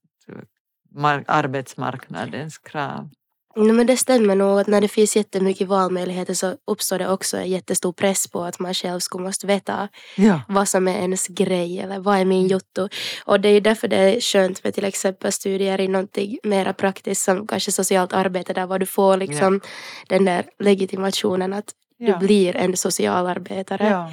mar- 0.95 1.23
arbetsmarknadens 1.27 2.57
krav. 2.57 3.09
No, 3.55 3.73
men 3.73 3.87
det 3.87 3.97
stämmer 3.97 4.35
nog 4.35 4.59
att 4.59 4.67
när 4.67 4.81
det 4.81 4.87
finns 4.87 5.15
jättemycket 5.15 5.67
valmöjligheter 5.67 6.33
så 6.33 6.55
uppstår 6.67 6.99
det 6.99 7.09
också 7.09 7.37
en 7.37 7.49
jättestor 7.49 7.93
press 7.93 8.27
på 8.31 8.43
att 8.43 8.59
man 8.59 8.73
själv 8.73 8.99
skulle 8.99 9.23
måste 9.23 9.47
veta 9.47 9.87
Ja. 10.17 10.41
vad 10.47 10.67
som 10.67 10.87
är 10.87 10.97
ens 10.99 11.27
grej 11.27 11.79
eller 11.79 11.99
vad 11.99 12.17
är 12.19 12.25
min 12.25 12.47
jotto. 12.47 12.89
Och 13.25 13.39
det 13.39 13.49
är 13.49 13.53
ju 13.53 13.59
därför 13.59 13.87
det 13.87 13.97
är 13.97 14.19
skönt 14.21 14.63
med 14.63 14.73
till 14.73 14.85
exempel 14.85 15.31
studier 15.31 15.81
i 15.81 15.87
någonting 15.87 16.37
mera 16.43 16.73
praktiskt 16.73 17.21
som 17.23 17.47
kanske 17.47 17.71
socialt 17.71 18.13
arbete 18.13 18.53
där 18.53 18.65
var 18.65 18.79
du 18.79 18.85
får 18.85 19.17
liksom 19.17 19.61
den 20.07 20.25
där 20.25 20.43
legitimationen 20.59 21.53
att 21.53 21.73
Ja. 21.97 22.13
du 22.19 22.25
blir 22.27 22.55
en 22.55 22.77
socialarbetare. 22.77 24.11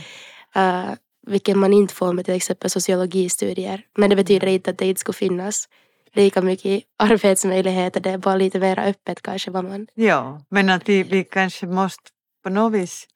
Uh, 0.57 0.95
vilket 1.27 1.57
man 1.57 1.73
inte 1.73 1.95
får 1.95 2.13
med 2.13 2.25
till 2.25 2.35
exempel 2.35 2.71
sociologistudier. 2.71 3.83
Men 3.97 4.11
det 4.11 4.17
betyder 4.17 4.47
inte 4.47 4.71
att 4.71 4.79
det 4.79 4.87
inte 4.87 5.01
skulle 5.01 5.17
finnas 5.17 5.69
lika 6.13 6.43
mycket 6.43 6.85
arbetsmöjligheter. 6.99 8.01
Det 8.01 8.11
är 8.11 8.19
bara 8.19 8.37
lite 8.37 8.61
mer 8.61 8.79
öppet 8.79 9.23
kanske 9.23 9.51
vad 9.51 9.65
man... 9.65 9.87
ja, 9.95 10.41
men 10.49 10.71
att 10.71 10.89
vi, 10.89 11.03
vi 11.03 11.25
kanske 11.25 11.67
måste 11.67 12.11
på 12.45 12.51
något 12.51 12.73
vis 12.73 13.07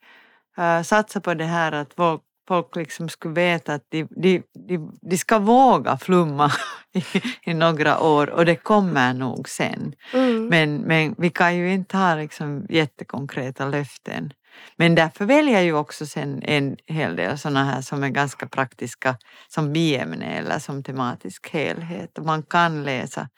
äh, 0.57 0.81
satsa 0.81 1.21
på 1.21 1.33
det 1.33 1.45
här 1.45 1.71
att 1.71 1.93
folk, 1.93 2.21
folk 2.47 2.75
liksom 2.75 3.09
skulle 3.09 3.33
veta 3.33 3.73
att 3.73 3.85
de, 3.89 4.07
de, 4.09 4.43
de, 4.67 4.99
de 5.01 5.17
ska 5.17 5.39
våga 5.39 5.97
flumma 5.97 6.51
i, 6.93 7.03
i 7.51 7.53
några 7.53 7.99
år 7.99 8.29
och 8.29 8.45
det 8.45 8.55
kommer 8.55 9.13
nog 9.13 9.49
sen. 9.49 9.93
Mm. 10.13 10.45
Men, 10.47 10.77
men 10.77 11.15
vi 11.17 11.29
kan 11.29 11.57
ju 11.57 11.73
inte 11.73 11.97
ha 11.97 12.15
liksom 12.15 12.65
jättekonkreta 12.69 13.65
löften. 13.65 14.33
Men 14.75 14.95
därför 14.95 15.25
väljer 15.25 15.53
jag 15.53 15.63
ju 15.63 15.73
också 15.73 16.05
sen 16.05 16.43
en 16.43 16.77
hel 16.87 17.15
del 17.15 17.37
sådana 17.37 17.63
här 17.63 17.81
som 17.81 18.03
är 18.03 18.09
ganska 18.09 18.47
praktiska 18.47 19.17
som 19.47 19.73
biämne 19.73 20.25
eller 20.25 20.59
som 20.59 20.83
tematisk 20.83 21.49
helhet. 21.49 22.17
Och 22.17 22.25
man 22.25 22.43
kan 22.43 22.83
läsa 22.83 23.29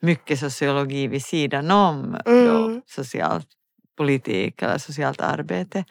mycket 0.00 0.40
sociologi 0.40 1.06
vid 1.06 1.24
sidan 1.24 1.70
om 1.70 2.16
då, 2.24 2.30
Mm. 2.30 2.82
socialt 2.86 3.46
politik 3.96 4.62
eller 4.62 4.78
socialt 4.78 5.20
arbete. 5.20 5.84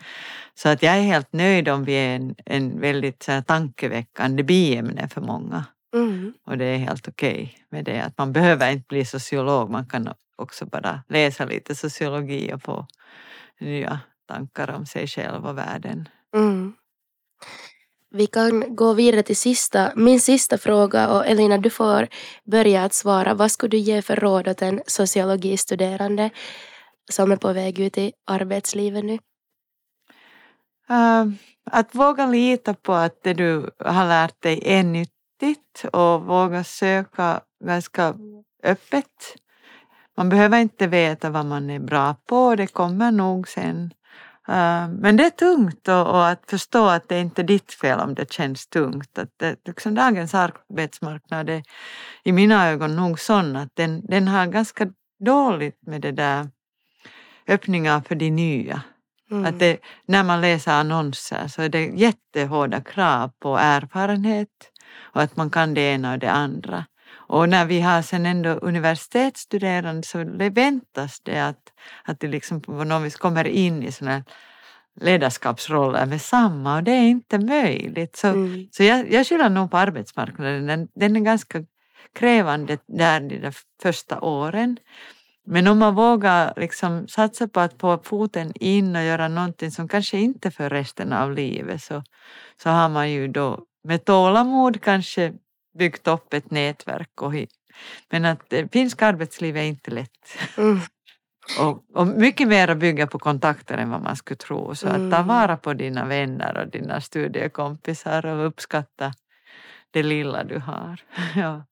Så 0.55 0.69
att 0.69 0.83
jag 0.83 0.97
är 0.97 1.01
helt 1.01 1.33
nöjd 1.33 1.69
om 1.69 1.83
vi 1.83 1.93
är 1.93 2.15
en, 2.15 2.35
en 2.45 2.79
väldigt 2.81 3.23
så 3.23 3.31
här, 3.31 3.41
tankeväckande 3.41 4.43
biämne 4.43 5.09
för 5.09 5.21
många. 5.21 5.65
Mm. 5.95 6.33
Och 6.45 6.57
det 6.57 6.65
är 6.65 6.77
helt 6.77 7.07
okej 7.07 7.57
med 7.69 7.85
det. 7.85 7.99
Att 8.01 8.17
man 8.17 8.33
behöver 8.33 8.71
inte 8.71 8.87
bli 8.87 9.05
sociolog, 9.05 9.69
man 9.69 9.85
kan 9.85 10.09
också 10.35 10.65
bara 10.65 11.03
läsa 11.09 11.45
lite 11.45 11.75
sociologi 11.75 12.53
och 12.53 12.61
få 12.63 12.87
nya 13.59 13.99
tankar 14.27 14.69
om 14.75 14.85
sig 14.85 15.07
själv 15.07 15.45
och 15.45 15.57
världen. 15.57 16.09
Mm. 16.35 16.73
Vi 18.15 18.27
kan 18.27 18.75
gå 18.75 18.93
vidare 18.93 19.23
till 19.23 19.35
sista, 19.35 19.91
min 19.95 20.19
sista 20.19 20.57
fråga 20.57 21.09
och 21.09 21.27
Elina 21.27 21.57
du 21.57 21.69
får 21.69 22.07
börja 22.43 22.83
att 22.83 22.93
svara. 22.93 23.33
Vad 23.33 23.51
skulle 23.51 23.69
du 23.69 23.77
ge 23.77 24.01
för 24.01 24.15
råd 24.15 24.47
åt 24.47 24.61
en 24.61 24.81
sociologistuderande 24.87 26.29
som 27.11 27.31
är 27.31 27.35
på 27.35 27.53
väg 27.53 27.79
ut 27.79 27.97
i 27.97 28.13
arbetslivet 28.25 29.05
nu? 29.05 29.19
Äh, 30.89 31.25
att 31.71 31.95
våga 31.95 32.25
lita 32.25 32.73
på 32.73 32.93
att 32.93 33.23
det 33.23 33.33
du 33.33 33.69
har 33.79 34.07
lärt 34.07 34.41
dig 34.41 34.59
är 34.65 34.83
nyttigt 34.83 35.85
och 35.93 36.21
våga 36.21 36.63
söka 36.63 37.41
ganska 37.65 38.15
öppet. 38.63 39.35
Man 40.17 40.29
behöver 40.29 40.59
inte 40.59 40.87
veta 40.87 41.29
vad 41.29 41.45
man 41.45 41.69
är 41.69 41.79
bra 41.79 42.15
på, 42.27 42.55
det 42.55 42.67
kommer 42.67 43.11
nog 43.11 43.47
sen. 43.47 43.93
Äh, 44.47 44.87
Men 44.89 45.17
det 45.17 45.25
är 45.25 45.29
tungt 45.29 45.87
och, 45.87 46.07
och 46.07 46.27
att 46.27 46.43
förstå 46.49 46.87
att 46.87 47.09
det 47.09 47.19
inte 47.19 47.41
är 47.41 47.43
ditt 47.43 47.73
fel 47.73 47.99
om 47.99 48.13
det 48.13 48.31
känns 48.31 48.67
tungt. 48.67 49.17
Att 49.17 49.29
det, 49.37 49.67
liksom 49.67 49.95
dagens 49.95 50.33
arbetsmarknad 50.33 51.49
är 51.49 51.63
i 52.23 52.31
mina 52.31 52.69
ögon 52.69 52.95
nog 52.95 53.19
sån 53.19 53.55
att 53.55 53.75
den, 53.75 54.05
den 54.05 54.27
har 54.27 54.47
ganska 54.47 54.87
dåligt 55.19 55.81
med 55.81 56.01
det 56.01 56.11
där 56.11 56.49
öppningar 57.47 58.01
för 58.01 58.15
de 58.15 58.29
nya. 58.29 58.81
Mm. 59.31 59.45
Att 59.45 59.59
det, 59.59 59.77
när 60.05 60.23
man 60.23 60.41
läser 60.41 60.71
annonser 60.71 61.47
så 61.47 61.61
är 61.61 61.69
det 61.69 61.85
jättehårda 61.85 62.81
krav 62.81 63.31
på 63.39 63.57
erfarenhet 63.57 64.49
och 65.13 65.21
att 65.21 65.35
man 65.35 65.49
kan 65.49 65.73
det 65.73 65.81
ena 65.81 66.13
och 66.13 66.19
det 66.19 66.31
andra. 66.31 66.85
Och 67.33 67.49
när 67.49 67.65
vi 67.65 67.81
har 67.81 68.01
sen 68.01 68.25
ändå 68.25 68.49
universitetsstuderande 68.49 70.03
så 70.03 70.23
det 70.23 70.49
väntas 70.49 71.19
det 71.19 71.39
att, 71.39 71.73
att 72.03 72.19
det 72.19 72.27
liksom 72.27 72.61
på 72.61 72.71
något 72.83 73.03
vis 73.03 73.15
kommer 73.15 73.47
in 73.47 73.83
i 73.83 73.91
sådana 73.91 74.23
ledarskapsroller 75.01 76.05
med 76.05 76.21
samma 76.21 76.75
och 76.75 76.83
det 76.83 76.91
är 76.91 77.09
inte 77.09 77.39
möjligt. 77.39 78.15
Så, 78.15 78.27
Mm. 78.27 78.67
så 78.71 78.83
jag, 78.83 79.11
jag 79.11 79.27
skyller 79.27 79.49
nog 79.49 79.71
på 79.71 79.77
arbetsmarknaden. 79.77 80.67
Den, 80.67 80.87
den 80.95 81.15
är 81.15 81.19
ganska 81.19 81.65
krävande 82.15 82.77
där 82.87 83.19
de 83.19 83.37
där 83.39 83.55
första 83.81 84.21
åren. 84.21 84.77
Men 85.45 85.67
om 85.67 85.79
man 85.79 85.95
vågar 85.95 86.53
liksom 86.57 87.07
satsa 87.07 87.47
på 87.47 87.59
att 87.59 87.79
få 87.79 87.99
foten 88.03 88.51
in 88.55 88.95
och 88.95 89.03
göra 89.03 89.27
någonting 89.27 89.71
som 89.71 89.87
kanske 89.87 90.17
inte 90.17 90.51
för 90.51 90.69
resten 90.69 91.13
av 91.13 91.31
livet 91.31 91.83
så, 91.83 92.03
så 92.63 92.69
har 92.69 92.89
man 92.89 93.11
ju 93.11 93.27
då 93.27 93.59
med 93.83 94.05
tålamod 94.05 94.81
kanske 94.81 95.33
byggt 95.77 96.07
upp 96.07 96.33
ett 96.33 96.51
nätverk. 96.51 97.21
Och, 97.21 97.33
men 98.09 98.25
att 98.25 98.53
eh, 98.53 98.67
finsk 98.71 99.01
arbetsliv 99.01 99.57
är 99.57 99.63
inte 99.63 99.91
lätt. 99.91 100.37
Mm. 100.57 100.79
Och, 101.59 101.83
och 101.93 102.07
mycket 102.07 102.47
mer 102.47 102.67
att 102.67 102.77
bygga 102.77 103.07
på 103.07 103.19
kontakter 103.19 103.77
än 103.77 103.89
vad 103.89 104.01
man 104.01 104.15
skulle 104.15 104.37
tro. 104.37 104.75
Så 104.75 104.87
att 104.87 104.93
ta 104.93 105.17
Mm. 105.17 105.27
vara 105.27 105.57
på 105.57 105.73
dina 105.73 106.05
vänner 106.05 106.57
och 106.57 106.67
dina 106.67 107.01
studiekompisar 107.01 108.25
och 108.25 108.47
uppskatta 108.47 109.13
det 109.91 110.03
lilla 110.03 110.43
du 110.43 110.59
har. 110.59 110.99
Ja. 111.35 111.65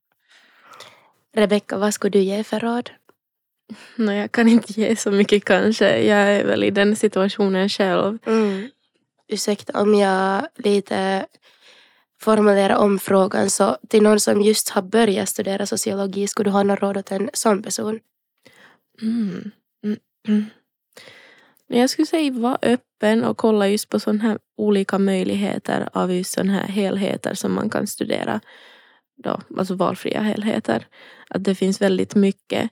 Rebecka, 1.35 1.77
vad 1.77 1.93
skulle 1.93 2.11
du 2.11 2.19
ge 2.19 2.43
för 2.43 2.59
råd? 2.59 2.89
No, 3.95 4.11
jag 4.11 4.31
kan 4.31 4.47
inte 4.47 4.81
ge 4.81 4.95
så 4.95 5.11
mycket 5.11 5.45
kanske. 5.45 6.03
Jag 6.03 6.19
är 6.19 6.45
väl 6.45 6.63
i 6.63 6.71
den 6.71 6.95
situationen 6.95 7.69
själv. 7.69 8.17
Mm. 8.25 8.69
Ursäkta 9.27 9.81
om 9.81 9.95
jag 9.95 10.47
lite 10.55 11.25
formulera 12.21 12.77
om 12.77 12.99
frågan 12.99 13.49
så 13.49 13.77
till 13.89 14.03
någon 14.03 14.19
som 14.19 14.41
just 14.41 14.69
har 14.69 14.81
börjat 14.81 15.29
studera 15.29 15.65
sociologi 15.65 16.27
skulle 16.27 16.49
du 16.49 16.53
ha 16.53 16.63
något 16.63 16.81
råd 16.81 16.97
åt 16.97 17.11
en 17.11 17.29
sån 17.33 17.63
person? 17.63 17.99
Mm. 19.01 19.51
Mm. 19.83 19.99
Mm. 20.27 20.45
Jag 21.67 21.89
skulle 21.89 22.05
säga 22.05 22.31
var 22.31 22.57
öppen 22.61 23.23
och 23.23 23.37
kolla 23.37 23.67
just 23.67 23.89
på 23.89 23.99
sådana 23.99 24.23
här 24.23 24.39
olika 24.57 24.99
möjligheter 24.99 25.89
av 25.93 26.13
just 26.13 26.33
sådana 26.33 26.53
här 26.53 26.67
helheter 26.67 27.33
som 27.33 27.53
man 27.53 27.69
kan 27.69 27.87
studera. 27.87 28.39
Då, 29.23 29.41
alltså 29.57 29.75
valfria 29.75 30.21
helheter. 30.21 30.87
Att 31.29 31.43
det 31.43 31.55
finns 31.55 31.81
väldigt 31.81 32.15
mycket. 32.15 32.71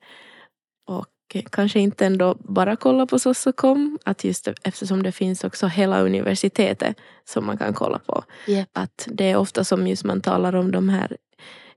Kanske 1.50 1.80
inte 1.80 2.06
ändå 2.06 2.36
bara 2.40 2.76
kolla 2.76 3.06
på 3.06 3.20
Sossokom. 3.20 4.00
Att 4.06 4.24
just 4.24 4.48
eftersom 4.64 5.04
det 5.04 5.12
finns 5.12 5.44
också 5.44 5.68
hela 5.68 6.02
universitetet 6.02 6.98
som 7.26 7.46
man 7.46 7.58
kan 7.58 7.74
kolla 7.74 8.00
på. 8.00 8.24
Yep. 8.48 8.70
Att 8.74 9.08
det 9.12 9.32
är 9.32 9.36
ofta 9.38 9.64
som 9.64 9.88
just 9.88 10.04
man 10.04 10.22
talar 10.22 10.56
om 10.56 10.72
de 10.72 10.90
här 10.90 11.18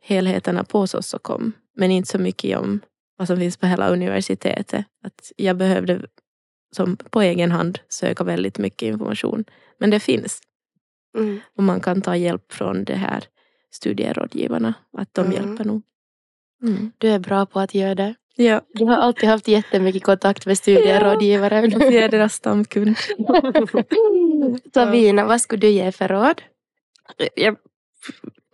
helheterna 0.00 0.64
på 0.64 0.86
Sossokom. 0.86 1.52
Men 1.76 1.90
inte 1.90 2.10
så 2.10 2.18
mycket 2.18 2.58
om 2.58 2.80
vad 3.18 3.28
som 3.28 3.36
finns 3.36 3.56
på 3.56 3.66
hela 3.66 3.88
universitetet. 3.88 4.86
Att 5.04 5.32
jag 5.36 5.56
behövde 5.56 6.06
som 6.76 6.96
på 6.96 7.20
egen 7.22 7.52
hand 7.52 7.78
söka 7.88 8.24
väldigt 8.24 8.58
mycket 8.58 8.86
information. 8.86 9.44
Men 9.78 9.90
det 9.90 10.00
finns. 10.00 10.40
Mm. 11.18 11.40
Och 11.56 11.62
man 11.62 11.80
kan 11.80 12.02
ta 12.02 12.16
hjälp 12.16 12.52
från 12.52 12.84
de 12.84 12.94
här 12.94 13.24
studierådgivarna. 13.70 14.74
Att 14.98 15.14
de 15.14 15.26
Mm. 15.26 15.32
hjälper 15.32 15.64
nog. 15.64 15.82
Mm. 16.62 16.92
Du 16.98 17.08
är 17.08 17.18
bra 17.18 17.46
på 17.46 17.60
att 17.60 17.74
göra 17.74 17.94
det. 17.94 18.14
Ja, 18.36 18.60
Du 18.74 18.84
har 18.84 18.96
alltid 18.96 19.28
haft 19.28 19.48
jättemycket 19.48 20.04
kontakt 20.04 20.46
med 20.46 20.58
studierådgivare. 20.58 21.66
jag 21.66 21.94
är 21.94 22.08
deras 22.08 22.34
stamkund. 22.34 22.96
Sabina, 24.74 25.24
vad 25.24 25.40
skulle 25.40 25.60
du 25.60 25.68
ge 25.68 25.92
för 25.92 26.08
råd? 26.08 26.42
jag 27.34 27.56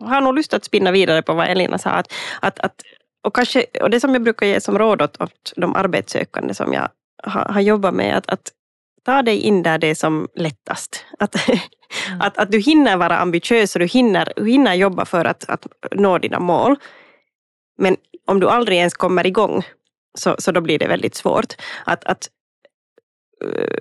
har 0.03 0.21
nog 0.21 0.35
lust 0.35 0.53
att 0.53 0.65
spinna 0.65 0.91
vidare 0.91 1.21
på 1.21 1.33
vad 1.33 1.47
Elina 1.47 1.77
sa. 1.77 1.89
Att, 1.89 2.13
att, 2.41 2.59
att, 2.59 2.81
och, 3.23 3.35
kanske, 3.35 3.65
och 3.81 3.89
det 3.89 3.99
som 3.99 4.13
jag 4.13 4.23
brukar 4.23 4.47
ge 4.47 4.61
som 4.61 4.77
råd 4.77 5.01
åt, 5.01 5.21
åt 5.21 5.53
de 5.55 5.75
arbetssökande 5.75 6.53
som 6.53 6.73
jag 6.73 6.89
har, 7.23 7.45
har 7.45 7.61
jobbat 7.61 7.93
med, 7.93 8.17
att, 8.17 8.29
att 8.29 8.51
ta 9.05 9.21
dig 9.21 9.39
in 9.39 9.63
där 9.63 9.77
det 9.77 9.87
är 9.87 9.95
som 9.95 10.27
lättast. 10.35 11.05
Att, 11.19 11.35
att, 12.19 12.37
att 12.37 12.51
du 12.51 12.59
hinner 12.59 12.97
vara 12.97 13.17
ambitiös 13.17 13.75
och 13.75 13.79
du 13.79 13.85
hinner, 13.85 14.45
hinner 14.45 14.73
jobba 14.73 15.05
för 15.05 15.25
att, 15.25 15.49
att 15.49 15.67
nå 15.91 16.17
dina 16.17 16.39
mål. 16.39 16.75
Men 17.77 17.97
om 18.29 18.39
du 18.39 18.49
aldrig 18.49 18.77
ens 18.77 18.93
kommer 18.93 19.27
igång 19.27 19.63
så, 20.17 20.35
så 20.39 20.51
då 20.51 20.61
blir 20.61 20.79
det 20.79 20.87
väldigt 20.87 21.15
svårt. 21.15 21.53
Att, 21.85 22.05
att, 22.05 22.29
eh, 23.45 23.77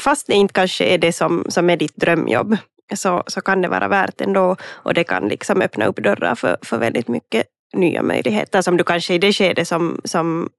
fast 0.00 0.26
det 0.26 0.34
inte 0.34 0.54
kanske 0.54 0.84
är 0.84 0.98
det 0.98 1.12
som, 1.12 1.44
som 1.48 1.70
är 1.70 1.76
ditt 1.76 1.96
drömjobb 1.96 2.56
så, 2.94 3.22
så 3.26 3.40
kan 3.40 3.62
det 3.62 3.68
vara 3.68 3.88
värt 3.88 4.20
ändå 4.20 4.56
och 4.62 4.94
det 4.94 5.04
kan 5.04 5.28
liksom 5.28 5.60
öppna 5.62 5.86
upp 5.86 5.96
dörrar 5.96 6.34
för, 6.34 6.56
för 6.62 6.78
väldigt 6.78 7.08
mycket 7.08 7.46
nya 7.74 8.02
möjligheter 8.02 8.62
som 8.62 8.76
du 8.76 8.84
kanske 8.84 9.14
i 9.14 9.18
det 9.18 9.32
skede 9.32 9.64
som, 9.64 10.00
som 10.04 10.50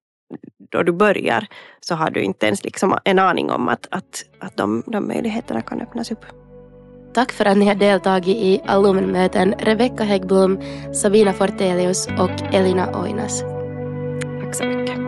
då 0.71 0.83
du 0.83 0.91
börjar 0.91 1.47
så 1.79 1.95
har 1.95 2.09
du 2.09 2.21
inte 2.21 2.45
ens 2.45 2.63
liksom 2.63 2.97
en 3.03 3.19
aning 3.19 3.51
om 3.51 3.69
att, 3.69 3.87
att, 3.91 4.25
att 4.39 4.57
de, 4.57 4.83
de 4.87 5.07
möjligheterna 5.07 5.61
kan 5.61 5.81
öppnas 5.81 6.11
upp. 6.11 6.46
Tack 7.17 7.31
för 7.31 7.45
att 7.45 7.57
ni 7.57 7.65
har 7.65 7.75
deltagit 7.75 8.37
i 8.37 8.61
alumnmöten 8.65 9.53
Rebecka 9.59 10.03
Häggblom, 10.03 10.59
Sabina 10.93 11.33
Fortelius 11.33 12.07
och 12.07 12.53
Elina 12.53 13.01
Oinas. 13.01 13.41
Tack 14.41 14.55
så 14.55 14.63
mycket. 14.63 15.06